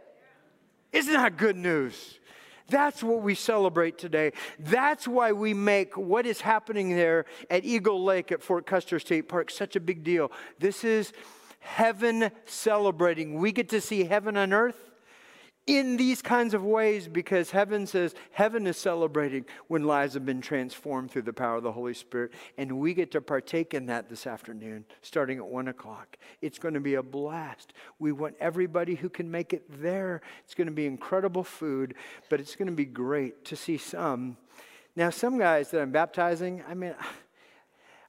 Isn't 0.91 1.13
that 1.13 1.37
good 1.37 1.57
news? 1.57 2.19
That's 2.69 3.03
what 3.03 3.21
we 3.21 3.35
celebrate 3.35 3.97
today. 3.97 4.33
That's 4.59 5.07
why 5.07 5.31
we 5.31 5.53
make 5.53 5.97
what 5.97 6.25
is 6.25 6.41
happening 6.41 6.95
there 6.95 7.25
at 7.49 7.63
Eagle 7.63 8.03
Lake 8.03 8.31
at 8.31 8.43
Fort 8.43 8.65
Custer 8.65 8.99
State 8.99 9.29
Park 9.29 9.49
such 9.49 9.75
a 9.75 9.79
big 9.79 10.03
deal. 10.03 10.31
This 10.59 10.83
is 10.83 11.13
heaven 11.59 12.31
celebrating. 12.45 13.39
We 13.39 13.51
get 13.51 13.69
to 13.69 13.81
see 13.81 14.03
heaven 14.03 14.37
on 14.37 14.53
earth 14.53 14.86
in 15.67 15.97
these 15.97 16.21
kinds 16.21 16.53
of 16.53 16.63
ways 16.63 17.09
because 17.09 17.51
heaven 17.51 17.85
says 17.85 18.15
heaven 18.31 18.65
is 18.65 18.77
celebrating 18.77 19.45
when 19.67 19.83
lives 19.83 20.13
have 20.13 20.25
been 20.25 20.39
transformed 20.39 21.11
through 21.11 21.23
the 21.23 21.33
power 21.33 21.57
of 21.57 21.63
the 21.63 21.73
Holy 21.73 21.93
Spirit. 21.93 22.31
And 22.57 22.79
we 22.79 22.93
get 22.93 23.11
to 23.11 23.21
partake 23.21 23.73
in 23.73 23.85
that 23.87 24.09
this 24.09 24.25
afternoon, 24.25 24.85
starting 25.01 25.37
at 25.37 25.45
one 25.45 25.67
o'clock. 25.67 26.17
It's 26.41 26.57
going 26.57 26.73
to 26.73 26.79
be 26.79 26.95
a 26.95 27.03
blast. 27.03 27.73
We 27.99 28.13
want 28.13 28.35
everybody 28.39 28.95
who 28.95 29.09
can 29.09 29.29
make 29.29 29.51
it 29.51 29.81
there. 29.81 30.21
It's 30.45 30.55
going 30.55 30.67
to 30.67 30.73
be 30.73 30.85
incredible 30.85 31.43
food, 31.43 31.95
but 32.29 32.39
it's 32.39 32.55
going 32.55 32.69
to 32.69 32.73
be 32.73 32.85
great 32.85 33.43
to 33.45 33.57
see 33.57 33.77
some. 33.77 34.37
Now, 34.95 35.09
some 35.09 35.37
guys 35.37 35.69
that 35.71 35.81
I'm 35.81 35.91
baptizing, 35.91 36.63
I 36.67 36.73
mean, 36.73 36.95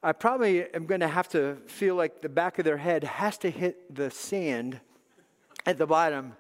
I 0.00 0.12
probably 0.12 0.72
am 0.72 0.86
going 0.86 1.00
to 1.00 1.09
have 1.09 1.28
to 1.30 1.56
feel 1.66 1.96
like 1.96 2.22
the 2.22 2.28
back 2.28 2.61
of 2.61 2.64
their 2.64 2.76
head 2.76 3.02
has 3.02 3.36
to 3.38 3.50
hit 3.50 3.92
the 3.92 4.12
sand 4.12 4.80
at 5.66 5.76
the 5.76 5.86
bottom 5.86 6.34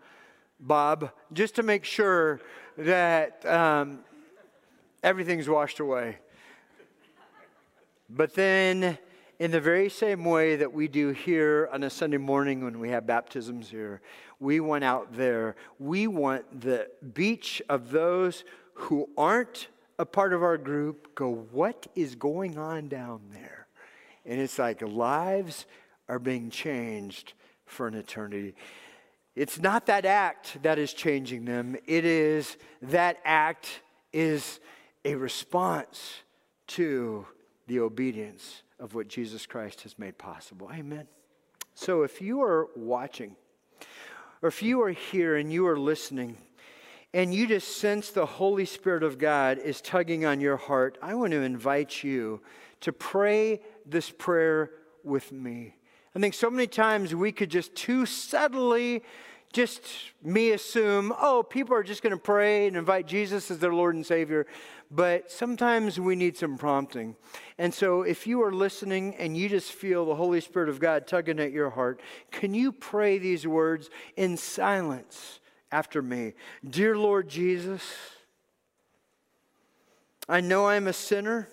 Bob, 0.60 1.10
just 1.32 1.54
to 1.56 1.62
make 1.62 1.84
sure 1.84 2.40
that 2.76 3.44
um, 3.46 4.00
everything's 5.02 5.48
washed 5.48 5.80
away. 5.80 6.18
But 8.10 8.34
then 8.34 8.98
in 9.38 9.50
the 9.50 9.60
very 9.60 9.88
same 9.88 10.24
way 10.24 10.56
that 10.56 10.72
we 10.72 10.88
do 10.88 11.10
here 11.10 11.68
on 11.72 11.84
a 11.84 11.90
Sunday 11.90 12.16
morning 12.16 12.64
when 12.64 12.80
we 12.80 12.90
have 12.90 13.06
baptisms 13.06 13.70
here, 13.70 14.00
we 14.40 14.60
want 14.60 14.82
out 14.82 15.16
there. 15.16 15.56
We 15.78 16.06
want 16.06 16.60
the 16.60 16.88
beach 17.14 17.62
of 17.68 17.90
those 17.90 18.44
who 18.74 19.08
aren't 19.16 19.68
a 19.98 20.06
part 20.06 20.32
of 20.32 20.42
our 20.42 20.56
group 20.56 21.14
go, 21.14 21.46
What 21.52 21.86
is 21.94 22.14
going 22.14 22.58
on 22.58 22.88
down 22.88 23.20
there? 23.32 23.66
And 24.24 24.40
it's 24.40 24.58
like 24.58 24.82
lives 24.82 25.66
are 26.08 26.18
being 26.18 26.50
changed 26.50 27.34
for 27.66 27.86
an 27.86 27.94
eternity. 27.94 28.54
It's 29.38 29.60
not 29.60 29.86
that 29.86 30.04
act 30.04 30.64
that 30.64 30.80
is 30.80 30.92
changing 30.92 31.44
them, 31.44 31.76
it 31.86 32.04
is 32.04 32.56
that 32.82 33.18
act 33.24 33.82
is 34.12 34.58
a 35.04 35.14
response 35.14 36.14
to 36.66 37.24
the 37.68 37.78
obedience 37.78 38.64
of 38.80 38.96
what 38.96 39.06
Jesus 39.06 39.46
Christ 39.46 39.82
has 39.82 39.96
made 39.96 40.18
possible. 40.18 40.68
Amen. 40.74 41.06
So 41.76 42.02
if 42.02 42.20
you 42.20 42.42
are 42.42 42.66
watching, 42.74 43.36
or 44.42 44.48
if 44.48 44.60
you 44.60 44.82
are 44.82 44.90
here 44.90 45.36
and 45.36 45.52
you 45.52 45.68
are 45.68 45.78
listening, 45.78 46.36
and 47.14 47.32
you 47.32 47.46
just 47.46 47.76
sense 47.76 48.10
the 48.10 48.26
Holy 48.26 48.64
Spirit 48.64 49.04
of 49.04 49.18
God 49.18 49.58
is 49.58 49.80
tugging 49.80 50.24
on 50.24 50.40
your 50.40 50.56
heart, 50.56 50.98
I 51.00 51.14
want 51.14 51.30
to 51.30 51.42
invite 51.42 52.02
you 52.02 52.40
to 52.80 52.92
pray 52.92 53.60
this 53.86 54.10
prayer 54.10 54.72
with 55.04 55.30
me. 55.30 55.76
I 56.16 56.18
think 56.18 56.34
so 56.34 56.50
many 56.50 56.66
times 56.66 57.14
we 57.14 57.30
could 57.30 57.50
just 57.50 57.76
too 57.76 58.04
subtly 58.04 59.04
just 59.52 59.82
me 60.22 60.50
assume, 60.50 61.12
oh, 61.20 61.42
people 61.42 61.74
are 61.74 61.82
just 61.82 62.02
going 62.02 62.14
to 62.14 62.20
pray 62.20 62.66
and 62.66 62.76
invite 62.76 63.06
Jesus 63.06 63.50
as 63.50 63.58
their 63.58 63.72
Lord 63.72 63.94
and 63.94 64.04
Savior. 64.04 64.46
But 64.90 65.30
sometimes 65.30 66.00
we 66.00 66.16
need 66.16 66.36
some 66.36 66.56
prompting. 66.56 67.16
And 67.58 67.72
so 67.72 68.02
if 68.02 68.26
you 68.26 68.42
are 68.42 68.52
listening 68.52 69.14
and 69.16 69.36
you 69.36 69.48
just 69.48 69.72
feel 69.72 70.06
the 70.06 70.14
Holy 70.14 70.40
Spirit 70.40 70.68
of 70.68 70.80
God 70.80 71.06
tugging 71.06 71.40
at 71.40 71.52
your 71.52 71.70
heart, 71.70 72.00
can 72.30 72.54
you 72.54 72.72
pray 72.72 73.18
these 73.18 73.46
words 73.46 73.90
in 74.16 74.36
silence 74.36 75.40
after 75.70 76.00
me? 76.00 76.34
Dear 76.68 76.96
Lord 76.96 77.28
Jesus, 77.28 77.82
I 80.28 80.40
know 80.40 80.66
I'm 80.66 80.88
a 80.88 80.92
sinner. 80.92 81.48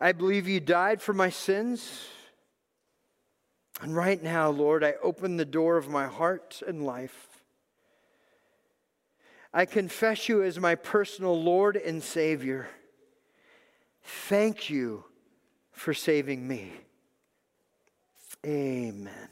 I 0.00 0.12
believe 0.12 0.46
you 0.46 0.60
died 0.60 1.00
for 1.00 1.14
my 1.14 1.30
sins. 1.30 2.08
And 3.82 3.94
right 3.94 4.22
now, 4.22 4.48
Lord, 4.50 4.82
I 4.82 4.94
open 5.02 5.36
the 5.36 5.44
door 5.44 5.76
of 5.76 5.88
my 5.88 6.06
heart 6.06 6.62
and 6.66 6.84
life. 6.84 7.28
I 9.52 9.64
confess 9.64 10.28
you 10.28 10.42
as 10.42 10.58
my 10.58 10.74
personal 10.74 11.40
Lord 11.40 11.76
and 11.76 12.02
Savior. 12.02 12.68
Thank 14.02 14.70
you 14.70 15.04
for 15.72 15.92
saving 15.92 16.46
me. 16.46 16.72
Amen. 18.44 19.28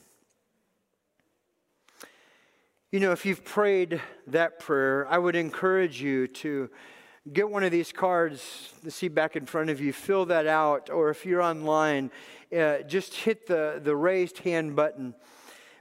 You 2.91 3.01
know, 3.01 3.13
if 3.13 3.27
you've 3.27 3.45
prayed 3.45 4.01
that 4.29 4.61
prayer, 4.61 5.07
I 5.09 5.19
would 5.19 5.37
encourage 5.37 6.01
you 6.01 6.29
to 6.29 6.71
get 7.33 7.49
one 7.49 7.65
of 7.65 7.73
these 7.73 7.93
cards, 7.93 8.73
the 8.83 8.91
seat 8.91 9.15
back 9.15 9.35
in 9.35 9.47
front 9.47 9.71
of 9.71 9.81
you, 9.81 9.93
fill 9.93 10.27
that 10.27 10.47
out, 10.47 10.91
or 10.91 11.09
if 11.09 11.25
you're 11.25 11.41
online, 11.41 12.11
uh, 12.57 12.79
just 12.83 13.15
hit 13.15 13.47
the, 13.47 13.81
the 13.83 13.97
raised 13.97 14.39
hand 14.39 14.77
button 14.77 15.15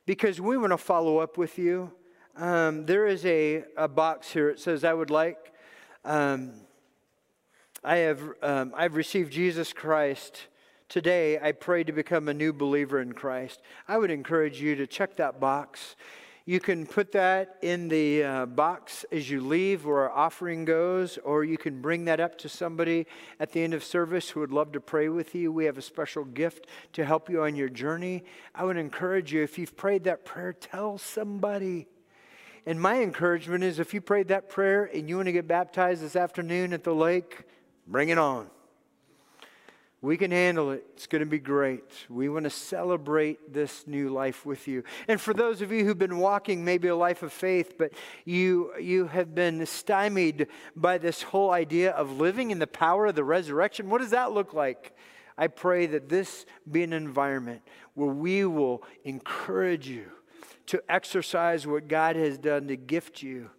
because 0.06 0.40
we 0.40 0.58
want 0.58 0.72
to 0.72 0.78
follow 0.78 1.18
up 1.18 1.38
with 1.38 1.58
you. 1.58 1.92
Um, 2.38 2.86
there 2.86 3.06
is 3.06 3.26
a, 3.26 3.66
a 3.76 3.88
box 3.88 4.32
here. 4.32 4.50
It 4.50 4.60
says, 4.60 4.84
I 4.84 4.94
would 4.94 5.10
like, 5.10 5.54
um, 6.06 6.54
I 7.84 7.98
have, 7.98 8.22
um, 8.42 8.74
I've 8.76 8.96
received 8.96 9.34
Jesus 9.34 9.74
Christ. 9.74 10.48
Today, 10.88 11.40
I 11.40 11.52
pray 11.52 11.84
to 11.84 11.92
become 11.92 12.30
a 12.30 12.34
new 12.34 12.54
believer 12.54 13.02
in 13.02 13.14
Christ. 13.14 13.62
I 13.88 13.98
would 13.98 14.12
encourage 14.12 14.62
you 14.62 14.76
to 14.76 14.88
check 14.88 15.18
that 15.18 15.40
box. 15.40 15.96
You 16.46 16.60
can 16.60 16.86
put 16.86 17.14
that 17.14 17.56
in 17.62 17.88
the 17.88 18.24
uh, 18.24 18.46
box 18.48 19.06
as 19.14 19.30
you 19.30 19.40
leave 19.40 19.86
where 19.86 20.02
our 20.02 20.12
offering 20.12 20.66
goes, 20.66 21.18
or 21.20 21.46
you 21.46 21.58
can 21.58 21.82
bring 21.82 22.04
that 22.06 22.20
up 22.20 22.38
to 22.40 22.50
somebody 22.50 23.08
at 23.40 23.54
the 23.54 23.64
end 23.64 23.74
of 23.74 23.82
service 23.82 24.30
who 24.30 24.42
would 24.42 24.52
love 24.52 24.74
to 24.74 24.82
pray 24.82 25.08
with 25.08 25.34
you. 25.36 25.54
We 25.54 25.64
have 25.64 25.78
a 25.78 25.82
special 25.82 26.26
gift 26.26 26.68
to 26.94 27.06
help 27.06 27.30
you 27.30 27.44
on 27.44 27.56
your 27.56 27.70
journey. 27.70 28.26
I 28.54 28.66
would 28.66 28.76
encourage 28.76 29.32
you, 29.32 29.42
if 29.42 29.58
you've 29.58 29.78
prayed 29.78 30.04
that 30.04 30.26
prayer, 30.26 30.52
tell 30.52 30.98
somebody. 30.98 31.88
And 32.66 32.80
my 32.80 33.02
encouragement 33.02 33.64
is 33.64 33.80
if 33.80 33.94
you 33.94 34.02
prayed 34.02 34.28
that 34.28 34.50
prayer 34.50 34.90
and 34.94 35.08
you 35.08 35.16
want 35.16 35.28
to 35.28 35.32
get 35.32 35.48
baptized 35.48 36.02
this 36.02 36.18
afternoon 36.18 36.74
at 36.74 36.84
the 36.84 36.94
lake, 36.94 37.44
bring 37.88 38.10
it 38.10 38.18
on. 38.18 38.50
We 40.04 40.18
can 40.18 40.32
handle 40.32 40.72
it. 40.72 40.84
It's 40.96 41.08
going 41.08 41.22
to 41.22 41.26
be 41.26 41.40
great. 41.40 41.86
We 42.10 42.28
want 42.28 42.44
to 42.44 42.50
celebrate 42.50 43.54
this 43.54 43.88
new 43.88 44.10
life 44.10 44.46
with 44.46 44.68
you. 44.68 44.84
And 45.08 45.20
for 45.20 45.34
those 45.34 45.62
of 45.62 45.72
you 45.72 45.86
who've 45.86 45.98
been 45.98 46.18
walking 46.18 46.66
maybe 46.66 46.90
a 46.90 46.96
life 46.96 47.24
of 47.24 47.32
faith, 47.32 47.76
but 47.78 47.94
you, 48.26 48.74
you 48.78 49.08
have 49.08 49.34
been 49.34 49.66
stymied 49.66 50.48
by 50.76 50.98
this 50.98 51.22
whole 51.24 51.52
idea 51.52 51.92
of 51.92 52.20
living 52.20 52.52
in 52.52 52.60
the 52.60 52.68
power 52.68 53.06
of 53.06 53.16
the 53.16 53.24
resurrection, 53.24 53.90
what 53.90 54.02
does 54.02 54.10
that 54.10 54.34
look 54.34 54.54
like? 54.54 54.94
I 55.38 55.48
pray 55.48 55.86
that 55.86 56.10
this 56.10 56.46
be 56.70 56.84
an 56.84 56.92
environment 56.92 57.62
where 57.94 58.12
we 58.12 58.44
will 58.44 58.84
encourage 59.06 59.88
you 59.88 60.08
to 60.66 60.84
exercise 60.90 61.66
what 61.66 61.88
God 61.88 62.18
has 62.18 62.38
done 62.38 62.68
to 62.68 62.76
gift 62.76 63.24
you 63.24 63.52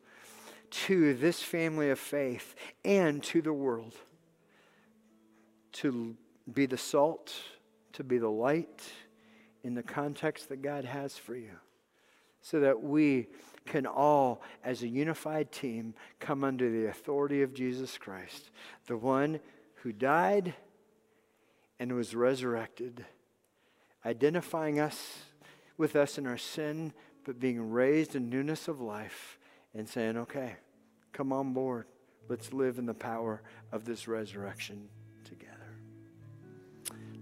to 0.71 1.15
this 1.15 1.43
family 1.43 1.89
of 1.89 1.99
faith 1.99 2.55
and 2.85 3.23
to 3.23 3.41
the 3.41 3.55
world 3.55 3.95
to 5.73 6.19
be 6.53 6.67
the 6.67 6.77
salt, 6.77 7.35
to 7.93 8.05
be 8.05 8.19
the 8.19 8.29
light 8.29 8.83
in 9.63 9.75
the 9.75 9.83
context 9.83 10.49
that 10.49 10.63
God 10.63 10.85
has 10.85 11.17
for 11.17 11.35
you, 11.35 11.57
so 12.43 12.61
that 12.61 12.83
we 12.83 13.29
can 13.65 13.87
all, 13.87 14.43
as 14.63 14.83
a 14.83 14.89
unified 14.89 15.51
team, 15.51 15.95
come 16.21 16.45
under 16.45 16.71
the 16.71 16.87
authority 16.87 17.43
of 17.43 17.55
Jesus 17.55 17.97
Christ, 17.97 18.51
the 18.87 18.97
one 18.97 19.41
who 19.77 19.93
died 19.93 20.55
and 21.81 21.93
was 21.95 22.15
resurrected, 22.15 23.05
identifying 24.05 24.79
us 24.79 25.21
with 25.79 25.97
us 25.97 26.19
in 26.19 26.27
our 26.27 26.37
sin, 26.37 26.93
but 27.25 27.41
being 27.41 27.71
raised 27.71 28.15
in 28.15 28.29
newness 28.29 28.69
of 28.69 28.81
life 28.81 29.39
and 29.75 29.89
saying, 29.89 30.17
okay, 30.17 30.57
come 31.13 31.33
on 31.33 31.55
board. 31.55 31.87
Let's 32.29 32.53
live 32.53 32.79
in 32.79 32.87
the 32.87 32.95
power 32.95 33.43
of 33.73 33.85
this 33.85 34.07
resurrection. 34.07 34.89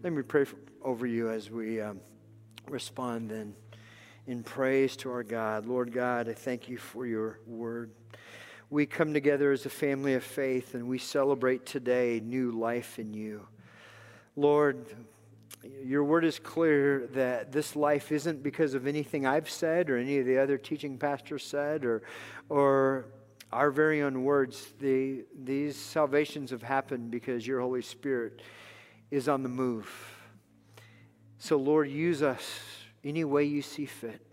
Let 0.02 0.12
me 0.12 0.22
pray 0.22 0.42
for, 0.42 0.56
over 0.82 1.06
you 1.06 1.30
as 1.30 1.48
we 1.48 1.80
um, 1.80 2.00
respond 2.68 3.30
then 3.30 3.54
in 4.26 4.42
praise 4.42 4.96
to 4.96 5.12
our 5.12 5.22
God. 5.22 5.64
Lord 5.64 5.92
God, 5.92 6.28
I 6.28 6.34
thank 6.34 6.68
you 6.68 6.76
for 6.76 7.06
your 7.06 7.38
word. 7.46 7.92
We 8.68 8.84
come 8.84 9.14
together 9.14 9.52
as 9.52 9.64
a 9.64 9.70
family 9.70 10.14
of 10.14 10.24
faith 10.24 10.74
and 10.74 10.88
we 10.88 10.98
celebrate 10.98 11.66
today 11.66 12.20
new 12.20 12.50
life 12.50 12.98
in 12.98 13.14
you. 13.14 13.46
Lord, 14.34 14.92
your 15.84 16.02
word 16.02 16.24
is 16.24 16.40
clear 16.40 17.06
that 17.12 17.52
this 17.52 17.76
life 17.76 18.10
isn't 18.10 18.42
because 18.42 18.74
of 18.74 18.88
anything 18.88 19.24
I've 19.24 19.48
said 19.48 19.88
or 19.88 19.98
any 19.98 20.18
of 20.18 20.26
the 20.26 20.36
other 20.36 20.58
teaching 20.58 20.98
pastors 20.98 21.44
said 21.44 21.84
or, 21.84 22.02
or 22.48 23.04
our 23.52 23.70
very 23.70 24.02
own 24.02 24.24
words. 24.24 24.72
The, 24.80 25.22
these 25.44 25.76
salvations 25.76 26.50
have 26.50 26.62
happened 26.62 27.12
because 27.12 27.46
your 27.46 27.60
Holy 27.60 27.82
Spirit 27.82 28.42
is 29.12 29.28
on 29.28 29.42
the 29.42 29.48
move. 29.48 29.88
So, 31.38 31.56
Lord, 31.56 31.88
use 31.88 32.22
us 32.22 32.60
any 33.04 33.24
way 33.24 33.44
you 33.44 33.62
see 33.62 33.84
fit. 33.84 34.26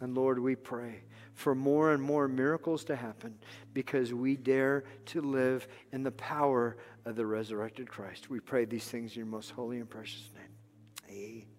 And 0.00 0.14
Lord, 0.14 0.38
we 0.40 0.56
pray 0.56 1.02
for 1.34 1.54
more 1.54 1.92
and 1.92 2.02
more 2.02 2.26
miracles 2.26 2.84
to 2.86 2.96
happen 2.96 3.38
because 3.72 4.12
we 4.12 4.36
dare 4.36 4.84
to 5.06 5.20
live 5.20 5.68
in 5.92 6.02
the 6.02 6.10
power 6.10 6.76
of 7.04 7.14
the 7.14 7.24
resurrected 7.24 7.88
Christ. 7.88 8.28
We 8.28 8.40
pray 8.40 8.64
these 8.64 8.88
things 8.88 9.12
in 9.12 9.18
your 9.18 9.26
most 9.26 9.52
holy 9.52 9.78
and 9.78 9.88
precious 9.88 10.28
name. 10.34 11.16
Amen. 11.16 11.57